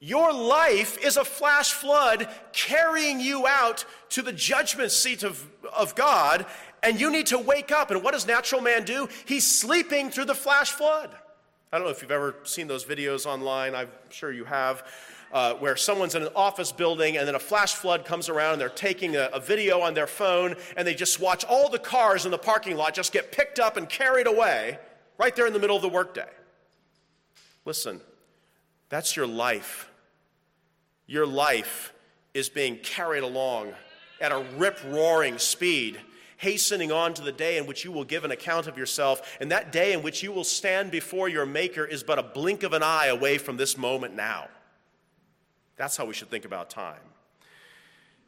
Your 0.00 0.32
life 0.32 0.96
is 1.04 1.16
a 1.16 1.24
flash 1.24 1.72
flood 1.72 2.28
carrying 2.52 3.20
you 3.20 3.46
out 3.46 3.84
to 4.10 4.22
the 4.22 4.32
judgment 4.32 4.92
seat 4.92 5.24
of, 5.24 5.44
of 5.76 5.94
God, 5.96 6.46
and 6.82 7.00
you 7.00 7.10
need 7.10 7.26
to 7.26 7.38
wake 7.38 7.72
up. 7.72 7.90
And 7.90 8.02
what 8.02 8.12
does 8.12 8.26
natural 8.26 8.60
man 8.60 8.84
do? 8.84 9.08
He's 9.26 9.44
sleeping 9.44 10.10
through 10.10 10.26
the 10.26 10.34
flash 10.34 10.70
flood. 10.70 11.10
I 11.72 11.78
don't 11.78 11.86
know 11.86 11.90
if 11.90 12.00
you've 12.00 12.12
ever 12.12 12.36
seen 12.44 12.68
those 12.68 12.84
videos 12.84 13.26
online, 13.26 13.74
I'm 13.74 13.90
sure 14.08 14.32
you 14.32 14.44
have, 14.44 14.86
uh, 15.32 15.54
where 15.54 15.76
someone's 15.76 16.14
in 16.14 16.22
an 16.22 16.30
office 16.34 16.72
building 16.72 17.18
and 17.18 17.26
then 17.26 17.34
a 17.34 17.40
flash 17.40 17.74
flood 17.74 18.04
comes 18.04 18.28
around 18.30 18.52
and 18.52 18.60
they're 18.60 18.70
taking 18.70 19.16
a, 19.16 19.28
a 19.34 19.40
video 19.40 19.80
on 19.80 19.92
their 19.92 20.06
phone 20.06 20.54
and 20.76 20.88
they 20.88 20.94
just 20.94 21.20
watch 21.20 21.44
all 21.44 21.68
the 21.68 21.78
cars 21.78 22.24
in 22.24 22.30
the 22.30 22.38
parking 22.38 22.76
lot 22.76 22.94
just 22.94 23.12
get 23.12 23.32
picked 23.32 23.58
up 23.58 23.76
and 23.76 23.88
carried 23.88 24.26
away 24.26 24.78
right 25.18 25.36
there 25.36 25.46
in 25.46 25.52
the 25.52 25.58
middle 25.58 25.76
of 25.76 25.82
the 25.82 25.88
workday. 25.88 26.30
Listen, 27.66 28.00
that's 28.88 29.16
your 29.16 29.26
life. 29.26 29.90
Your 31.06 31.26
life 31.26 31.92
is 32.34 32.48
being 32.48 32.76
carried 32.76 33.22
along 33.22 33.72
at 34.20 34.32
a 34.32 34.44
rip 34.56 34.78
roaring 34.84 35.38
speed 35.38 35.98
hastening 36.38 36.92
on 36.92 37.14
to 37.14 37.22
the 37.22 37.32
day 37.32 37.58
in 37.58 37.66
which 37.66 37.84
you 37.84 37.92
will 37.92 38.04
give 38.04 38.24
an 38.24 38.30
account 38.30 38.66
of 38.66 38.78
yourself. 38.78 39.36
And 39.40 39.50
that 39.50 39.72
day 39.72 39.92
in 39.92 40.02
which 40.02 40.22
you 40.22 40.32
will 40.32 40.44
stand 40.44 40.90
before 40.90 41.28
your 41.28 41.44
Maker 41.44 41.84
is 41.84 42.02
but 42.02 42.18
a 42.18 42.22
blink 42.22 42.62
of 42.62 42.72
an 42.72 42.82
eye 42.82 43.06
away 43.06 43.38
from 43.38 43.56
this 43.56 43.76
moment 43.76 44.14
now. 44.14 44.48
That's 45.76 45.96
how 45.96 46.06
we 46.06 46.14
should 46.14 46.30
think 46.30 46.44
about 46.44 46.70
time. 46.70 47.00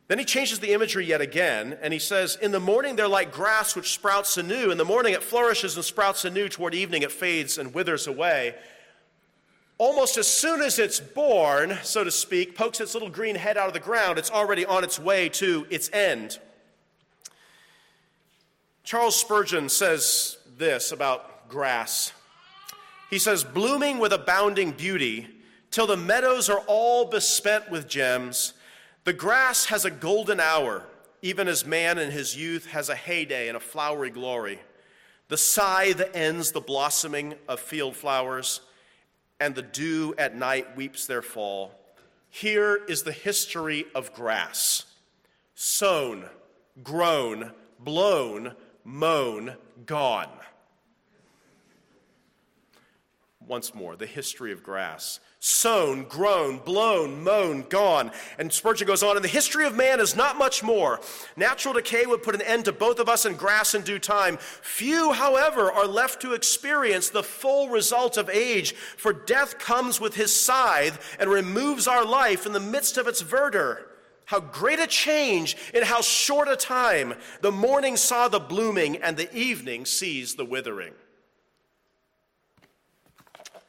Then 0.08 0.18
he 0.18 0.24
changes 0.24 0.58
the 0.58 0.72
imagery 0.72 1.06
yet 1.06 1.20
again, 1.20 1.78
and 1.80 1.92
he 1.92 2.00
says, 2.00 2.36
In 2.42 2.50
the 2.50 2.58
morning 2.58 2.96
they're 2.96 3.06
like 3.06 3.30
grass 3.32 3.76
which 3.76 3.92
sprouts 3.92 4.36
anew. 4.36 4.72
In 4.72 4.78
the 4.78 4.84
morning 4.84 5.14
it 5.14 5.22
flourishes 5.22 5.76
and 5.76 5.84
sprouts 5.84 6.24
anew. 6.24 6.48
Toward 6.48 6.74
evening 6.74 7.02
it 7.02 7.12
fades 7.12 7.58
and 7.58 7.72
withers 7.72 8.08
away. 8.08 8.56
Almost 9.80 10.18
as 10.18 10.28
soon 10.28 10.60
as 10.60 10.78
it's 10.78 11.00
born, 11.00 11.78
so 11.82 12.04
to 12.04 12.10
speak, 12.10 12.54
pokes 12.54 12.82
its 12.82 12.92
little 12.92 13.08
green 13.08 13.34
head 13.34 13.56
out 13.56 13.66
of 13.66 13.72
the 13.72 13.80
ground, 13.80 14.18
it's 14.18 14.30
already 14.30 14.66
on 14.66 14.84
its 14.84 14.98
way 14.98 15.30
to 15.30 15.66
its 15.70 15.90
end. 15.94 16.38
Charles 18.84 19.18
Spurgeon 19.18 19.70
says 19.70 20.36
this 20.58 20.92
about 20.92 21.48
grass. 21.48 22.12
He 23.08 23.18
says, 23.18 23.42
blooming 23.42 23.98
with 23.98 24.12
abounding 24.12 24.72
beauty, 24.72 25.28
till 25.70 25.86
the 25.86 25.96
meadows 25.96 26.50
are 26.50 26.62
all 26.66 27.06
bespent 27.06 27.70
with 27.70 27.88
gems, 27.88 28.52
the 29.04 29.14
grass 29.14 29.64
has 29.64 29.86
a 29.86 29.90
golden 29.90 30.40
hour, 30.40 30.84
even 31.22 31.48
as 31.48 31.64
man 31.64 31.96
in 31.96 32.10
his 32.10 32.36
youth 32.36 32.66
has 32.66 32.90
a 32.90 32.94
heyday 32.94 33.48
and 33.48 33.56
a 33.56 33.60
flowery 33.60 34.10
glory. 34.10 34.60
The 35.28 35.38
scythe 35.38 36.02
ends 36.12 36.52
the 36.52 36.60
blossoming 36.60 37.36
of 37.48 37.60
field 37.60 37.96
flowers, 37.96 38.60
and 39.40 39.54
the 39.54 39.62
dew 39.62 40.14
at 40.18 40.36
night 40.36 40.76
weeps 40.76 41.06
their 41.06 41.22
fall. 41.22 41.72
Here 42.28 42.76
is 42.86 43.02
the 43.02 43.12
history 43.12 43.86
of 43.94 44.12
grass 44.12 44.84
sown, 45.54 46.24
grown, 46.82 47.52
blown, 47.78 48.54
mown, 48.84 49.54
gone. 49.84 50.30
Once 53.46 53.74
more, 53.74 53.96
the 53.96 54.06
history 54.06 54.52
of 54.52 54.62
grass. 54.62 55.20
Sown, 55.42 56.04
grown, 56.04 56.58
blown, 56.58 57.24
mown, 57.24 57.64
gone. 57.70 58.12
And 58.38 58.52
Spurgeon 58.52 58.86
goes 58.86 59.02
on, 59.02 59.16
and 59.16 59.24
the 59.24 59.28
history 59.28 59.64
of 59.66 59.74
man 59.74 59.98
is 59.98 60.14
not 60.14 60.36
much 60.36 60.62
more. 60.62 61.00
Natural 61.34 61.72
decay 61.72 62.04
would 62.04 62.22
put 62.22 62.34
an 62.34 62.42
end 62.42 62.66
to 62.66 62.72
both 62.72 62.98
of 62.98 63.08
us 63.08 63.24
and 63.24 63.38
grass 63.38 63.74
in 63.74 63.80
due 63.80 63.98
time. 63.98 64.36
Few, 64.36 65.12
however, 65.12 65.72
are 65.72 65.86
left 65.86 66.20
to 66.20 66.34
experience 66.34 67.08
the 67.08 67.22
full 67.22 67.70
result 67.70 68.18
of 68.18 68.28
age, 68.28 68.74
for 68.74 69.14
death 69.14 69.58
comes 69.58 69.98
with 69.98 70.14
his 70.14 70.30
scythe 70.30 71.16
and 71.18 71.30
removes 71.30 71.88
our 71.88 72.04
life 72.04 72.44
in 72.44 72.52
the 72.52 72.60
midst 72.60 72.98
of 72.98 73.08
its 73.08 73.22
verdure. 73.22 73.86
How 74.26 74.40
great 74.40 74.78
a 74.78 74.86
change 74.86 75.56
in 75.72 75.84
how 75.84 76.02
short 76.02 76.48
a 76.48 76.56
time 76.56 77.14
the 77.40 77.50
morning 77.50 77.96
saw 77.96 78.28
the 78.28 78.38
blooming 78.38 78.98
and 78.98 79.16
the 79.16 79.34
evening 79.34 79.86
sees 79.86 80.34
the 80.34 80.44
withering. 80.44 80.92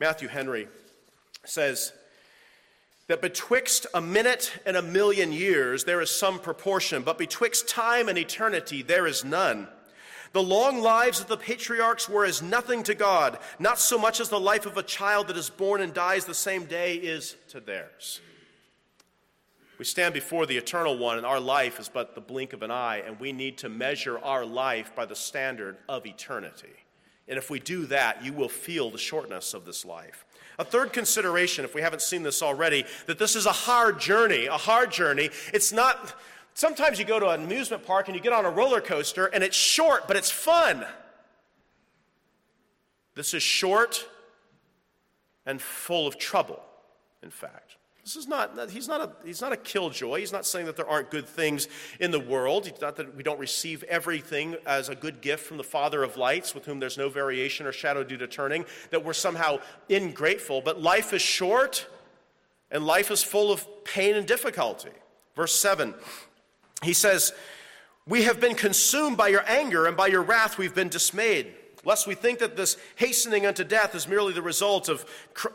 Matthew 0.02 0.28
Henry 0.28 0.68
says 1.46 1.94
that 3.08 3.22
betwixt 3.22 3.88
a 3.94 4.02
minute 4.02 4.54
and 4.66 4.78
a 4.78 4.82
million 4.82 5.32
years 5.32 5.84
there 5.84 6.02
is 6.02 6.10
some 6.10 6.40
proportion, 6.40 7.04
but 7.04 7.18
betwixt 7.18 7.68
time 7.68 8.10
and 8.10 8.18
eternity 8.18 8.82
there 8.82 9.08
is 9.08 9.26
none. 9.26 9.68
The 10.34 10.42
long 10.42 10.80
lives 10.80 11.20
of 11.20 11.28
the 11.28 11.36
patriarchs 11.36 12.08
were 12.08 12.24
as 12.24 12.42
nothing 12.42 12.84
to 12.84 12.96
God, 12.96 13.38
not 13.60 13.80
so 13.80 13.98
much 13.98 14.22
as 14.22 14.30
the 14.30 14.40
life 14.40 14.66
of 14.66 14.78
a 14.78 14.84
child 14.84 15.28
that 15.28 15.36
is 15.36 15.50
born 15.50 15.82
and 15.82 15.94
dies 15.94 16.24
the 16.24 16.34
same 16.34 16.66
day 16.66 16.96
is 16.96 17.36
to 17.50 17.60
theirs. 17.60 18.22
We 19.78 19.84
stand 19.84 20.14
before 20.14 20.46
the 20.46 20.58
eternal 20.58 20.98
one, 20.98 21.18
and 21.18 21.26
our 21.26 21.40
life 21.40 21.80
is 21.80 21.90
but 21.90 22.16
the 22.16 22.22
blink 22.22 22.54
of 22.54 22.62
an 22.62 22.72
eye, 22.72 23.02
and 23.06 23.20
we 23.20 23.34
need 23.34 23.58
to 23.58 23.68
measure 23.68 24.20
our 24.20 24.46
life 24.46 24.96
by 24.96 25.06
the 25.06 25.16
standard 25.16 25.76
of 25.90 26.06
eternity. 26.06 26.76
And 27.28 27.38
if 27.38 27.50
we 27.50 27.60
do 27.60 27.88
that, 27.88 28.24
you 28.24 28.32
will 28.32 28.48
feel 28.48 28.90
the 28.90 28.98
shortness 28.98 29.54
of 29.54 29.66
this 29.66 29.84
life. 29.84 30.24
A 30.60 30.64
third 30.64 30.94
consideration, 30.94 31.66
if 31.66 31.74
we 31.74 31.82
haven't 31.82 32.02
seen 32.02 32.24
this 32.24 32.42
already, 32.42 32.86
that 33.08 33.18
this 33.18 33.36
is 33.36 33.46
a 33.46 33.52
hard 33.52 34.00
journey, 34.00 34.46
a 34.46 34.58
hard 34.58 34.92
journey. 34.92 35.30
It's 35.54 35.72
not, 35.72 36.16
sometimes 36.54 37.00
you 37.00 37.06
go 37.06 37.20
to 37.20 37.30
an 37.30 37.44
amusement 37.44 37.86
park 37.86 38.08
and 38.08 38.16
you 38.16 38.22
get 38.22 38.34
on 38.34 38.46
a 38.46 38.50
roller 38.50 38.82
coaster 38.82 39.28
and 39.28 39.44
it's 39.44 39.56
short, 39.56 40.08
but 40.08 40.18
it's 40.18 40.32
fun. 40.32 40.86
This 43.16 43.34
is 43.34 43.44
short 43.44 44.08
and 45.46 45.62
full 45.62 46.08
of 46.08 46.18
trouble, 46.18 46.62
in 47.24 47.30
fact. 47.30 47.78
This 48.04 48.16
is 48.16 48.28
not, 48.28 48.72
he's 48.72 48.88
not, 48.88 49.02
a, 49.02 49.12
he's 49.26 49.42
not 49.42 49.54
a 49.54 49.58
killjoy. 49.58 50.20
He's 50.20 50.32
not 50.32 50.46
saying 50.46 50.66
that 50.66 50.76
there 50.76 50.88
aren't 50.88 51.12
good 51.12 51.28
things 51.28 51.68
in 52.00 52.10
the 52.10 52.20
world. 52.20 52.66
It's 52.66 52.82
not 52.82 52.96
that 52.96 53.16
we 53.16 53.22
don't 53.22 53.40
receive 53.40 53.84
everything 53.84 54.56
as 54.66 54.90
a 54.90 54.96
good 54.96 55.22
gift 55.22 55.46
from 55.46 55.58
the 55.58 55.64
Father 55.64 56.02
of 56.02 56.18
lights, 56.18 56.56
with 56.56 56.66
whom 56.66 56.80
there's 56.80 56.98
no 56.98 57.10
variation 57.10 57.68
or 57.68 57.72
shadow 57.72 58.04
due 58.04 58.18
to 58.18 58.28
turning, 58.28 58.66
that 58.90 59.06
we're 59.06 59.14
somehow 59.14 59.60
ingrateful. 59.88 60.62
But 60.62 60.82
life 60.82 61.14
is 61.14 61.22
short, 61.22 61.88
and 62.72 62.86
life 62.86 63.12
is 63.12 63.22
full 63.22 63.52
of 63.52 63.68
pain 63.84 64.16
and 64.16 64.26
difficulty. 64.26 64.90
Verse 65.36 65.54
7, 65.54 65.94
he 66.84 66.94
says, 66.94 67.34
We 68.08 68.24
have 68.24 68.40
been 68.40 68.56
consumed 68.56 69.16
by 69.16 69.28
your 69.28 69.44
anger, 69.48 69.86
and 69.86 69.96
by 69.96 70.08
your 70.08 70.24
wrath 70.24 70.58
we've 70.58 70.76
been 70.76 70.90
dismayed 70.90 71.54
lest 71.84 72.08
we 72.08 72.16
think 72.16 72.40
that 72.40 72.56
this 72.56 72.78
hastening 72.96 73.46
unto 73.46 73.64
death 73.64 73.96
is 73.96 74.08
merely 74.08 74.34
the 74.34 74.42
result 74.42 74.90
of, 74.90 75.06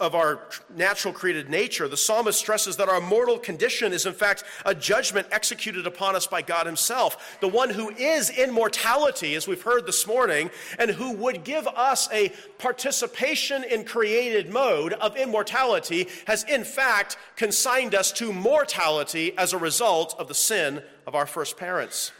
of 0.00 0.14
our 0.14 0.48
natural 0.74 1.14
created 1.14 1.48
nature. 1.48 1.88
The 1.88 1.96
psalmist 1.96 2.38
stresses 2.38 2.76
that 2.76 2.88
our 2.88 3.00
mortal 3.00 3.38
condition 3.38 3.92
is, 3.92 4.06
in 4.06 4.12
fact, 4.12 4.44
a 4.64 4.74
judgment 4.74 5.28
executed 5.30 5.86
upon 5.86 6.16
us 6.16 6.26
by 6.26 6.42
God 6.42 6.66
Himself, 6.66 7.38
the 7.40 7.48
one 7.48 7.70
who 7.70 7.90
is 7.90 8.30
immortality, 8.30 9.34
as 9.34 9.46
we've 9.46 9.62
heard 9.62 9.86
this 9.86 10.06
morning, 10.06 10.50
and 10.78 10.90
who 10.90 11.12
would 11.12 11.44
give 11.44 11.66
us 11.68 12.08
a 12.12 12.32
participation 12.58 13.64
in 13.64 13.84
created 13.84 14.50
mode 14.50 14.94
of 14.94 15.16
immortality, 15.16 16.08
has 16.26 16.44
in 16.44 16.64
fact 16.64 17.16
consigned 17.36 17.94
us 17.94 18.10
to 18.12 18.32
mortality 18.32 19.36
as 19.38 19.52
a 19.52 19.58
result 19.58 20.14
of 20.18 20.28
the 20.28 20.34
sin 20.34 20.82
of 21.06 21.14
our 21.14 21.26
first 21.26 21.56
parents. 21.56 22.12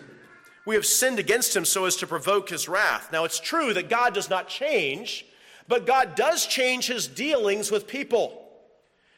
We 0.67 0.75
have 0.75 0.85
sinned 0.85 1.19
against 1.19 1.57
him 1.57 1.65
so 1.65 1.87
as 1.87 1.97
to 1.97 2.07
provoke 2.07 2.51
his 2.51 2.69
wrath. 2.69 3.11
Now, 3.13 3.25
it's 3.25 3.41
true 3.41 3.73
that 3.73 3.89
God 3.89 4.13
does 4.13 4.29
not 4.29 4.49
change, 4.49 5.25
but 5.69 5.87
God 5.87 6.17
does 6.17 6.45
change 6.45 6.89
his 6.89 7.07
dealings 7.07 7.71
with 7.71 7.87
people. 7.87 8.43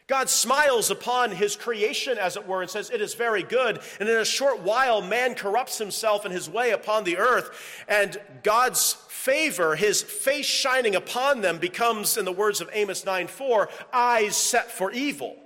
God 0.09 0.31
smiles 0.31 0.91
upon 0.91 1.33
his 1.33 1.57
creation, 1.57 2.17
as 2.17 2.37
it 2.37 2.47
were, 2.47 2.63
and 2.63 2.71
says, 2.71 2.91
It 2.91 3.03
is 3.03 3.15
very 3.15 3.43
good. 3.43 3.81
And 3.99 4.09
in 4.09 4.17
a 4.17 4.25
short 4.25 4.61
while, 4.61 5.03
man 5.03 5.35
corrupts 5.35 5.79
himself 5.79 6.25
in 6.25 6.33
his 6.33 6.49
way 6.49 6.71
upon 6.71 7.05
the 7.05 7.19
earth, 7.19 7.85
and 7.89 8.19
God's 8.43 8.95
favor, 9.09 9.75
his 9.75 10.01
face 10.03 10.47
shining 10.47 10.95
upon 10.95 11.43
them, 11.43 11.59
becomes, 11.59 12.17
in 12.17 12.25
the 12.25 12.33
words 12.33 12.63
of 12.63 12.71
Amos 12.73 13.05
9 13.05 13.27
4, 13.27 13.69
eyes 13.93 14.37
set 14.37 14.71
for 14.71 14.91
evil. 14.93 15.37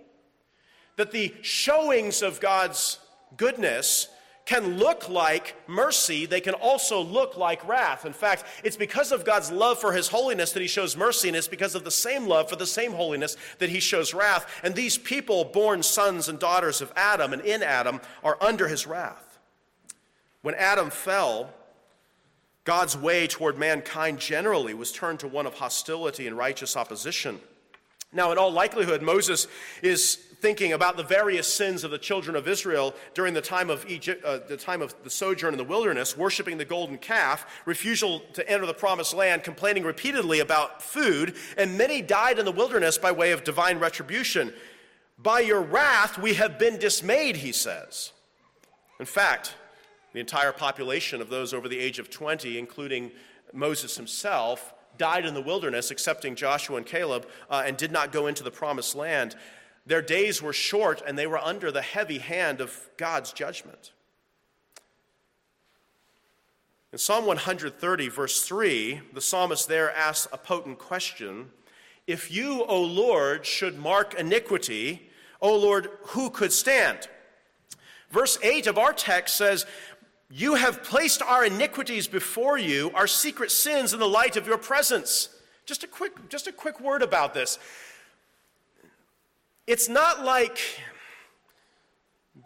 That 0.96 1.10
the 1.10 1.34
showings 1.42 2.22
of 2.22 2.38
God's 2.38 3.00
goodness 3.36 4.08
can 4.44 4.78
look 4.78 5.08
like 5.08 5.54
mercy, 5.68 6.26
they 6.26 6.40
can 6.40 6.54
also 6.54 7.00
look 7.00 7.36
like 7.36 7.66
wrath. 7.66 8.04
In 8.04 8.12
fact, 8.12 8.44
it's 8.64 8.76
because 8.76 9.12
of 9.12 9.24
God's 9.24 9.52
love 9.52 9.78
for 9.78 9.92
his 9.92 10.08
holiness 10.08 10.52
that 10.52 10.60
he 10.60 10.66
shows 10.66 10.96
mercy, 10.96 11.28
and 11.28 11.36
it's 11.36 11.48
because 11.48 11.74
of 11.74 11.84
the 11.84 11.90
same 11.90 12.26
love 12.26 12.50
for 12.50 12.56
the 12.56 12.66
same 12.66 12.92
holiness 12.92 13.36
that 13.58 13.70
he 13.70 13.78
shows 13.78 14.12
wrath. 14.12 14.46
And 14.64 14.74
these 14.74 14.98
people, 14.98 15.44
born 15.44 15.82
sons 15.82 16.28
and 16.28 16.38
daughters 16.38 16.80
of 16.80 16.92
Adam 16.96 17.32
and 17.32 17.42
in 17.42 17.62
Adam, 17.62 18.00
are 18.24 18.36
under 18.40 18.66
his 18.66 18.86
wrath. 18.86 19.38
When 20.42 20.56
Adam 20.56 20.90
fell, 20.90 21.50
God's 22.64 22.96
way 22.96 23.28
toward 23.28 23.58
mankind 23.58 24.18
generally 24.18 24.74
was 24.74 24.90
turned 24.90 25.20
to 25.20 25.28
one 25.28 25.46
of 25.46 25.54
hostility 25.54 26.26
and 26.26 26.36
righteous 26.36 26.76
opposition. 26.76 27.40
Now, 28.12 28.32
in 28.32 28.38
all 28.38 28.52
likelihood, 28.52 29.02
Moses 29.02 29.46
is 29.82 30.18
thinking 30.42 30.72
about 30.72 30.96
the 30.96 31.04
various 31.04 31.46
sins 31.46 31.84
of 31.84 31.92
the 31.92 31.98
children 31.98 32.34
of 32.34 32.48
Israel 32.48 32.92
during 33.14 33.32
the 33.32 33.40
time 33.40 33.70
of 33.70 33.88
Egypt, 33.88 34.24
uh, 34.24 34.40
the 34.48 34.56
time 34.56 34.82
of 34.82 34.92
the 35.04 35.08
sojourn 35.08 35.54
in 35.54 35.58
the 35.58 35.62
wilderness, 35.62 36.16
worshiping 36.16 36.58
the 36.58 36.64
golden 36.64 36.98
calf, 36.98 37.46
refusal 37.64 38.18
to 38.32 38.46
enter 38.50 38.66
the 38.66 38.74
promised 38.74 39.14
land, 39.14 39.44
complaining 39.44 39.84
repeatedly 39.84 40.40
about 40.40 40.82
food, 40.82 41.36
and 41.56 41.78
many 41.78 42.02
died 42.02 42.40
in 42.40 42.44
the 42.44 42.50
wilderness 42.50 42.98
by 42.98 43.12
way 43.12 43.30
of 43.30 43.44
divine 43.44 43.78
retribution. 43.78 44.52
By 45.16 45.40
your 45.40 45.62
wrath 45.62 46.18
we 46.18 46.34
have 46.34 46.58
been 46.58 46.76
dismayed, 46.76 47.36
he 47.36 47.52
says. 47.52 48.10
In 48.98 49.06
fact, 49.06 49.54
the 50.12 50.18
entire 50.18 50.52
population 50.52 51.20
of 51.20 51.30
those 51.30 51.54
over 51.54 51.68
the 51.68 51.78
age 51.78 52.00
of 52.00 52.10
20, 52.10 52.58
including 52.58 53.12
Moses 53.52 53.96
himself, 53.96 54.74
died 54.98 55.24
in 55.24 55.34
the 55.34 55.40
wilderness, 55.40 55.92
excepting 55.92 56.34
Joshua 56.34 56.78
and 56.78 56.86
Caleb, 56.86 57.28
uh, 57.48 57.62
and 57.64 57.76
did 57.76 57.92
not 57.92 58.10
go 58.10 58.26
into 58.26 58.42
the 58.42 58.50
promised 58.50 58.96
land. 58.96 59.36
Their 59.84 60.02
days 60.02 60.40
were 60.40 60.52
short, 60.52 61.02
and 61.06 61.18
they 61.18 61.26
were 61.26 61.38
under 61.38 61.72
the 61.72 61.82
heavy 61.82 62.18
hand 62.18 62.60
of 62.60 62.88
God's 62.96 63.32
judgment. 63.32 63.92
In 66.92 66.98
Psalm 66.98 67.24
130, 67.24 68.08
verse 68.08 68.42
3, 68.42 69.00
the 69.14 69.20
psalmist 69.20 69.66
there 69.66 69.90
asks 69.96 70.28
a 70.32 70.36
potent 70.36 70.78
question 70.78 71.50
If 72.06 72.30
you, 72.30 72.64
O 72.64 72.82
Lord, 72.82 73.46
should 73.46 73.78
mark 73.78 74.14
iniquity, 74.14 75.10
O 75.40 75.56
Lord, 75.56 75.88
who 76.08 76.30
could 76.30 76.52
stand? 76.52 77.08
Verse 78.10 78.38
8 78.42 78.66
of 78.66 78.78
our 78.78 78.92
text 78.92 79.36
says, 79.36 79.64
You 80.30 80.54
have 80.54 80.84
placed 80.84 81.22
our 81.22 81.46
iniquities 81.46 82.06
before 82.06 82.58
you, 82.58 82.92
our 82.94 83.06
secret 83.06 83.50
sins 83.50 83.94
in 83.94 83.98
the 83.98 84.06
light 84.06 84.36
of 84.36 84.46
your 84.46 84.58
presence. 84.58 85.30
Just 85.64 85.82
a 85.82 85.86
quick, 85.86 86.28
just 86.28 86.46
a 86.46 86.52
quick 86.52 86.78
word 86.78 87.02
about 87.02 87.32
this. 87.32 87.58
It's 89.66 89.88
not 89.88 90.24
like 90.24 90.58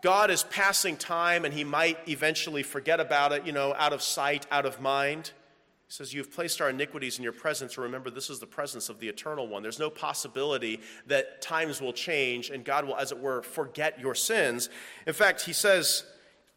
God 0.03 0.31
is 0.31 0.43
passing 0.45 0.97
time 0.97 1.45
and 1.45 1.55
he 1.55 1.65
might 1.65 1.99
eventually 2.09 2.63
forget 2.63 3.01
about 3.01 3.33
it, 3.33 3.47
you 3.47 3.53
know, 3.53 3.75
out 3.79 3.93
of 3.93 4.03
sight, 4.03 4.47
out 4.51 4.67
of 4.67 4.81
mind. 4.81 5.33
He 5.87 5.93
says, 5.93 6.13
You've 6.13 6.33
placed 6.33 6.61
our 6.61 6.69
iniquities 6.69 7.17
in 7.17 7.25
your 7.25 7.33
presence. 7.33 7.79
Remember, 7.79 8.11
this 8.11 8.29
is 8.29 8.39
the 8.39 8.47
presence 8.47 8.89
of 8.89 8.99
the 8.99 9.09
eternal 9.09 9.49
one. 9.49 9.63
There's 9.63 9.79
no 9.79 9.89
possibility 9.89 10.81
that 11.07 11.41
times 11.41 11.81
will 11.81 11.93
change 11.93 12.51
and 12.51 12.65
God 12.65 12.85
will, 12.85 12.97
as 12.97 13.13
it 13.13 13.19
were, 13.19 13.43
forget 13.43 13.99
your 13.99 14.15
sins. 14.15 14.69
In 15.07 15.15
fact, 15.15 15.43
he 15.43 15.53
says, 15.53 16.05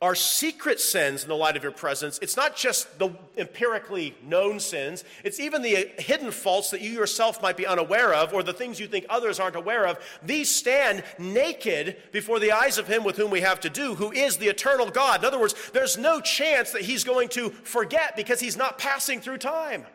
our 0.01 0.15
secret 0.15 0.79
sins 0.79 1.23
in 1.23 1.29
the 1.29 1.35
light 1.35 1.57
of 1.57 1.63
your 1.63 1.73
presence. 1.73 2.19
It's 2.21 2.37
not 2.37 2.55
just 2.55 2.99
the 2.99 3.09
empirically 3.37 4.15
known 4.23 4.61
sins, 4.61 5.03
it's 5.25 5.41
even 5.41 5.61
the 5.61 5.91
hidden 5.97 6.31
faults 6.31 6.71
that 6.71 6.79
you 6.79 6.91
yourself 6.91 7.41
might 7.41 7.57
be 7.57 7.67
unaware 7.67 8.13
of 8.13 8.33
or 8.33 8.41
the 8.41 8.53
things 8.53 8.79
you 8.79 8.87
think 8.87 9.05
others 9.09 9.41
aren't 9.41 9.57
aware 9.57 9.85
of. 9.85 9.99
These 10.23 10.49
stand 10.49 11.03
naked 11.17 11.97
before 12.13 12.39
the 12.39 12.53
eyes 12.53 12.77
of 12.77 12.87
Him 12.87 13.03
with 13.03 13.17
whom 13.17 13.29
we 13.29 13.41
have 13.41 13.59
to 13.61 13.69
do, 13.69 13.95
who 13.95 14.13
is 14.13 14.37
the 14.37 14.47
eternal 14.47 14.89
God. 14.89 15.19
In 15.19 15.25
other 15.25 15.39
words, 15.39 15.53
there's 15.73 15.97
no 15.97 16.21
chance 16.21 16.71
that 16.71 16.83
He's 16.83 17.03
going 17.03 17.27
to 17.29 17.49
forget 17.49 18.15
because 18.15 18.39
He's 18.39 18.55
not 18.55 18.77
passing 18.77 19.19
through 19.19 19.39
time. 19.39 19.85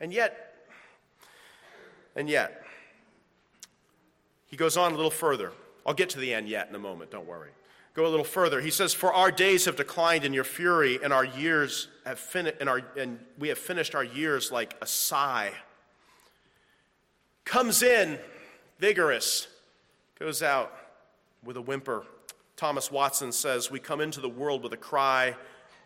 And 0.00 0.14
yet, 0.14 0.54
and 2.16 2.26
yet, 2.26 2.64
He 4.46 4.56
goes 4.56 4.78
on 4.78 4.92
a 4.92 4.96
little 4.96 5.10
further. 5.10 5.52
I'll 5.84 5.92
get 5.92 6.08
to 6.10 6.18
the 6.18 6.32
end 6.32 6.48
yet 6.48 6.70
in 6.70 6.74
a 6.74 6.78
moment, 6.78 7.10
don't 7.10 7.26
worry. 7.26 7.50
Go 7.98 8.06
a 8.06 8.08
little 8.08 8.22
further. 8.22 8.60
He 8.60 8.70
says, 8.70 8.94
For 8.94 9.12
our 9.12 9.32
days 9.32 9.64
have 9.64 9.74
declined 9.74 10.24
in 10.24 10.32
your 10.32 10.44
fury, 10.44 11.00
and 11.02 11.12
our 11.12 11.24
years 11.24 11.88
have 12.06 12.20
fin- 12.20 12.52
and, 12.60 12.68
our, 12.68 12.80
and 12.96 13.18
we 13.40 13.48
have 13.48 13.58
finished 13.58 13.96
our 13.96 14.04
years 14.04 14.52
like 14.52 14.76
a 14.80 14.86
sigh. 14.86 15.50
Comes 17.44 17.82
in 17.82 18.20
vigorous, 18.78 19.48
goes 20.16 20.44
out 20.44 20.72
with 21.42 21.56
a 21.56 21.60
whimper. 21.60 22.04
Thomas 22.54 22.92
Watson 22.92 23.32
says, 23.32 23.68
We 23.68 23.80
come 23.80 24.00
into 24.00 24.20
the 24.20 24.28
world 24.28 24.62
with 24.62 24.72
a 24.72 24.76
cry, 24.76 25.34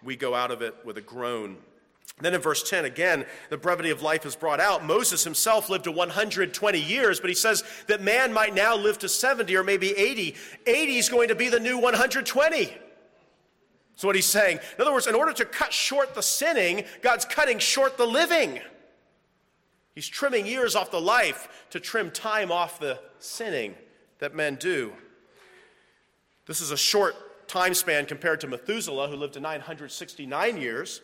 we 0.03 0.15
go 0.15 0.35
out 0.35 0.51
of 0.51 0.61
it 0.61 0.75
with 0.85 0.99
a 0.99 1.01
groan. 1.01 1.57
Then 2.23 2.35
in 2.35 2.41
verse 2.41 2.69
10, 2.69 2.85
again, 2.85 3.27
the 3.51 3.57
brevity 3.57 3.91
of 3.91 4.01
life 4.01 4.25
is 4.25 4.37
brought 4.37 4.61
out. 4.61 4.85
Moses 4.85 5.25
himself 5.25 5.69
lived 5.69 5.85
to 5.85 5.93
120 5.93 6.81
years, 6.81 7.21
but 7.21 7.29
he 7.29 7.35
says 7.35 7.65
that 7.89 8.01
man 8.01 8.33
might 8.33 8.55
now 8.55 8.77
live 8.77 8.99
to 8.99 9.09
70 9.09 9.55
or 9.57 9.65
maybe 9.65 9.91
80. 9.91 10.37
80 10.67 10.97
is 10.97 11.09
going 11.09 11.29
to 11.29 11.35
be 11.35 11.49
the 11.49 11.61
new 11.61 11.79
120. 11.79 12.65
That's 12.67 14.05
what 14.05 14.15
he's 14.15 14.27
saying. 14.27 14.59
In 14.77 14.83
other 14.83 14.93
words, 14.93 15.07
in 15.07 15.15
order 15.15 15.33
to 15.33 15.45
cut 15.45 15.73
short 15.73 16.15
the 16.15 16.23
sinning, 16.23 16.85
God's 17.03 17.25
cutting 17.25 17.59
short 17.59 17.97
the 17.97 18.07
living. 18.07 18.61
He's 19.95 20.09
trimming 20.09 20.47
years 20.47 20.75
off 20.75 20.91
the 20.91 21.01
life 21.01 21.67
to 21.71 21.81
trim 21.81 22.11
time 22.11 22.51
off 22.51 22.79
the 22.79 22.99
sinning 23.19 23.75
that 24.21 24.35
men 24.35 24.55
do. 24.55 24.93
This 26.47 26.61
is 26.61 26.71
a 26.71 26.77
short 26.77 27.49
time 27.49 27.75
span 27.75 28.07
compared 28.07 28.41
to 28.41 28.47
Methuselah, 28.47 29.09
who 29.09 29.17
lived 29.17 29.35
to 29.35 29.41
969 29.41 30.57
years. 30.57 31.03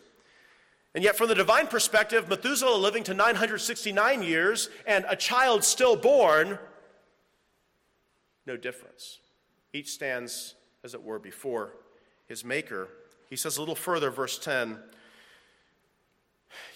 And 0.95 1.03
yet, 1.03 1.15
from 1.15 1.27
the 1.27 1.35
divine 1.35 1.67
perspective, 1.67 2.27
Methuselah 2.27 2.75
living 2.75 3.03
to 3.03 3.13
969 3.13 4.23
years 4.23 4.69
and 4.87 5.05
a 5.07 5.15
child 5.15 5.63
still 5.63 5.95
born, 5.95 6.57
no 8.47 8.57
difference. 8.57 9.19
Each 9.71 9.91
stands, 9.91 10.55
as 10.83 10.95
it 10.95 11.03
were, 11.03 11.19
before 11.19 11.73
his 12.27 12.43
Maker. 12.43 12.87
He 13.29 13.35
says 13.35 13.57
a 13.57 13.61
little 13.61 13.75
further, 13.75 14.09
verse 14.09 14.39
10 14.39 14.79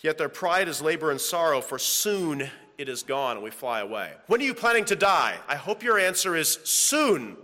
Yet 0.03 0.19
their 0.19 0.29
pride 0.29 0.67
is 0.67 0.81
labor 0.81 1.09
and 1.09 1.19
sorrow, 1.19 1.61
for 1.61 1.79
soon 1.79 2.49
it 2.77 2.89
is 2.89 3.03
gone 3.03 3.37
and 3.37 3.43
we 3.43 3.49
fly 3.49 3.79
away. 3.79 4.13
When 4.27 4.41
are 4.41 4.43
you 4.43 4.53
planning 4.53 4.85
to 4.85 4.95
die? 4.95 5.37
I 5.47 5.55
hope 5.55 5.83
your 5.83 5.97
answer 5.97 6.35
is 6.35 6.59
soon, 6.63 7.37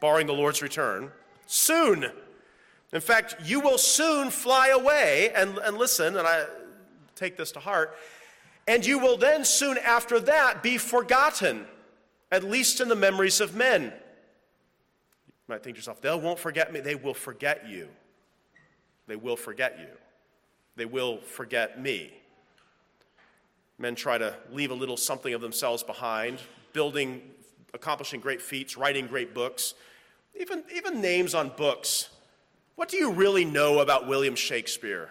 barring 0.00 0.26
the 0.26 0.32
Lord's 0.32 0.62
return. 0.62 1.10
Soon. 1.46 2.10
In 2.94 3.00
fact, 3.00 3.34
you 3.44 3.58
will 3.58 3.76
soon 3.76 4.30
fly 4.30 4.68
away, 4.68 5.32
and, 5.34 5.58
and 5.58 5.76
listen, 5.76 6.16
and 6.16 6.26
I 6.26 6.44
take 7.16 7.36
this 7.36 7.50
to 7.52 7.58
heart, 7.58 7.96
and 8.68 8.86
you 8.86 9.00
will 9.00 9.16
then 9.16 9.44
soon 9.44 9.78
after 9.78 10.20
that 10.20 10.62
be 10.62 10.78
forgotten, 10.78 11.66
at 12.30 12.44
least 12.44 12.80
in 12.80 12.88
the 12.88 12.94
memories 12.94 13.40
of 13.40 13.56
men. 13.56 13.82
You 13.82 13.90
might 15.48 15.64
think 15.64 15.74
to 15.74 15.80
yourself, 15.80 16.00
they 16.00 16.14
won't 16.14 16.38
forget 16.38 16.72
me. 16.72 16.78
They 16.78 16.94
will 16.94 17.14
forget 17.14 17.68
you. 17.68 17.88
They 19.08 19.16
will 19.16 19.36
forget 19.36 19.76
you. 19.80 19.88
They 20.76 20.86
will 20.86 21.18
forget 21.18 21.82
me. 21.82 22.12
Men 23.76 23.96
try 23.96 24.18
to 24.18 24.36
leave 24.52 24.70
a 24.70 24.74
little 24.74 24.96
something 24.96 25.34
of 25.34 25.40
themselves 25.40 25.82
behind, 25.82 26.38
building, 26.72 27.22
accomplishing 27.74 28.20
great 28.20 28.40
feats, 28.40 28.76
writing 28.76 29.08
great 29.08 29.34
books, 29.34 29.74
even, 30.38 30.62
even 30.72 31.00
names 31.00 31.34
on 31.34 31.50
books 31.56 32.10
what 32.76 32.88
do 32.88 32.96
you 32.96 33.12
really 33.12 33.44
know 33.44 33.78
about 33.80 34.08
William 34.08 34.34
Shakespeare? 34.34 35.10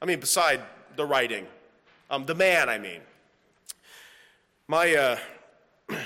I 0.00 0.06
mean, 0.06 0.20
beside 0.20 0.60
the 0.96 1.04
writing, 1.04 1.46
um, 2.10 2.26
the 2.26 2.34
man, 2.34 2.68
I 2.68 2.78
mean. 2.78 3.00
My 4.66 4.94
uh, 4.94 5.18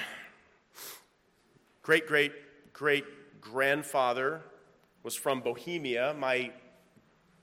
great, 1.82 2.06
great, 2.06 2.32
great 2.72 3.04
grandfather 3.40 4.40
was 5.02 5.14
from 5.14 5.40
Bohemia. 5.40 6.14
My 6.18 6.50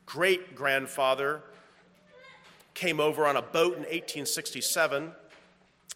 great 0.06 0.56
grandfather 0.56 1.42
came 2.74 3.00
over 3.00 3.26
on 3.28 3.38
a 3.38 3.42
boat 3.42 3.74
in 3.74 3.84
1867. 3.84 5.12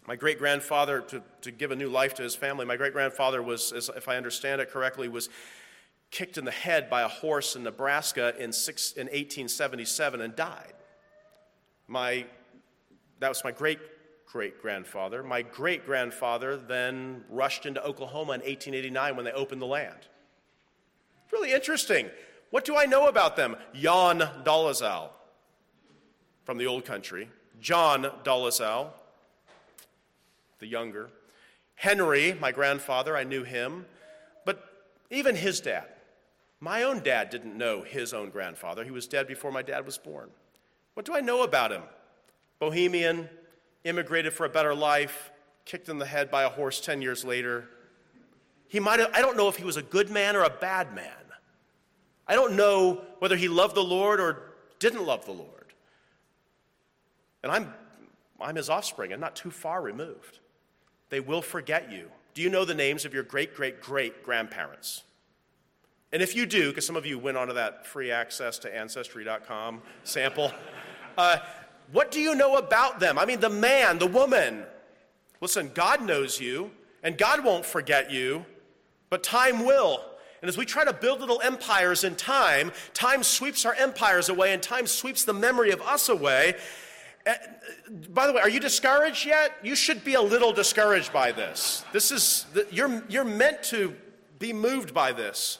My 0.06 0.16
great 0.16 0.38
grandfather, 0.38 1.00
to, 1.02 1.22
to 1.42 1.50
give 1.50 1.70
a 1.72 1.76
new 1.76 1.88
life 1.88 2.14
to 2.14 2.22
his 2.22 2.36
family, 2.36 2.64
my 2.64 2.76
great 2.76 2.92
grandfather 2.92 3.42
was, 3.42 3.72
if 3.72 4.08
I 4.08 4.16
understand 4.16 4.60
it 4.60 4.70
correctly, 4.70 5.08
was 5.08 5.28
kicked 6.10 6.38
in 6.38 6.44
the 6.44 6.50
head 6.50 6.88
by 6.88 7.02
a 7.02 7.08
horse 7.08 7.56
in 7.56 7.62
Nebraska 7.62 8.34
in, 8.38 8.52
six, 8.52 8.92
in 8.92 9.06
1877 9.06 10.20
and 10.20 10.36
died. 10.36 10.74
My, 11.88 12.26
that 13.20 13.28
was 13.28 13.42
my 13.44 13.52
great 13.52 13.78
great 14.26 14.60
grandfather. 14.60 15.22
My 15.22 15.40
great 15.40 15.86
grandfather 15.86 16.56
then 16.56 17.24
rushed 17.30 17.64
into 17.64 17.82
Oklahoma 17.82 18.32
in 18.34 18.40
1889 18.40 19.16
when 19.16 19.24
they 19.24 19.32
opened 19.32 19.62
the 19.62 19.66
land. 19.66 20.08
Really 21.32 21.52
interesting. 21.52 22.10
What 22.50 22.64
do 22.64 22.76
I 22.76 22.86
know 22.86 23.08
about 23.08 23.36
them? 23.36 23.56
Jan 23.72 24.18
Dolezal 24.44 25.10
from 26.44 26.58
the 26.58 26.66
old 26.66 26.84
country, 26.84 27.28
John 27.60 28.10
Dolezal, 28.24 28.90
the 30.58 30.66
younger. 30.66 31.10
Henry, 31.74 32.36
my 32.40 32.52
grandfather, 32.52 33.16
I 33.16 33.24
knew 33.24 33.42
him, 33.42 33.86
but 34.44 34.62
even 35.10 35.34
his 35.34 35.60
dad, 35.60 35.86
my 36.60 36.82
own 36.82 37.00
dad 37.00 37.30
didn't 37.30 37.56
know 37.56 37.82
his 37.82 38.14
own 38.14 38.30
grandfather. 38.30 38.84
He 38.84 38.90
was 38.90 39.06
dead 39.06 39.26
before 39.26 39.52
my 39.52 39.62
dad 39.62 39.84
was 39.84 39.98
born. 39.98 40.30
What 40.94 41.04
do 41.04 41.14
I 41.14 41.20
know 41.20 41.42
about 41.42 41.72
him? 41.72 41.82
Bohemian, 42.58 43.28
immigrated 43.84 44.32
for 44.32 44.46
a 44.46 44.48
better 44.48 44.74
life, 44.74 45.30
kicked 45.64 45.88
in 45.88 45.98
the 45.98 46.06
head 46.06 46.30
by 46.30 46.44
a 46.44 46.48
horse 46.48 46.80
10 46.80 47.02
years 47.02 47.24
later. 47.24 47.68
He 48.68 48.80
might 48.80 49.00
have, 49.00 49.10
I 49.12 49.20
don't 49.20 49.36
know 49.36 49.48
if 49.48 49.56
he 49.56 49.64
was 49.64 49.76
a 49.76 49.82
good 49.82 50.10
man 50.10 50.34
or 50.34 50.44
a 50.44 50.50
bad 50.50 50.94
man. 50.94 51.12
I 52.26 52.34
don't 52.34 52.56
know 52.56 53.02
whether 53.18 53.36
he 53.36 53.48
loved 53.48 53.74
the 53.74 53.84
Lord 53.84 54.18
or 54.18 54.54
didn't 54.78 55.04
love 55.04 55.26
the 55.26 55.32
Lord. 55.32 55.74
And 57.42 57.52
I'm, 57.52 57.72
I'm 58.40 58.56
his 58.56 58.68
offspring. 58.68 59.12
I'm 59.12 59.20
not 59.20 59.36
too 59.36 59.50
far 59.50 59.80
removed. 59.80 60.40
They 61.10 61.20
will 61.20 61.42
forget 61.42 61.92
you. 61.92 62.10
Do 62.34 62.42
you 62.42 62.50
know 62.50 62.64
the 62.64 62.74
names 62.74 63.04
of 63.04 63.14
your 63.14 63.22
great, 63.22 63.54
great, 63.54 63.80
great 63.80 64.22
grandparents? 64.22 65.04
And 66.12 66.22
if 66.22 66.36
you 66.36 66.46
do, 66.46 66.68
because 66.70 66.86
some 66.86 66.96
of 66.96 67.04
you 67.04 67.18
went 67.18 67.36
onto 67.36 67.54
that 67.54 67.86
free 67.86 68.10
access 68.10 68.58
to 68.60 68.74
Ancestry.com 68.74 69.82
sample, 70.04 70.52
uh, 71.18 71.38
what 71.92 72.10
do 72.10 72.20
you 72.20 72.34
know 72.34 72.56
about 72.56 73.00
them? 73.00 73.18
I 73.18 73.26
mean, 73.26 73.40
the 73.40 73.50
man, 73.50 73.98
the 73.98 74.06
woman. 74.06 74.64
Listen, 75.40 75.70
God 75.74 76.02
knows 76.02 76.40
you, 76.40 76.70
and 77.02 77.18
God 77.18 77.44
won't 77.44 77.64
forget 77.64 78.10
you, 78.10 78.44
but 79.10 79.22
time 79.22 79.64
will. 79.64 80.00
And 80.42 80.48
as 80.48 80.56
we 80.56 80.64
try 80.64 80.84
to 80.84 80.92
build 80.92 81.20
little 81.20 81.40
empires 81.42 82.04
in 82.04 82.14
time, 82.14 82.72
time 82.94 83.22
sweeps 83.22 83.64
our 83.64 83.74
empires 83.74 84.28
away, 84.28 84.52
and 84.52 84.62
time 84.62 84.86
sweeps 84.86 85.24
the 85.24 85.32
memory 85.32 85.70
of 85.70 85.80
us 85.82 86.08
away. 86.08 86.54
Uh, 87.26 87.34
by 88.10 88.26
the 88.26 88.32
way, 88.32 88.40
are 88.40 88.48
you 88.48 88.60
discouraged 88.60 89.26
yet? 89.26 89.52
You 89.62 89.74
should 89.74 90.04
be 90.04 90.14
a 90.14 90.20
little 90.20 90.52
discouraged 90.52 91.12
by 91.12 91.32
this. 91.32 91.84
This 91.92 92.10
is 92.10 92.46
you're 92.70 93.02
you're 93.08 93.24
meant 93.24 93.62
to 93.64 93.94
be 94.38 94.52
moved 94.52 94.94
by 94.94 95.12
this. 95.12 95.58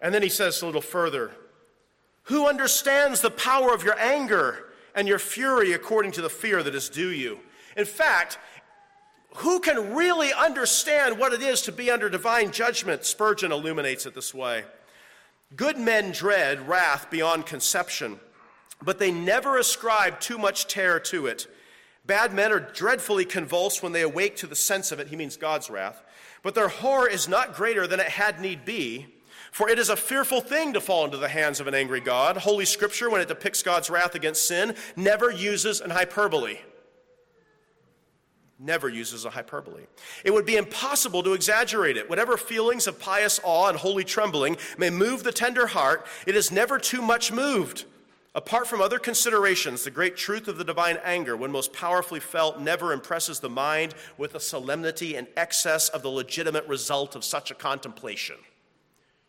And 0.00 0.14
then 0.14 0.22
he 0.22 0.28
says 0.28 0.62
a 0.62 0.66
little 0.66 0.80
further, 0.80 1.32
"Who 2.24 2.46
understands 2.46 3.20
the 3.20 3.30
power 3.30 3.74
of 3.74 3.82
your 3.82 3.98
anger 3.98 4.72
and 4.94 5.08
your 5.08 5.18
fury 5.18 5.72
according 5.72 6.12
to 6.12 6.22
the 6.22 6.30
fear 6.30 6.62
that 6.62 6.74
is 6.74 6.88
due 6.88 7.08
you?" 7.08 7.40
In 7.76 7.84
fact, 7.84 8.38
who 9.36 9.60
can 9.60 9.94
really 9.94 10.32
understand 10.32 11.18
what 11.18 11.32
it 11.32 11.42
is 11.42 11.62
to 11.62 11.72
be 11.72 11.90
under 11.90 12.08
divine 12.08 12.50
judgment? 12.50 13.04
Spurgeon 13.04 13.52
illuminates 13.52 14.06
it 14.06 14.14
this 14.14 14.34
way 14.34 14.64
Good 15.56 15.78
men 15.78 16.12
dread 16.12 16.68
wrath 16.68 17.08
beyond 17.10 17.46
conception, 17.46 18.20
but 18.82 18.98
they 18.98 19.10
never 19.10 19.56
ascribe 19.56 20.20
too 20.20 20.38
much 20.38 20.66
terror 20.66 21.00
to 21.00 21.26
it. 21.26 21.46
Bad 22.04 22.32
men 22.32 22.52
are 22.52 22.60
dreadfully 22.60 23.24
convulsed 23.24 23.82
when 23.82 23.92
they 23.92 24.02
awake 24.02 24.36
to 24.36 24.46
the 24.46 24.56
sense 24.56 24.92
of 24.92 25.00
it. 25.00 25.08
He 25.08 25.16
means 25.16 25.36
God's 25.36 25.68
wrath. 25.70 26.02
But 26.42 26.54
their 26.54 26.68
horror 26.68 27.08
is 27.08 27.28
not 27.28 27.54
greater 27.54 27.86
than 27.86 28.00
it 28.00 28.08
had 28.08 28.40
need 28.40 28.64
be. 28.64 29.14
For 29.52 29.68
it 29.68 29.78
is 29.78 29.88
a 29.88 29.96
fearful 29.96 30.40
thing 30.40 30.72
to 30.72 30.80
fall 30.80 31.04
into 31.04 31.16
the 31.16 31.28
hands 31.28 31.60
of 31.60 31.66
an 31.66 31.74
angry 31.74 32.00
God. 32.00 32.36
Holy 32.36 32.64
Scripture, 32.64 33.10
when 33.10 33.20
it 33.20 33.28
depicts 33.28 33.62
God's 33.62 33.90
wrath 33.90 34.14
against 34.14 34.46
sin, 34.46 34.74
never 34.96 35.30
uses 35.30 35.80
an 35.80 35.90
hyperbole 35.90 36.58
never 38.58 38.88
uses 38.88 39.24
a 39.24 39.30
hyperbole. 39.30 39.84
It 40.24 40.32
would 40.32 40.46
be 40.46 40.56
impossible 40.56 41.22
to 41.22 41.32
exaggerate 41.32 41.96
it. 41.96 42.10
Whatever 42.10 42.36
feelings 42.36 42.86
of 42.86 42.98
pious 42.98 43.38
awe 43.44 43.68
and 43.68 43.78
holy 43.78 44.04
trembling 44.04 44.56
may 44.76 44.90
move 44.90 45.22
the 45.22 45.32
tender 45.32 45.68
heart, 45.68 46.06
it 46.26 46.34
is 46.34 46.50
never 46.50 46.78
too 46.78 47.00
much 47.00 47.30
moved. 47.30 47.84
Apart 48.34 48.66
from 48.66 48.80
other 48.80 48.98
considerations, 48.98 49.84
the 49.84 49.90
great 49.90 50.16
truth 50.16 50.48
of 50.48 50.58
the 50.58 50.64
divine 50.64 50.98
anger, 51.02 51.36
when 51.36 51.50
most 51.50 51.72
powerfully 51.72 52.20
felt, 52.20 52.60
never 52.60 52.92
impresses 52.92 53.40
the 53.40 53.48
mind 53.48 53.94
with 54.16 54.32
the 54.32 54.40
solemnity 54.40 55.16
and 55.16 55.26
excess 55.36 55.88
of 55.88 56.02
the 56.02 56.10
legitimate 56.10 56.66
result 56.66 57.16
of 57.16 57.24
such 57.24 57.50
a 57.50 57.54
contemplation. 57.54 58.36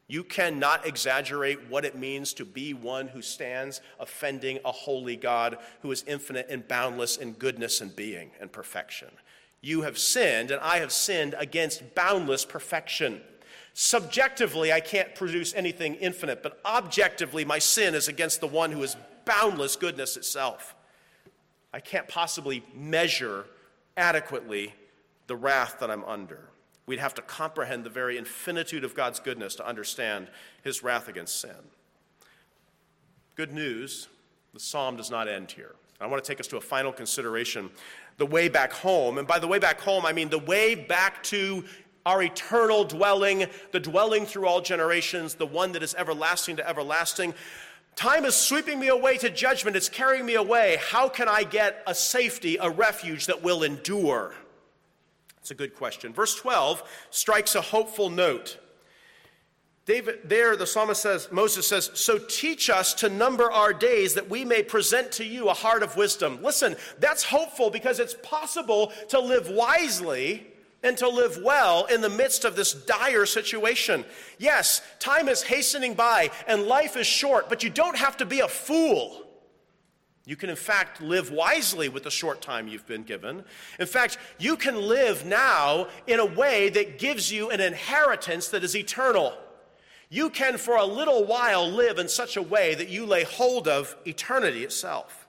You 0.09 0.23
cannot 0.23 0.87
exaggerate 0.87 1.69
what 1.69 1.85
it 1.85 1.95
means 1.95 2.33
to 2.33 2.43
be 2.43 2.73
one 2.73 3.09
who 3.09 3.21
stands 3.21 3.79
offending 3.99 4.57
a 4.65 4.71
holy 4.71 5.15
God 5.15 5.59
who 5.83 5.91
is 5.91 6.03
infinite 6.07 6.47
and 6.49 6.67
boundless 6.67 7.17
in 7.17 7.33
goodness 7.33 7.79
and 7.79 7.95
being 7.95 8.31
and 8.41 8.51
perfection. 8.51 9.09
You 9.61 9.83
have 9.83 9.99
sinned, 9.99 10.49
and 10.49 10.59
I 10.61 10.77
have 10.79 10.91
sinned 10.91 11.35
against 11.37 11.93
boundless 11.93 12.43
perfection. 12.43 13.21
Subjectively, 13.75 14.73
I 14.73 14.79
can't 14.79 15.13
produce 15.13 15.53
anything 15.53 15.93
infinite, 15.95 16.41
but 16.41 16.59
objectively, 16.65 17.45
my 17.45 17.59
sin 17.59 17.93
is 17.93 18.07
against 18.07 18.41
the 18.41 18.47
one 18.47 18.71
who 18.71 18.81
is 18.81 18.97
boundless 19.25 19.75
goodness 19.75 20.17
itself. 20.17 20.75
I 21.71 21.81
can't 21.81 22.07
possibly 22.07 22.63
measure 22.73 23.45
adequately 23.95 24.73
the 25.27 25.35
wrath 25.35 25.77
that 25.81 25.91
I'm 25.91 26.03
under. 26.05 26.48
We'd 26.89 26.97
have 26.97 27.13
to 27.13 27.21
comprehend 27.21 27.83
the 27.83 27.91
very 27.91 28.17
infinitude 28.17 28.83
of 28.83 28.95
God's 28.95 29.19
goodness 29.19 29.53
to 29.57 29.67
understand 29.67 30.27
his 30.63 30.81
wrath 30.81 31.07
against 31.07 31.39
sin. 31.39 31.51
Good 33.35 33.53
news 33.53 34.07
the 34.55 34.59
psalm 34.59 34.97
does 34.97 35.11
not 35.11 35.27
end 35.27 35.51
here. 35.51 35.75
I 36.01 36.07
want 36.07 36.23
to 36.23 36.27
take 36.27 36.39
us 36.39 36.47
to 36.47 36.57
a 36.57 36.61
final 36.61 36.91
consideration 36.91 37.69
the 38.17 38.25
way 38.25 38.49
back 38.49 38.73
home. 38.73 39.19
And 39.19 39.27
by 39.27 39.37
the 39.37 39.45
way 39.45 39.59
back 39.59 39.79
home, 39.79 40.03
I 40.03 40.13
mean 40.13 40.29
the 40.29 40.39
way 40.39 40.73
back 40.73 41.21
to 41.25 41.63
our 42.07 42.23
eternal 42.23 42.85
dwelling, 42.85 43.45
the 43.71 43.79
dwelling 43.79 44.25
through 44.25 44.47
all 44.47 44.59
generations, 44.59 45.35
the 45.35 45.45
one 45.45 45.73
that 45.73 45.83
is 45.83 45.93
everlasting 45.93 46.55
to 46.55 46.67
everlasting. 46.67 47.35
Time 47.95 48.25
is 48.25 48.33
sweeping 48.33 48.79
me 48.79 48.87
away 48.87 49.19
to 49.19 49.29
judgment, 49.29 49.75
it's 49.77 49.89
carrying 49.89 50.25
me 50.25 50.33
away. 50.33 50.79
How 50.81 51.07
can 51.07 51.29
I 51.29 51.43
get 51.43 51.83
a 51.85 51.93
safety, 51.93 52.57
a 52.59 52.67
refuge 52.67 53.27
that 53.27 53.43
will 53.43 53.61
endure? 53.61 54.33
It's 55.41 55.51
a 55.51 55.55
good 55.55 55.75
question. 55.75 56.13
Verse 56.13 56.35
12 56.35 56.83
strikes 57.09 57.55
a 57.55 57.61
hopeful 57.61 58.09
note. 58.09 58.57
David, 59.85 60.19
there, 60.25 60.55
the 60.55 60.67
psalmist 60.67 61.01
says, 61.01 61.29
Moses 61.31 61.67
says, 61.67 61.89
So 61.95 62.19
teach 62.19 62.69
us 62.69 62.93
to 62.95 63.09
number 63.09 63.51
our 63.51 63.73
days 63.73 64.13
that 64.13 64.29
we 64.29 64.45
may 64.45 64.61
present 64.61 65.11
to 65.13 65.25
you 65.25 65.49
a 65.49 65.53
heart 65.53 65.81
of 65.81 65.97
wisdom. 65.97 66.43
Listen, 66.43 66.75
that's 66.99 67.23
hopeful 67.23 67.71
because 67.71 67.99
it's 67.99 68.15
possible 68.21 68.93
to 69.07 69.19
live 69.19 69.49
wisely 69.49 70.45
and 70.83 70.95
to 70.97 71.09
live 71.09 71.39
well 71.43 71.85
in 71.85 72.01
the 72.01 72.09
midst 72.09 72.45
of 72.45 72.55
this 72.55 72.73
dire 72.73 73.25
situation. 73.25 74.05
Yes, 74.37 74.81
time 74.99 75.27
is 75.27 75.41
hastening 75.41 75.95
by 75.95 76.29
and 76.47 76.63
life 76.63 76.95
is 76.95 77.07
short, 77.07 77.49
but 77.49 77.63
you 77.63 77.71
don't 77.71 77.97
have 77.97 78.17
to 78.17 78.25
be 78.25 78.41
a 78.41 78.47
fool. 78.47 79.25
You 80.29 80.35
can, 80.35 80.51
in 80.51 80.55
fact, 80.55 81.01
live 81.01 81.31
wisely 81.31 81.89
with 81.89 82.03
the 82.03 82.11
short 82.11 82.39
time 82.39 82.67
you've 82.67 82.85
been 82.85 83.01
given. 83.01 83.43
In 83.79 83.87
fact, 83.87 84.19
you 84.37 84.57
can 84.57 84.79
live 84.79 85.25
now 85.25 85.87
in 86.05 86.19
a 86.19 86.25
way 86.25 86.69
that 86.69 86.99
gives 86.99 87.31
you 87.31 87.49
an 87.49 87.59
inheritance 87.59 88.49
that 88.49 88.63
is 88.63 88.75
eternal. 88.75 89.35
You 90.07 90.29
can, 90.29 90.59
for 90.59 90.75
a 90.75 90.85
little 90.85 91.25
while, 91.25 91.67
live 91.67 91.97
in 91.97 92.07
such 92.07 92.37
a 92.37 92.43
way 92.43 92.75
that 92.75 92.89
you 92.89 93.07
lay 93.07 93.23
hold 93.23 93.67
of 93.67 93.97
eternity 94.05 94.63
itself. 94.63 95.27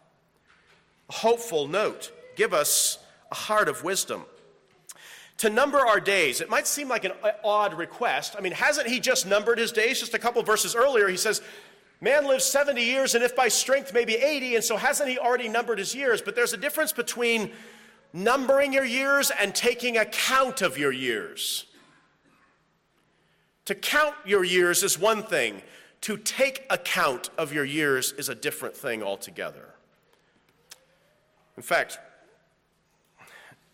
A 1.08 1.14
hopeful 1.14 1.66
note 1.66 2.12
give 2.36 2.52
us 2.52 2.98
a 3.30 3.34
heart 3.34 3.70
of 3.70 3.82
wisdom. 3.82 4.26
To 5.38 5.48
number 5.48 5.78
our 5.78 6.00
days, 6.00 6.42
it 6.42 6.50
might 6.50 6.66
seem 6.66 6.90
like 6.90 7.04
an 7.04 7.12
odd 7.42 7.72
request. 7.72 8.36
I 8.36 8.42
mean, 8.42 8.52
hasn't 8.52 8.86
he 8.86 9.00
just 9.00 9.26
numbered 9.26 9.56
his 9.56 9.72
days? 9.72 9.98
Just 9.98 10.12
a 10.12 10.18
couple 10.18 10.42
verses 10.42 10.74
earlier, 10.74 11.08
he 11.08 11.16
says, 11.16 11.40
Man 12.00 12.26
lives 12.26 12.44
70 12.44 12.82
years, 12.82 13.14
and 13.14 13.22
if 13.22 13.36
by 13.36 13.48
strength, 13.48 13.92
maybe 13.92 14.14
80, 14.14 14.54
and 14.56 14.64
so 14.64 14.76
hasn't 14.76 15.08
he 15.08 15.18
already 15.18 15.48
numbered 15.48 15.78
his 15.78 15.94
years? 15.94 16.22
But 16.22 16.34
there's 16.34 16.54
a 16.54 16.56
difference 16.56 16.92
between 16.92 17.52
numbering 18.12 18.72
your 18.72 18.84
years 18.84 19.30
and 19.38 19.54
taking 19.54 19.98
account 19.98 20.62
of 20.62 20.78
your 20.78 20.92
years. 20.92 21.66
To 23.66 23.74
count 23.74 24.14
your 24.24 24.44
years 24.44 24.82
is 24.82 24.98
one 24.98 25.22
thing, 25.22 25.62
to 26.00 26.16
take 26.16 26.66
account 26.70 27.28
of 27.36 27.52
your 27.52 27.64
years 27.64 28.12
is 28.12 28.30
a 28.30 28.34
different 28.34 28.74
thing 28.74 29.02
altogether. 29.02 29.74
In 31.58 31.62
fact, 31.62 31.98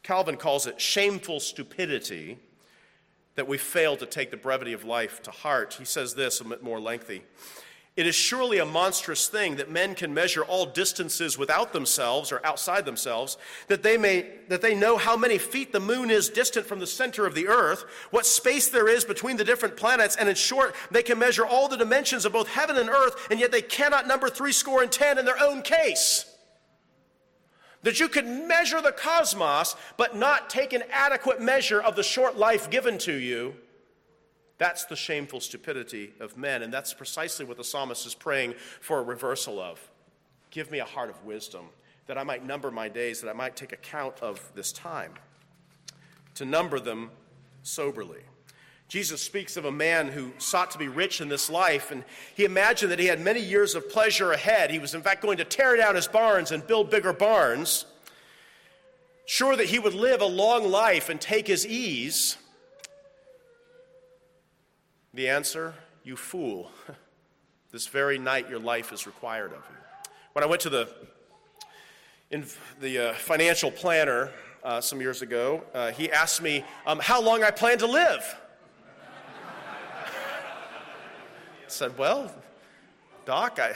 Calvin 0.02 0.36
calls 0.36 0.66
it 0.66 0.80
shameful 0.80 1.38
stupidity 1.38 2.38
that 3.36 3.46
we 3.46 3.58
fail 3.58 3.96
to 3.96 4.06
take 4.06 4.32
the 4.32 4.36
brevity 4.36 4.72
of 4.72 4.84
life 4.84 5.22
to 5.22 5.30
heart. 5.30 5.76
He 5.78 5.84
says 5.84 6.14
this 6.14 6.40
a 6.40 6.44
bit 6.44 6.62
more 6.62 6.80
lengthy. 6.80 7.22
It 7.96 8.06
is 8.06 8.14
surely 8.14 8.58
a 8.58 8.66
monstrous 8.66 9.26
thing 9.26 9.56
that 9.56 9.70
men 9.70 9.94
can 9.94 10.12
measure 10.12 10.44
all 10.44 10.66
distances 10.66 11.38
without 11.38 11.72
themselves 11.72 12.30
or 12.30 12.44
outside 12.44 12.84
themselves, 12.84 13.38
that 13.68 13.82
they 13.82 13.96
may 13.96 14.32
that 14.48 14.60
they 14.60 14.74
know 14.74 14.98
how 14.98 15.16
many 15.16 15.38
feet 15.38 15.72
the 15.72 15.80
moon 15.80 16.10
is 16.10 16.28
distant 16.28 16.66
from 16.66 16.78
the 16.78 16.86
center 16.86 17.24
of 17.24 17.34
the 17.34 17.48
earth, 17.48 17.86
what 18.10 18.26
space 18.26 18.68
there 18.68 18.86
is 18.86 19.06
between 19.06 19.38
the 19.38 19.44
different 19.44 19.78
planets, 19.78 20.14
and 20.14 20.28
in 20.28 20.34
short, 20.34 20.74
they 20.90 21.02
can 21.02 21.18
measure 21.18 21.46
all 21.46 21.68
the 21.68 21.76
dimensions 21.78 22.26
of 22.26 22.34
both 22.34 22.48
heaven 22.48 22.76
and 22.76 22.90
earth, 22.90 23.28
and 23.30 23.40
yet 23.40 23.50
they 23.50 23.62
cannot 23.62 24.06
number 24.06 24.28
three 24.28 24.52
score 24.52 24.82
and 24.82 24.92
ten 24.92 25.16
in 25.16 25.24
their 25.24 25.40
own 25.40 25.62
case. 25.62 26.26
That 27.82 27.98
you 27.98 28.08
could 28.08 28.26
measure 28.26 28.82
the 28.82 28.92
cosmos, 28.92 29.74
but 29.96 30.14
not 30.14 30.50
take 30.50 30.74
an 30.74 30.82
adequate 30.92 31.40
measure 31.40 31.80
of 31.80 31.96
the 31.96 32.02
short 32.02 32.36
life 32.36 32.68
given 32.68 32.98
to 32.98 33.14
you 33.14 33.56
that's 34.58 34.84
the 34.86 34.96
shameful 34.96 35.40
stupidity 35.40 36.12
of 36.20 36.36
men, 36.36 36.62
and 36.62 36.72
that's 36.72 36.94
precisely 36.94 37.44
what 37.44 37.56
the 37.56 37.64
psalmist 37.64 38.06
is 38.06 38.14
praying 38.14 38.54
for 38.80 38.98
a 38.98 39.02
reversal 39.02 39.60
of. 39.60 39.78
Give 40.50 40.70
me 40.70 40.78
a 40.78 40.84
heart 40.84 41.10
of 41.10 41.24
wisdom, 41.24 41.66
that 42.06 42.16
I 42.16 42.22
might 42.22 42.44
number 42.44 42.70
my 42.70 42.88
days, 42.88 43.20
that 43.20 43.28
I 43.28 43.34
might 43.34 43.56
take 43.56 43.72
account 43.72 44.20
of 44.22 44.40
this 44.54 44.72
time, 44.72 45.12
to 46.34 46.44
number 46.44 46.80
them 46.80 47.10
soberly. 47.62 48.22
Jesus 48.88 49.20
speaks 49.20 49.56
of 49.56 49.64
a 49.64 49.72
man 49.72 50.08
who 50.08 50.32
sought 50.38 50.70
to 50.70 50.78
be 50.78 50.86
rich 50.86 51.20
in 51.20 51.28
this 51.28 51.50
life, 51.50 51.90
and 51.90 52.04
he 52.34 52.44
imagined 52.44 52.92
that 52.92 53.00
he 53.00 53.06
had 53.06 53.20
many 53.20 53.40
years 53.40 53.74
of 53.74 53.90
pleasure 53.90 54.32
ahead. 54.32 54.70
He 54.70 54.78
was, 54.78 54.94
in 54.94 55.02
fact, 55.02 55.22
going 55.22 55.38
to 55.38 55.44
tear 55.44 55.76
down 55.76 55.96
his 55.96 56.06
barns 56.06 56.52
and 56.52 56.64
build 56.64 56.88
bigger 56.88 57.12
barns, 57.12 57.84
sure 59.26 59.56
that 59.56 59.66
he 59.66 59.80
would 59.80 59.94
live 59.94 60.20
a 60.20 60.26
long 60.26 60.70
life 60.70 61.08
and 61.08 61.20
take 61.20 61.48
his 61.48 61.66
ease. 61.66 62.36
The 65.16 65.30
answer, 65.30 65.74
you 66.04 66.14
fool. 66.14 66.70
this 67.72 67.86
very 67.86 68.18
night 68.18 68.50
your 68.50 68.58
life 68.58 68.92
is 68.92 69.06
required 69.06 69.52
of 69.52 69.62
you. 69.70 70.10
When 70.34 70.44
I 70.44 70.46
went 70.46 70.60
to 70.60 70.68
the, 70.68 70.90
in 72.30 72.44
the 72.82 72.98
uh, 72.98 73.14
financial 73.14 73.70
planner 73.70 74.30
uh, 74.62 74.82
some 74.82 75.00
years 75.00 75.22
ago, 75.22 75.62
uh, 75.72 75.90
he 75.90 76.12
asked 76.12 76.42
me 76.42 76.66
um, 76.86 76.98
how 76.98 77.22
long 77.22 77.42
I 77.42 77.50
plan 77.50 77.78
to 77.78 77.86
live. 77.86 78.36
I 80.04 80.08
said, 81.66 81.96
well, 81.96 82.30
Doc, 83.24 83.58
I, 83.58 83.74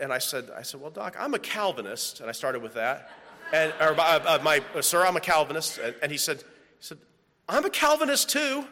and 0.00 0.12
I 0.12 0.18
said, 0.18 0.50
I 0.56 0.62
said, 0.62 0.80
well, 0.80 0.92
Doc, 0.92 1.16
I'm 1.18 1.34
a 1.34 1.40
Calvinist, 1.40 2.20
and 2.20 2.28
I 2.28 2.32
started 2.32 2.62
with 2.62 2.74
that. 2.74 3.10
And, 3.52 3.72
or, 3.80 3.98
uh, 3.98 4.20
uh, 4.24 4.38
my, 4.40 4.62
sir, 4.82 5.04
I'm 5.04 5.16
a 5.16 5.20
Calvinist. 5.20 5.78
And, 5.78 5.96
and 6.00 6.12
he, 6.12 6.18
said, 6.18 6.38
he 6.38 6.44
said, 6.78 6.98
I'm 7.48 7.64
a 7.64 7.70
Calvinist 7.70 8.30
too. 8.30 8.68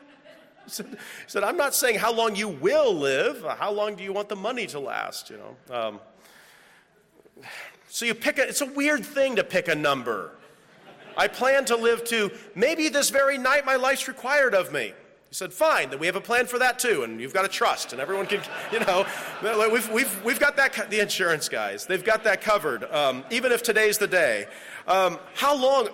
He 0.64 0.70
said, 0.70 0.86
he 0.86 0.96
said, 1.26 1.44
I'm 1.44 1.56
not 1.56 1.74
saying 1.74 1.98
how 1.98 2.12
long 2.12 2.36
you 2.36 2.48
will 2.48 2.94
live. 2.94 3.44
How 3.58 3.72
long 3.72 3.94
do 3.94 4.02
you 4.02 4.12
want 4.12 4.28
the 4.28 4.36
money 4.36 4.66
to 4.68 4.78
last? 4.78 5.30
You 5.30 5.38
know. 5.38 5.74
Um, 5.74 6.00
so 7.88 8.06
you 8.06 8.14
pick 8.14 8.38
a, 8.38 8.48
it's 8.48 8.60
a 8.60 8.66
weird 8.66 9.04
thing 9.04 9.36
to 9.36 9.44
pick 9.44 9.68
a 9.68 9.74
number. 9.74 10.32
I 11.16 11.28
plan 11.28 11.64
to 11.66 11.76
live 11.76 12.04
to 12.04 12.30
maybe 12.54 12.88
this 12.88 13.10
very 13.10 13.38
night 13.38 13.66
my 13.66 13.76
life's 13.76 14.08
required 14.08 14.54
of 14.54 14.72
me. 14.72 14.94
He 15.28 15.34
said, 15.34 15.52
fine, 15.52 15.88
then 15.88 15.98
we 15.98 16.06
have 16.06 16.16
a 16.16 16.20
plan 16.20 16.46
for 16.46 16.58
that 16.58 16.78
too, 16.78 17.04
and 17.04 17.18
you've 17.18 17.32
got 17.32 17.42
to 17.42 17.48
trust, 17.48 17.92
and 17.92 18.02
everyone 18.02 18.26
can, 18.26 18.42
you 18.72 18.80
know, 18.80 19.06
we've, 19.70 19.90
we've, 19.90 20.24
we've 20.24 20.40
got 20.40 20.56
that, 20.56 20.90
the 20.90 21.00
insurance 21.00 21.48
guys, 21.48 21.86
they've 21.86 22.04
got 22.04 22.24
that 22.24 22.42
covered, 22.42 22.84
um, 22.92 23.24
even 23.30 23.50
if 23.50 23.62
today's 23.62 23.96
the 23.96 24.06
day. 24.06 24.46
Um, 24.86 25.18
how 25.34 25.56
long? 25.56 25.88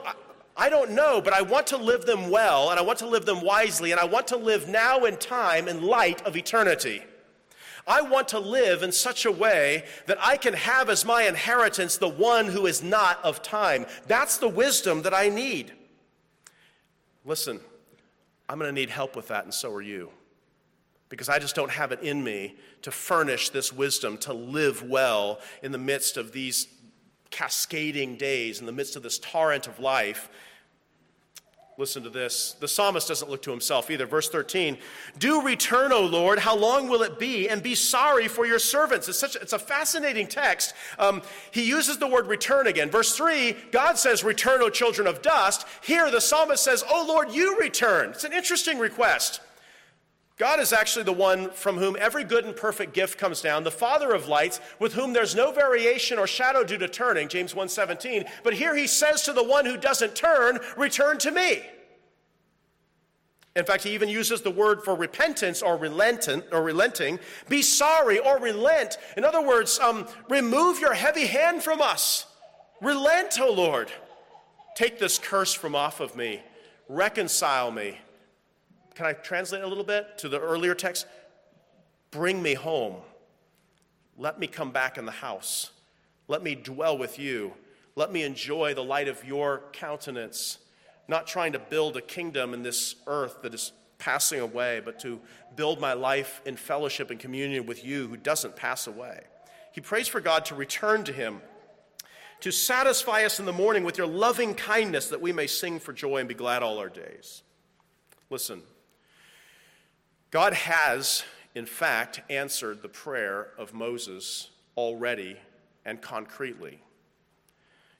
I 0.58 0.68
don't 0.68 0.90
know, 0.90 1.20
but 1.20 1.32
I 1.32 1.42
want 1.42 1.68
to 1.68 1.76
live 1.76 2.04
them 2.04 2.30
well, 2.30 2.70
and 2.70 2.80
I 2.80 2.82
want 2.82 2.98
to 2.98 3.06
live 3.06 3.24
them 3.24 3.42
wisely, 3.42 3.92
and 3.92 4.00
I 4.00 4.04
want 4.04 4.26
to 4.28 4.36
live 4.36 4.68
now 4.68 5.04
in 5.04 5.16
time 5.16 5.68
in 5.68 5.82
light 5.82 6.20
of 6.26 6.36
eternity. 6.36 7.04
I 7.86 8.02
want 8.02 8.26
to 8.28 8.40
live 8.40 8.82
in 8.82 8.90
such 8.90 9.24
a 9.24 9.30
way 9.30 9.84
that 10.06 10.18
I 10.20 10.36
can 10.36 10.54
have 10.54 10.90
as 10.90 11.04
my 11.04 11.22
inheritance 11.22 11.96
the 11.96 12.08
one 12.08 12.46
who 12.46 12.66
is 12.66 12.82
not 12.82 13.24
of 13.24 13.40
time. 13.40 13.86
That's 14.08 14.38
the 14.38 14.48
wisdom 14.48 15.02
that 15.02 15.14
I 15.14 15.28
need. 15.28 15.72
Listen, 17.24 17.60
I'm 18.48 18.58
going 18.58 18.68
to 18.68 18.78
need 18.78 18.90
help 18.90 19.14
with 19.14 19.28
that, 19.28 19.44
and 19.44 19.54
so 19.54 19.72
are 19.72 19.80
you. 19.80 20.10
Because 21.08 21.28
I 21.28 21.38
just 21.38 21.54
don't 21.54 21.70
have 21.70 21.92
it 21.92 22.02
in 22.02 22.22
me 22.24 22.56
to 22.82 22.90
furnish 22.90 23.50
this 23.50 23.72
wisdom 23.72 24.18
to 24.18 24.32
live 24.32 24.82
well 24.82 25.38
in 25.62 25.70
the 25.70 25.78
midst 25.78 26.16
of 26.16 26.32
these 26.32 26.66
cascading 27.30 28.16
days, 28.16 28.58
in 28.58 28.66
the 28.66 28.72
midst 28.72 28.96
of 28.96 29.04
this 29.04 29.18
torrent 29.20 29.68
of 29.68 29.78
life 29.78 30.28
Listen 31.78 32.02
to 32.02 32.10
this. 32.10 32.56
The 32.58 32.66
psalmist 32.66 33.06
doesn't 33.06 33.30
look 33.30 33.40
to 33.42 33.52
himself 33.52 33.88
either. 33.88 34.04
Verse 34.04 34.28
13 34.28 34.78
Do 35.16 35.42
return, 35.42 35.92
O 35.92 36.00
Lord. 36.00 36.40
How 36.40 36.56
long 36.56 36.88
will 36.88 37.02
it 37.02 37.20
be? 37.20 37.48
And 37.48 37.62
be 37.62 37.76
sorry 37.76 38.26
for 38.26 38.44
your 38.44 38.58
servants. 38.58 39.08
It's, 39.08 39.20
such, 39.20 39.36
it's 39.36 39.52
a 39.52 39.60
fascinating 39.60 40.26
text. 40.26 40.74
Um, 40.98 41.22
he 41.52 41.62
uses 41.62 41.98
the 41.98 42.08
word 42.08 42.26
return 42.26 42.66
again. 42.66 42.90
Verse 42.90 43.16
3 43.16 43.54
God 43.70 43.96
says, 43.96 44.24
Return, 44.24 44.60
O 44.60 44.70
children 44.70 45.06
of 45.06 45.22
dust. 45.22 45.66
Here, 45.80 46.10
the 46.10 46.20
psalmist 46.20 46.64
says, 46.64 46.82
O 46.90 47.06
Lord, 47.06 47.30
you 47.30 47.56
return. 47.60 48.10
It's 48.10 48.24
an 48.24 48.32
interesting 48.32 48.80
request. 48.80 49.40
God 50.38 50.60
is 50.60 50.72
actually 50.72 51.02
the 51.02 51.12
one 51.12 51.50
from 51.50 51.76
whom 51.76 51.96
every 51.98 52.22
good 52.22 52.44
and 52.44 52.54
perfect 52.54 52.94
gift 52.94 53.18
comes 53.18 53.40
down, 53.40 53.64
the 53.64 53.72
Father 53.72 54.12
of 54.12 54.28
lights, 54.28 54.60
with 54.78 54.92
whom 54.92 55.12
there's 55.12 55.34
no 55.34 55.50
variation 55.50 56.16
or 56.16 56.28
shadow 56.28 56.62
due 56.62 56.78
to 56.78 56.88
turning, 56.88 57.26
James 57.28 57.54
1:17. 57.54 58.24
But 58.44 58.54
here 58.54 58.76
he 58.76 58.86
says 58.86 59.22
to 59.22 59.32
the 59.32 59.42
one 59.42 59.66
who 59.66 59.76
doesn't 59.76 60.14
turn, 60.14 60.60
"Return 60.76 61.18
to 61.18 61.32
me." 61.32 61.68
In 63.56 63.64
fact, 63.64 63.82
he 63.82 63.90
even 63.90 64.08
uses 64.08 64.42
the 64.42 64.52
word 64.52 64.84
for 64.84 64.94
repentance 64.94 65.60
or 65.60 65.76
relentant 65.76 66.44
or 66.52 66.62
relenting. 66.62 67.18
Be 67.48 67.60
sorry 67.60 68.20
or 68.20 68.38
relent. 68.38 68.96
In 69.16 69.24
other 69.24 69.40
words, 69.40 69.80
um, 69.80 70.06
remove 70.28 70.78
your 70.78 70.94
heavy 70.94 71.26
hand 71.26 71.64
from 71.64 71.82
us. 71.82 72.26
Relent, 72.80 73.40
O 73.40 73.50
Lord. 73.50 73.90
Take 74.76 75.00
this 75.00 75.18
curse 75.18 75.52
from 75.52 75.74
off 75.74 75.98
of 75.98 76.14
me. 76.14 76.44
Reconcile 76.88 77.72
me 77.72 77.98
can 78.98 79.06
I 79.06 79.12
translate 79.12 79.62
a 79.62 79.66
little 79.68 79.84
bit 79.84 80.18
to 80.18 80.28
the 80.28 80.40
earlier 80.40 80.74
text? 80.74 81.06
Bring 82.10 82.42
me 82.42 82.54
home. 82.54 82.96
Let 84.16 84.40
me 84.40 84.48
come 84.48 84.72
back 84.72 84.98
in 84.98 85.06
the 85.06 85.12
house. 85.12 85.70
Let 86.26 86.42
me 86.42 86.56
dwell 86.56 86.98
with 86.98 87.16
you. 87.16 87.52
Let 87.94 88.10
me 88.10 88.24
enjoy 88.24 88.74
the 88.74 88.82
light 88.82 89.06
of 89.06 89.24
your 89.24 89.62
countenance. 89.72 90.58
Not 91.06 91.28
trying 91.28 91.52
to 91.52 91.60
build 91.60 91.96
a 91.96 92.00
kingdom 92.00 92.52
in 92.52 92.64
this 92.64 92.96
earth 93.06 93.40
that 93.42 93.54
is 93.54 93.70
passing 93.98 94.40
away, 94.40 94.82
but 94.84 94.98
to 94.98 95.20
build 95.54 95.80
my 95.80 95.92
life 95.92 96.42
in 96.44 96.56
fellowship 96.56 97.12
and 97.12 97.20
communion 97.20 97.66
with 97.66 97.84
you 97.84 98.08
who 98.08 98.16
doesn't 98.16 98.56
pass 98.56 98.88
away. 98.88 99.20
He 99.70 99.80
prays 99.80 100.08
for 100.08 100.20
God 100.20 100.44
to 100.46 100.56
return 100.56 101.04
to 101.04 101.12
him, 101.12 101.40
to 102.40 102.50
satisfy 102.50 103.24
us 103.24 103.38
in 103.38 103.46
the 103.46 103.52
morning 103.52 103.84
with 103.84 103.96
your 103.96 104.08
loving 104.08 104.56
kindness 104.56 105.06
that 105.10 105.20
we 105.20 105.30
may 105.30 105.46
sing 105.46 105.78
for 105.78 105.92
joy 105.92 106.16
and 106.16 106.28
be 106.28 106.34
glad 106.34 106.64
all 106.64 106.78
our 106.78 106.88
days. 106.88 107.44
Listen, 108.28 108.60
God 110.30 110.52
has, 110.52 111.24
in 111.54 111.64
fact, 111.64 112.20
answered 112.28 112.82
the 112.82 112.88
prayer 112.88 113.48
of 113.56 113.72
Moses 113.72 114.50
already 114.76 115.36
and 115.86 116.02
concretely. 116.02 116.82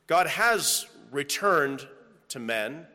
God 0.07 0.26
has 0.26 0.87
returned 1.11 1.87
to 2.29 2.39
men 2.39 2.87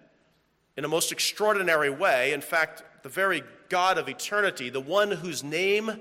in 0.77 0.85
a 0.85 0.87
most 0.87 1.11
extraordinary 1.11 1.89
way. 1.89 2.33
In 2.33 2.41
fact, 2.41 2.83
the 3.01 3.09
very 3.09 3.43
God 3.69 3.97
of 3.97 4.07
eternity, 4.07 4.69
the 4.69 4.79
one 4.79 5.09
whose 5.09 5.43
name 5.43 5.91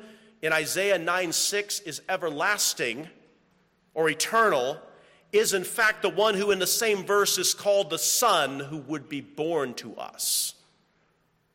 in 0.43 0.53
Isaiah 0.53 0.99
9 0.99 1.33
6 1.33 1.81
is 1.81 2.03
everlasting 2.09 3.09
or 3.95 4.11
eternal, 4.11 4.79
is 5.33 5.55
in 5.55 5.65
fact 5.65 6.03
the 6.03 6.11
one 6.11 6.35
who, 6.35 6.51
in 6.51 6.59
the 6.59 6.67
same 6.67 7.05
verse, 7.05 7.39
is 7.39 7.55
called 7.55 7.89
the 7.89 7.99
Son 7.99 8.61
who 8.61 8.77
would 8.79 9.09
be 9.09 9.23
born 9.23 9.73
to 9.75 9.97
us 9.97 10.55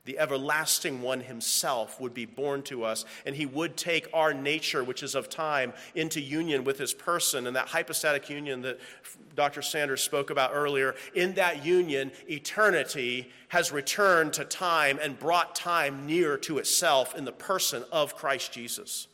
the 0.08 0.18
everlasting 0.20 1.02
one 1.02 1.20
himself 1.20 2.00
would 2.00 2.14
be 2.14 2.26
born 2.26 2.64
to 2.64 2.86
us, 2.86 3.04
and 3.26 3.36
he 3.36 3.46
would 3.46 3.76
take 3.76 4.08
our 4.14 4.34
nature, 4.34 4.82
which 4.82 5.04
is 5.04 5.16
of 5.16 5.30
time, 5.30 5.74
into 5.96 6.22
union 6.22 6.64
with 6.64 6.80
his 6.80 6.94
person. 6.94 7.46
And 7.46 7.58
that 7.58 7.68
hypostatic 7.68 8.30
union 8.30 8.62
that 8.62 8.80
Dr. 9.36 9.62
Sanders 9.62 10.02
spoke 10.02 10.30
about 10.30 10.52
earlier, 10.54 10.96
in 11.14 11.34
that 11.34 11.66
union, 11.66 12.14
eternity 12.30 13.30
has 13.50 13.74
returned 13.74 14.32
to 14.34 14.46
time 14.46 14.98
and 15.02 15.20
brought 15.20 15.56
time 15.56 16.06
near 16.06 16.38
to 16.38 16.58
itself 16.58 17.14
in 17.14 17.26
the 17.26 17.34
person 17.34 17.84
of 17.92 18.16
Christ 18.16 18.54
Jesus. 18.54 19.08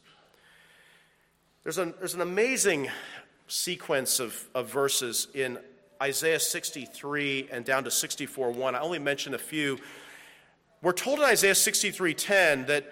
There's 1.63 1.79
an, 1.79 1.95
there's 1.97 2.13
an 2.13 2.21
amazing 2.21 2.89
sequence 3.47 4.19
of, 4.19 4.47
of 4.53 4.71
verses 4.71 5.27
in 5.33 5.57
Isaiah 5.99 6.39
63 6.39 7.49
and 7.51 7.65
down 7.65 7.83
to 7.85 7.91
64 7.91 8.51
1. 8.51 8.75
I 8.75 8.79
only 8.79 8.99
mentioned 8.99 9.33
a 9.33 9.39
few 9.39 9.79
we're 10.83 10.91
told 10.91 11.19
in 11.19 11.25
Isaiah 11.25 11.55
63:10 11.55 12.67
that 12.67 12.85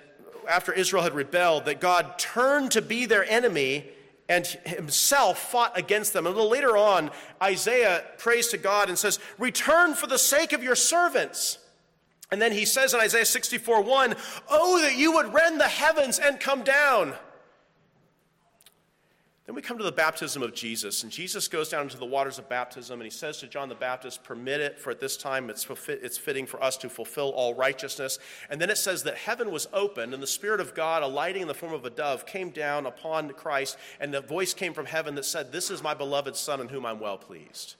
after 0.47 0.73
Israel 0.73 1.03
had 1.03 1.13
rebelled, 1.13 1.65
that 1.65 1.79
God 1.79 2.17
turned 2.17 2.71
to 2.71 2.81
be 2.81 3.05
their 3.05 3.29
enemy 3.29 3.91
and 4.29 4.47
himself 4.65 5.51
fought 5.51 5.77
against 5.77 6.13
them. 6.13 6.25
A 6.25 6.29
little 6.29 6.49
later 6.49 6.77
on, 6.77 7.11
Isaiah 7.43 8.05
prays 8.17 8.47
to 8.47 8.57
God 8.57 8.87
and 8.87 8.97
says, 8.97 9.19
Return 9.37 9.93
for 9.93 10.07
the 10.07 10.17
sake 10.17 10.53
of 10.53 10.63
your 10.63 10.75
servants. 10.75 11.57
And 12.31 12.41
then 12.41 12.53
he 12.53 12.63
says 12.63 12.93
in 12.93 13.01
Isaiah 13.01 13.25
64 13.25 13.81
1, 13.81 14.15
Oh, 14.49 14.81
that 14.81 14.95
you 14.95 15.11
would 15.11 15.33
rend 15.33 15.59
the 15.59 15.67
heavens 15.67 16.17
and 16.17 16.39
come 16.39 16.63
down. 16.63 17.13
Then 19.51 19.57
we 19.57 19.61
come 19.61 19.77
to 19.79 19.83
the 19.83 19.91
baptism 19.91 20.43
of 20.43 20.53
Jesus, 20.53 21.03
and 21.03 21.11
Jesus 21.11 21.49
goes 21.49 21.67
down 21.67 21.81
into 21.81 21.97
the 21.97 22.05
waters 22.05 22.39
of 22.39 22.47
baptism, 22.47 23.01
and 23.01 23.03
he 23.03 23.09
says 23.09 23.39
to 23.39 23.47
John 23.47 23.67
the 23.67 23.75
Baptist, 23.75 24.23
Permit 24.23 24.61
it, 24.61 24.79
for 24.79 24.91
at 24.91 25.01
this 25.01 25.17
time 25.17 25.49
it's, 25.49 25.67
it's 25.89 26.17
fitting 26.17 26.45
for 26.45 26.63
us 26.63 26.77
to 26.77 26.87
fulfill 26.87 27.31
all 27.31 27.53
righteousness. 27.53 28.17
And 28.49 28.61
then 28.61 28.69
it 28.69 28.77
says 28.77 29.03
that 29.03 29.17
heaven 29.17 29.51
was 29.51 29.67
opened, 29.73 30.13
and 30.13 30.23
the 30.23 30.25
Spirit 30.25 30.61
of 30.61 30.73
God, 30.73 31.03
alighting 31.03 31.41
in 31.41 31.49
the 31.49 31.53
form 31.53 31.73
of 31.73 31.83
a 31.83 31.89
dove, 31.89 32.25
came 32.25 32.51
down 32.51 32.85
upon 32.85 33.27
Christ, 33.31 33.77
and 33.99 34.13
the 34.13 34.21
voice 34.21 34.53
came 34.53 34.73
from 34.73 34.85
heaven 34.85 35.15
that 35.15 35.25
said, 35.25 35.51
This 35.51 35.69
is 35.69 35.83
my 35.83 35.93
beloved 35.93 36.37
Son, 36.37 36.61
in 36.61 36.69
whom 36.69 36.85
I'm 36.85 37.01
well 37.01 37.17
pleased. 37.17 37.75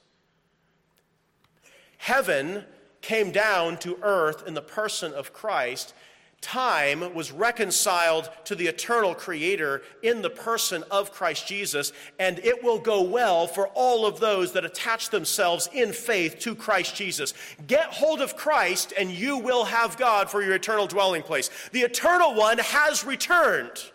Heaven 1.96 2.66
came 3.00 3.30
down 3.30 3.78
to 3.78 3.98
earth 4.02 4.46
in 4.46 4.52
the 4.52 4.60
person 4.60 5.14
of 5.14 5.32
Christ 5.32 5.94
time 6.42 7.14
was 7.14 7.32
reconciled 7.32 8.28
to 8.44 8.54
the 8.54 8.66
eternal 8.66 9.14
Creator 9.14 9.82
in 10.02 10.20
the 10.20 10.28
person 10.28 10.84
of 10.90 11.12
Christ 11.12 11.46
Jesus, 11.46 11.92
and 12.18 12.38
it 12.40 12.62
will 12.62 12.78
go 12.78 13.00
well 13.00 13.46
for 13.46 13.68
all 13.68 14.04
of 14.04 14.20
those 14.20 14.52
that 14.52 14.64
attach 14.64 15.08
themselves 15.08 15.70
in 15.72 15.92
faith 15.92 16.40
to 16.40 16.54
Christ 16.54 16.94
Jesus. 16.94 17.32
Get 17.66 17.86
hold 17.86 18.20
of 18.20 18.36
Christ, 18.36 18.92
and 18.98 19.10
you 19.10 19.38
will 19.38 19.64
have 19.64 19.96
God 19.96 20.28
for 20.28 20.42
your 20.42 20.54
eternal 20.54 20.86
dwelling 20.86 21.22
place. 21.22 21.48
The 21.72 21.80
eternal 21.80 22.34
one 22.34 22.58
has 22.58 23.04
returned. 23.04 23.90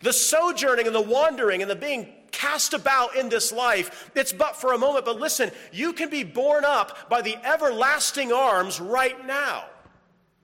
The 0.00 0.12
sojourning 0.12 0.86
and 0.86 0.94
the 0.94 1.00
wandering 1.00 1.62
and 1.62 1.70
the 1.70 1.76
being 1.76 2.12
cast 2.32 2.74
about 2.74 3.16
in 3.16 3.28
this 3.28 3.52
life, 3.52 4.10
it's 4.14 4.32
but 4.32 4.56
for 4.56 4.72
a 4.72 4.78
moment. 4.78 5.04
But 5.04 5.20
listen, 5.20 5.50
you 5.72 5.92
can 5.92 6.10
be 6.10 6.24
borne 6.24 6.64
up 6.64 7.08
by 7.08 7.22
the 7.22 7.36
everlasting 7.44 8.32
arms 8.32 8.80
right 8.80 9.26
now. 9.26 9.64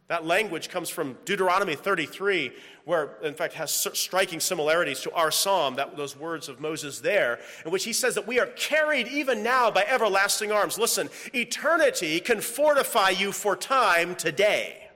That 0.09 0.25
language 0.25 0.69
comes 0.69 0.89
from 0.89 1.17
Deuteronomy 1.25 1.75
33, 1.75 2.53
where, 2.85 3.17
in 3.25 3.35
fact, 3.35 3.55
has 3.55 3.73
striking 3.73 4.39
similarities 4.39 5.01
to 5.01 5.13
our 5.13 5.33
psalm, 5.33 5.75
that, 5.77 5.97
those 5.97 6.17
words 6.17 6.49
of 6.49 6.61
Moses 6.61 7.01
there, 7.01 7.41
in 7.65 7.73
which 7.73 7.83
he 7.83 7.93
says 7.93 8.15
that 8.15 8.27
we 8.27 8.39
are 8.39 8.47
carried 8.47 9.09
even 9.09 9.43
now 9.43 9.69
by 9.69 9.85
everlasting 9.85 10.53
arms. 10.53 10.79
Listen, 10.79 11.11
eternity 11.35 12.21
can 12.21 12.41
fortify 12.41 13.11
you 13.11 13.33
for 13.33 13.57
time 13.57 14.15
today. 14.15 14.89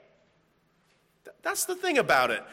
That's 1.41 1.65
the 1.65 1.75
thing 1.75 1.97
about 1.97 2.31
it. 2.31 2.43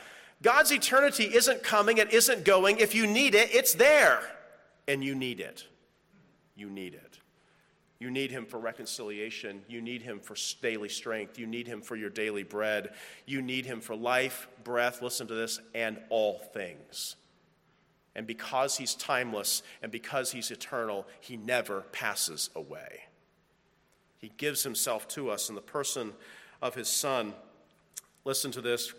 God's 0.42 0.72
eternity 0.72 1.24
isn't 1.24 1.62
coming, 1.62 1.98
it 1.98 2.12
isn't 2.12 2.44
going. 2.44 2.78
If 2.78 2.92
you 2.92 3.06
need 3.06 3.36
it, 3.36 3.54
it's 3.54 3.74
there, 3.74 4.20
and 4.88 5.04
you 5.04 5.14
need 5.14 5.38
it. 5.38 5.64
you 6.56 6.68
need 6.70 6.94
it. 6.94 7.07
You 8.00 8.10
need 8.10 8.30
him 8.30 8.46
for 8.46 8.58
reconciliation. 8.58 9.62
You 9.68 9.80
need 9.80 10.02
him 10.02 10.20
for 10.20 10.36
daily 10.62 10.88
strength. 10.88 11.38
You 11.38 11.46
need 11.46 11.66
him 11.66 11.82
for 11.82 11.96
your 11.96 12.10
daily 12.10 12.44
bread. 12.44 12.94
You 13.26 13.42
need 13.42 13.66
him 13.66 13.80
for 13.80 13.96
life, 13.96 14.46
breath, 14.62 15.02
listen 15.02 15.26
to 15.26 15.34
this, 15.34 15.60
and 15.74 15.98
all 16.08 16.38
things. 16.38 17.16
And 18.14 18.26
because 18.26 18.76
he's 18.76 18.94
timeless 18.94 19.62
and 19.82 19.90
because 19.90 20.32
he's 20.32 20.50
eternal, 20.50 21.06
he 21.20 21.36
never 21.36 21.82
passes 21.92 22.50
away. 22.54 23.04
He 24.18 24.32
gives 24.36 24.62
himself 24.62 25.06
to 25.08 25.30
us 25.30 25.48
in 25.48 25.54
the 25.54 25.60
person 25.60 26.12
of 26.60 26.74
his 26.74 26.88
Son. 26.88 27.34
Listen 28.24 28.50
to 28.52 28.60
this 28.60 28.92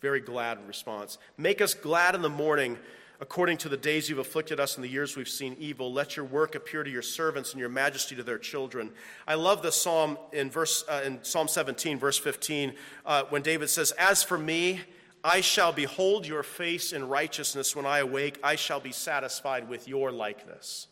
very 0.00 0.20
glad 0.20 0.66
response. 0.68 1.18
Make 1.38 1.60
us 1.60 1.74
glad 1.74 2.14
in 2.14 2.22
the 2.22 2.28
morning 2.28 2.78
according 3.20 3.56
to 3.58 3.68
the 3.68 3.76
days 3.76 4.08
you've 4.08 4.18
afflicted 4.18 4.60
us 4.60 4.76
and 4.76 4.84
the 4.84 4.88
years 4.88 5.16
we've 5.16 5.28
seen 5.28 5.56
evil. 5.58 5.92
Let 5.92 6.16
your 6.16 6.24
work 6.24 6.54
appear 6.54 6.82
to 6.82 6.90
your 6.90 7.02
servants 7.02 7.52
and 7.52 7.60
your 7.60 7.68
majesty 7.68 8.14
to 8.16 8.22
their 8.22 8.38
children. 8.38 8.90
I 9.26 9.34
love 9.34 9.62
the 9.62 9.72
psalm 9.72 10.18
in, 10.32 10.50
verse, 10.50 10.84
uh, 10.88 11.02
in 11.04 11.22
Psalm 11.22 11.48
17, 11.48 11.98
verse 11.98 12.18
15, 12.18 12.74
uh, 13.04 13.24
when 13.28 13.42
David 13.42 13.70
says, 13.70 13.92
As 13.92 14.22
for 14.22 14.38
me, 14.38 14.80
I 15.24 15.40
shall 15.40 15.72
behold 15.72 16.26
your 16.26 16.42
face 16.42 16.92
in 16.92 17.08
righteousness 17.08 17.74
when 17.74 17.86
I 17.86 17.98
awake. 17.98 18.38
I 18.44 18.56
shall 18.56 18.80
be 18.80 18.92
satisfied 18.92 19.68
with 19.68 19.88
your 19.88 20.12
likeness. 20.12 20.86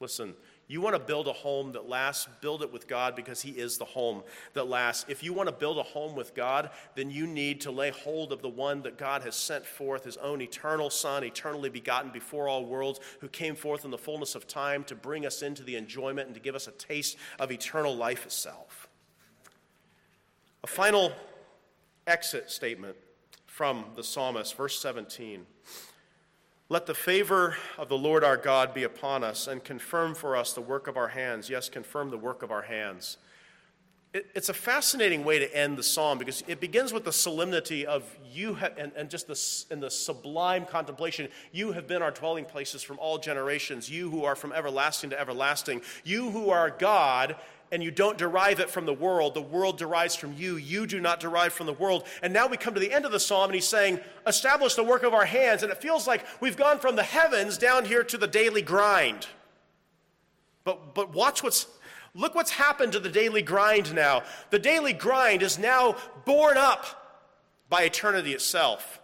Listen, 0.00 0.34
you 0.68 0.80
want 0.80 0.94
to 0.94 1.00
build 1.00 1.28
a 1.28 1.32
home 1.32 1.72
that 1.72 1.88
lasts, 1.88 2.28
build 2.40 2.62
it 2.62 2.72
with 2.72 2.88
God 2.88 3.14
because 3.14 3.42
He 3.42 3.50
is 3.50 3.78
the 3.78 3.84
home 3.84 4.22
that 4.54 4.68
lasts. 4.68 5.04
If 5.08 5.22
you 5.22 5.32
want 5.32 5.48
to 5.48 5.54
build 5.54 5.78
a 5.78 5.82
home 5.82 6.14
with 6.14 6.34
God, 6.34 6.70
then 6.94 7.10
you 7.10 7.26
need 7.26 7.60
to 7.62 7.70
lay 7.70 7.90
hold 7.90 8.32
of 8.32 8.42
the 8.42 8.48
one 8.48 8.82
that 8.82 8.96
God 8.96 9.22
has 9.22 9.36
sent 9.36 9.66
forth, 9.66 10.04
His 10.04 10.16
own 10.16 10.40
eternal 10.40 10.88
Son, 10.88 11.24
eternally 11.24 11.68
begotten 11.68 12.10
before 12.10 12.48
all 12.48 12.64
worlds, 12.64 13.00
who 13.20 13.28
came 13.28 13.54
forth 13.54 13.84
in 13.84 13.90
the 13.90 13.98
fullness 13.98 14.34
of 14.34 14.46
time 14.46 14.84
to 14.84 14.94
bring 14.94 15.26
us 15.26 15.42
into 15.42 15.62
the 15.62 15.76
enjoyment 15.76 16.28
and 16.28 16.34
to 16.34 16.40
give 16.40 16.54
us 16.54 16.68
a 16.68 16.72
taste 16.72 17.16
of 17.38 17.50
eternal 17.50 17.94
life 17.94 18.24
itself. 18.24 18.88
A 20.64 20.68
final 20.68 21.12
exit 22.06 22.50
statement 22.50 22.96
from 23.46 23.84
the 23.96 24.02
psalmist, 24.02 24.56
verse 24.56 24.78
17. 24.78 25.44
Let 26.72 26.86
the 26.86 26.94
favor 26.94 27.58
of 27.76 27.90
the 27.90 27.98
Lord 27.98 28.24
our 28.24 28.38
God 28.38 28.72
be 28.72 28.84
upon 28.84 29.22
us 29.22 29.46
and 29.46 29.62
confirm 29.62 30.14
for 30.14 30.34
us 30.34 30.54
the 30.54 30.62
work 30.62 30.86
of 30.86 30.96
our 30.96 31.08
hands. 31.08 31.50
Yes, 31.50 31.68
confirm 31.68 32.08
the 32.08 32.16
work 32.16 32.42
of 32.42 32.50
our 32.50 32.62
hands. 32.62 33.18
It, 34.14 34.30
it's 34.34 34.48
a 34.48 34.54
fascinating 34.54 35.22
way 35.22 35.38
to 35.38 35.54
end 35.54 35.76
the 35.76 35.82
psalm 35.82 36.16
because 36.16 36.42
it 36.46 36.60
begins 36.60 36.90
with 36.90 37.04
the 37.04 37.12
solemnity 37.12 37.84
of 37.84 38.16
you 38.24 38.56
and, 38.78 38.90
and 38.96 39.10
just 39.10 39.26
the, 39.26 39.38
and 39.70 39.82
the 39.82 39.90
sublime 39.90 40.64
contemplation. 40.64 41.28
You 41.52 41.72
have 41.72 41.86
been 41.86 42.00
our 42.00 42.10
dwelling 42.10 42.46
places 42.46 42.82
from 42.82 42.98
all 42.98 43.18
generations. 43.18 43.90
You 43.90 44.08
who 44.08 44.24
are 44.24 44.34
from 44.34 44.54
everlasting 44.54 45.10
to 45.10 45.20
everlasting. 45.20 45.82
You 46.04 46.30
who 46.30 46.48
are 46.48 46.70
God 46.70 47.36
and 47.72 47.82
you 47.82 47.90
don't 47.90 48.18
derive 48.18 48.60
it 48.60 48.68
from 48.68 48.84
the 48.84 48.92
world. 48.92 49.32
The 49.32 49.40
world 49.40 49.78
derives 49.78 50.14
from 50.14 50.34
you. 50.34 50.56
You 50.56 50.86
do 50.86 51.00
not 51.00 51.20
derive 51.20 51.54
from 51.54 51.66
the 51.66 51.72
world. 51.72 52.06
And 52.22 52.32
now 52.32 52.46
we 52.46 52.58
come 52.58 52.74
to 52.74 52.80
the 52.80 52.92
end 52.92 53.06
of 53.06 53.12
the 53.12 53.18
psalm, 53.18 53.46
and 53.46 53.54
he's 53.54 53.66
saying, 53.66 53.98
Establish 54.26 54.74
the 54.74 54.84
work 54.84 55.02
of 55.02 55.14
our 55.14 55.24
hands. 55.24 55.62
And 55.62 55.72
it 55.72 55.80
feels 55.80 56.06
like 56.06 56.24
we've 56.40 56.56
gone 56.56 56.78
from 56.78 56.96
the 56.96 57.02
heavens 57.02 57.56
down 57.56 57.86
here 57.86 58.04
to 58.04 58.18
the 58.18 58.26
daily 58.26 58.60
grind. 58.60 59.26
But, 60.64 60.94
but 60.94 61.14
watch 61.14 61.42
what's, 61.42 61.66
look 62.14 62.34
what's 62.34 62.52
happened 62.52 62.92
to 62.92 63.00
the 63.00 63.08
daily 63.08 63.42
grind 63.42 63.94
now. 63.94 64.22
The 64.50 64.58
daily 64.58 64.92
grind 64.92 65.42
is 65.42 65.58
now 65.58 65.96
borne 66.26 66.58
up 66.58 67.24
by 67.70 67.84
eternity 67.84 68.34
itself. 68.34 69.00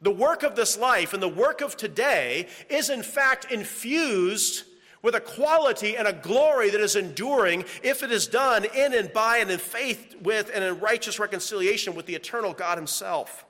The 0.00 0.10
work 0.10 0.42
of 0.42 0.56
this 0.56 0.78
life 0.78 1.12
and 1.12 1.22
the 1.22 1.28
work 1.28 1.60
of 1.60 1.76
today 1.76 2.48
is, 2.70 2.88
in 2.88 3.02
fact, 3.02 3.52
infused 3.52 4.64
with 5.06 5.14
a 5.14 5.20
quality 5.20 5.96
and 5.96 6.08
a 6.08 6.12
glory 6.12 6.68
that 6.68 6.80
is 6.80 6.96
enduring 6.96 7.64
if 7.84 8.02
it 8.02 8.10
is 8.10 8.26
done 8.26 8.64
in 8.74 8.92
and 8.92 9.12
by 9.12 9.36
and 9.36 9.48
in 9.52 9.58
faith 9.60 10.16
with 10.20 10.50
and 10.52 10.64
in 10.64 10.80
righteous 10.80 11.20
reconciliation 11.20 11.94
with 11.94 12.06
the 12.06 12.14
eternal 12.16 12.52
God 12.52 12.76
Himself. 12.76 13.44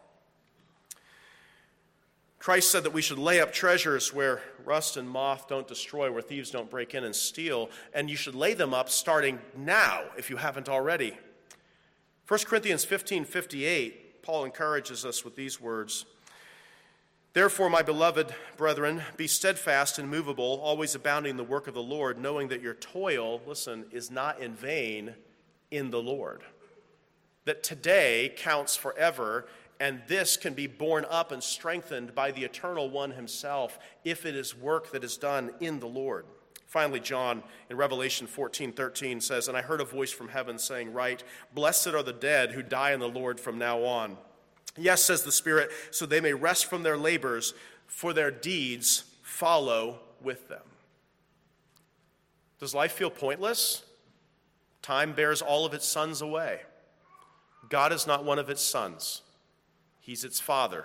Christ 2.39 2.71
said 2.71 2.85
that 2.85 2.93
we 2.93 3.01
should 3.01 3.19
lay 3.19 3.41
up 3.41 3.55
treasures 3.55 4.13
where 4.13 4.43
rust 4.67 4.99
and 4.99 5.09
moth 5.09 5.49
don't 5.49 5.67
destroy, 5.67 6.13
where 6.13 6.21
thieves 6.21 6.51
don't 6.51 6.69
break 6.69 6.95
in 6.95 7.05
and 7.05 7.17
steal, 7.17 7.71
and 7.95 8.11
you 8.11 8.17
should 8.17 8.35
lay 8.35 8.53
them 8.53 8.75
up 8.75 8.91
starting 8.91 9.39
now 9.57 10.03
if 10.19 10.29
you 10.29 10.37
haven't 10.37 10.69
already. 10.69 11.17
1 12.29 12.41
Corinthians 12.41 12.85
15 12.85 13.25
58, 13.25 14.23
Paul 14.23 14.45
encourages 14.45 15.07
us 15.07 15.25
with 15.25 15.37
these 15.37 15.59
words. 15.59 16.05
Therefore, 17.37 17.69
my 17.69 17.83
beloved 17.83 18.35
brethren, 18.57 19.03
be 19.19 19.27
steadfast 19.27 19.99
and 19.99 20.09
movable, 20.09 20.59
always 20.65 20.95
abounding 20.95 21.33
in 21.33 21.37
the 21.37 21.45
work 21.45 21.69
of 21.69 21.75
the 21.75 21.83
Lord, 21.83 22.19
knowing 22.19 22.49
that 22.49 22.63
your 22.63 22.73
toil, 22.73 23.43
listen, 23.47 23.85
is 23.91 24.11
not 24.11 24.41
in 24.41 24.55
vain 24.55 25.15
in 25.71 25.91
the 25.91 26.01
Lord. 26.01 26.45
That 27.45 27.63
today 27.63 28.33
counts 28.39 28.75
forever, 28.75 29.45
and 29.79 30.01
this 30.09 30.39
can 30.39 30.55
be 30.55 30.67
borne 30.67 31.05
up 31.11 31.31
and 31.31 31.43
strengthened 31.43 32.15
by 32.15 32.31
the 32.31 32.43
eternal 32.43 32.89
one 32.89 33.11
himself 33.11 33.79
if 34.03 34.25
it 34.25 34.35
is 34.35 34.57
work 34.57 34.91
that 34.93 35.05
is 35.05 35.19
done 35.19 35.51
in 35.61 35.79
the 35.79 35.87
Lord. 35.87 36.25
Finally, 36.65 37.01
John 37.01 37.43
in 37.69 37.77
Revelation 37.77 38.27
14 38.27 38.73
13 38.73 39.21
says, 39.21 39.47
And 39.47 39.59
I 39.59 39.61
heard 39.61 39.83
a 39.83 39.85
voice 39.85 40.11
from 40.11 40.29
heaven 40.29 40.59
saying, 40.59 40.95
Write, 40.95 41.23
blessed 41.53 41.89
are 41.89 42.03
the 42.03 42.15
dead 42.15 42.53
who 42.53 42.63
die 42.63 42.93
in 42.93 43.01
the 43.01 43.11
Lord 43.11 43.39
from 43.39 43.59
now 43.59 43.85
on. 43.85 44.17
Yes, 44.77 45.03
says 45.03 45.23
the 45.23 45.33
Spirit, 45.33 45.71
so 45.91 46.07
they 46.07 46.21
may 46.21 46.33
rest 46.33 46.67
from 46.67 46.83
their 46.83 46.97
labors, 46.97 47.55
for 47.87 48.13
their 48.13 48.31
deeds 48.31 49.05
follow 49.23 50.01
with 50.21 50.49
them. 50.49 50.63
Does 52.59 52.75
life 52.75 52.93
feel 52.93 53.11
pointless? 53.11 53.83
Time 54.83 55.13
bears 55.13 55.43
all 55.43 55.67
of 55.67 55.75
its 55.75 55.87
sons 55.87 56.23
away. 56.23 56.61
God 57.69 57.93
is 57.93 58.07
not 58.07 58.25
one 58.25 58.39
of 58.39 58.51
its 58.51 58.63
sons, 58.63 59.23
He's 60.01 60.25
its 60.25 60.39
Father, 60.39 60.85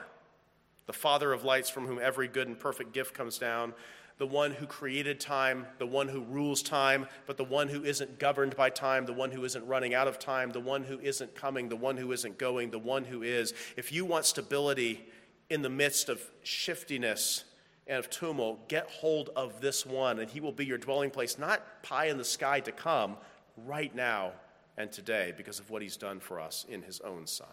the 0.88 0.94
Father 0.94 1.32
of 1.32 1.44
lights 1.44 1.70
from 1.70 1.86
whom 1.86 2.00
every 2.02 2.28
good 2.28 2.48
and 2.48 2.60
perfect 2.60 2.92
gift 2.92 3.14
comes 3.14 3.38
down 3.38 3.74
the 4.22 4.28
one 4.28 4.52
who 4.52 4.68
created 4.68 5.20
time, 5.20 5.66
the 5.80 5.86
one 5.88 6.08
who 6.08 6.22
rules 6.22 6.62
time, 6.62 7.08
but 7.26 7.38
the 7.38 7.44
one 7.44 7.68
who 7.68 7.84
isn't 7.84 8.20
governed 8.20 8.56
by 8.56 8.70
time, 8.70 9.08
the 9.08 9.12
one 9.12 9.32
who 9.32 9.44
isn't 9.44 9.66
running 9.66 9.96
out 9.96 10.08
of 10.08 10.20
time, 10.20 10.52
the 10.52 10.60
one 10.60 10.84
who 10.84 11.00
isn't 11.00 11.34
coming, 11.34 11.70
the 11.70 11.76
one 11.76 11.98
who 11.98 12.12
isn't 12.12 12.38
going, 12.38 12.70
the 12.70 12.78
one 12.78 13.04
who 13.04 13.24
is. 13.24 13.52
If 13.78 13.92
you 13.92 14.06
want 14.06 14.26
stability 14.26 15.04
in 15.50 15.64
the 15.64 15.72
midst 15.72 16.08
of 16.08 16.22
shiftiness 16.44 17.46
and 17.88 17.98
of 17.98 18.12
tumult, 18.12 18.70
get 18.70 18.88
hold 18.92 19.32
of 19.36 19.60
this 19.60 19.88
one, 19.88 20.20
and 20.20 20.30
he 20.30 20.40
will 20.40 20.52
be 20.52 20.68
your 20.68 20.78
dwelling 20.78 21.10
place, 21.10 21.40
not 21.40 21.82
pie 21.82 22.06
in 22.06 22.20
the 22.20 22.24
sky 22.24 22.60
to 22.60 22.72
come, 22.72 23.18
right 23.66 23.96
now 23.96 24.34
and 24.78 24.92
today, 24.92 25.34
because 25.36 25.58
of 25.58 25.72
what 25.72 25.82
he's 25.82 25.98
done 25.98 26.20
for 26.20 26.40
us 26.40 26.64
in 26.70 26.84
his 26.84 27.00
own 27.00 27.26
Son. 27.26 27.48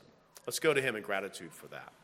Let's 0.47 0.59
go 0.61 0.75
to 0.75 0.83
him 0.83 0.97
in 0.97 1.03
gratitude 1.03 1.55
for 1.55 1.69
that. 1.69 1.95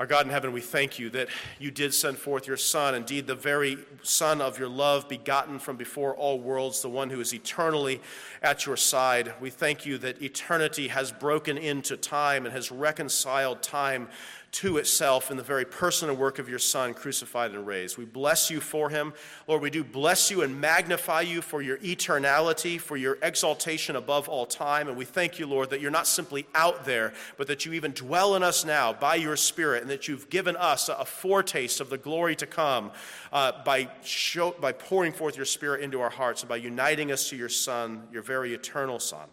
Our 0.00 0.06
God 0.06 0.26
in 0.26 0.32
heaven, 0.32 0.52
we 0.52 0.60
thank 0.60 0.98
you 0.98 1.08
that 1.10 1.28
you 1.60 1.70
did 1.70 1.94
send 1.94 2.18
forth 2.18 2.48
your 2.48 2.56
Son, 2.56 2.96
indeed, 2.96 3.28
the 3.28 3.36
very 3.36 3.78
Son 4.02 4.40
of 4.40 4.58
your 4.58 4.68
love, 4.68 5.08
begotten 5.08 5.60
from 5.60 5.76
before 5.76 6.16
all 6.16 6.40
worlds, 6.40 6.82
the 6.82 6.88
one 6.88 7.10
who 7.10 7.20
is 7.20 7.32
eternally 7.32 8.00
at 8.42 8.66
your 8.66 8.76
side. 8.76 9.34
We 9.40 9.50
thank 9.50 9.86
you 9.86 9.96
that 9.98 10.20
eternity 10.20 10.88
has 10.88 11.12
broken 11.12 11.56
into 11.56 11.96
time 11.96 12.44
and 12.44 12.52
has 12.52 12.72
reconciled 12.72 13.62
time 13.62 14.08
to 14.54 14.76
itself 14.76 15.32
in 15.32 15.36
the 15.36 15.42
very 15.42 15.64
person 15.64 16.08
and 16.08 16.16
work 16.16 16.38
of 16.38 16.48
your 16.48 16.60
Son, 16.60 16.94
crucified 16.94 17.50
and 17.50 17.66
raised. 17.66 17.98
We 17.98 18.04
bless 18.04 18.50
you 18.50 18.60
for 18.60 18.88
him. 18.88 19.12
Lord, 19.48 19.60
we 19.60 19.68
do 19.68 19.82
bless 19.82 20.30
you 20.30 20.42
and 20.42 20.60
magnify 20.60 21.22
you 21.22 21.42
for 21.42 21.60
your 21.60 21.78
eternality, 21.78 22.80
for 22.80 22.96
your 22.96 23.18
exaltation 23.20 23.96
above 23.96 24.28
all 24.28 24.46
time. 24.46 24.86
And 24.86 24.96
we 24.96 25.04
thank 25.04 25.40
you, 25.40 25.46
Lord, 25.48 25.70
that 25.70 25.80
you're 25.80 25.90
not 25.90 26.06
simply 26.06 26.46
out 26.54 26.84
there, 26.84 27.12
but 27.36 27.48
that 27.48 27.66
you 27.66 27.72
even 27.72 27.90
dwell 27.90 28.36
in 28.36 28.44
us 28.44 28.64
now 28.64 28.92
by 28.92 29.16
your 29.16 29.36
Spirit, 29.36 29.82
and 29.82 29.90
that 29.90 30.06
you've 30.06 30.30
given 30.30 30.54
us 30.56 30.88
a 30.88 31.04
foretaste 31.04 31.80
of 31.80 31.90
the 31.90 31.98
glory 31.98 32.36
to 32.36 32.46
come 32.46 32.92
uh, 33.32 33.64
by, 33.64 33.88
show, 34.04 34.52
by 34.52 34.70
pouring 34.70 35.12
forth 35.12 35.36
your 35.36 35.46
Spirit 35.46 35.80
into 35.80 36.00
our 36.00 36.10
hearts 36.10 36.42
and 36.42 36.48
by 36.48 36.56
uniting 36.56 37.10
us 37.10 37.28
to 37.30 37.36
your 37.36 37.48
Son, 37.48 38.04
your 38.12 38.22
very 38.22 38.54
eternal 38.54 39.00
Son. 39.00 39.26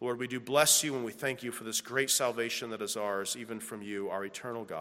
Lord, 0.00 0.20
we 0.20 0.28
do 0.28 0.38
bless 0.38 0.84
you 0.84 0.94
and 0.94 1.04
we 1.04 1.10
thank 1.10 1.42
you 1.42 1.50
for 1.50 1.64
this 1.64 1.80
great 1.80 2.08
salvation 2.08 2.70
that 2.70 2.80
is 2.82 2.96
ours, 2.96 3.36
even 3.36 3.58
from 3.58 3.82
you, 3.82 4.08
our 4.10 4.24
eternal 4.24 4.64
God. 4.64 4.76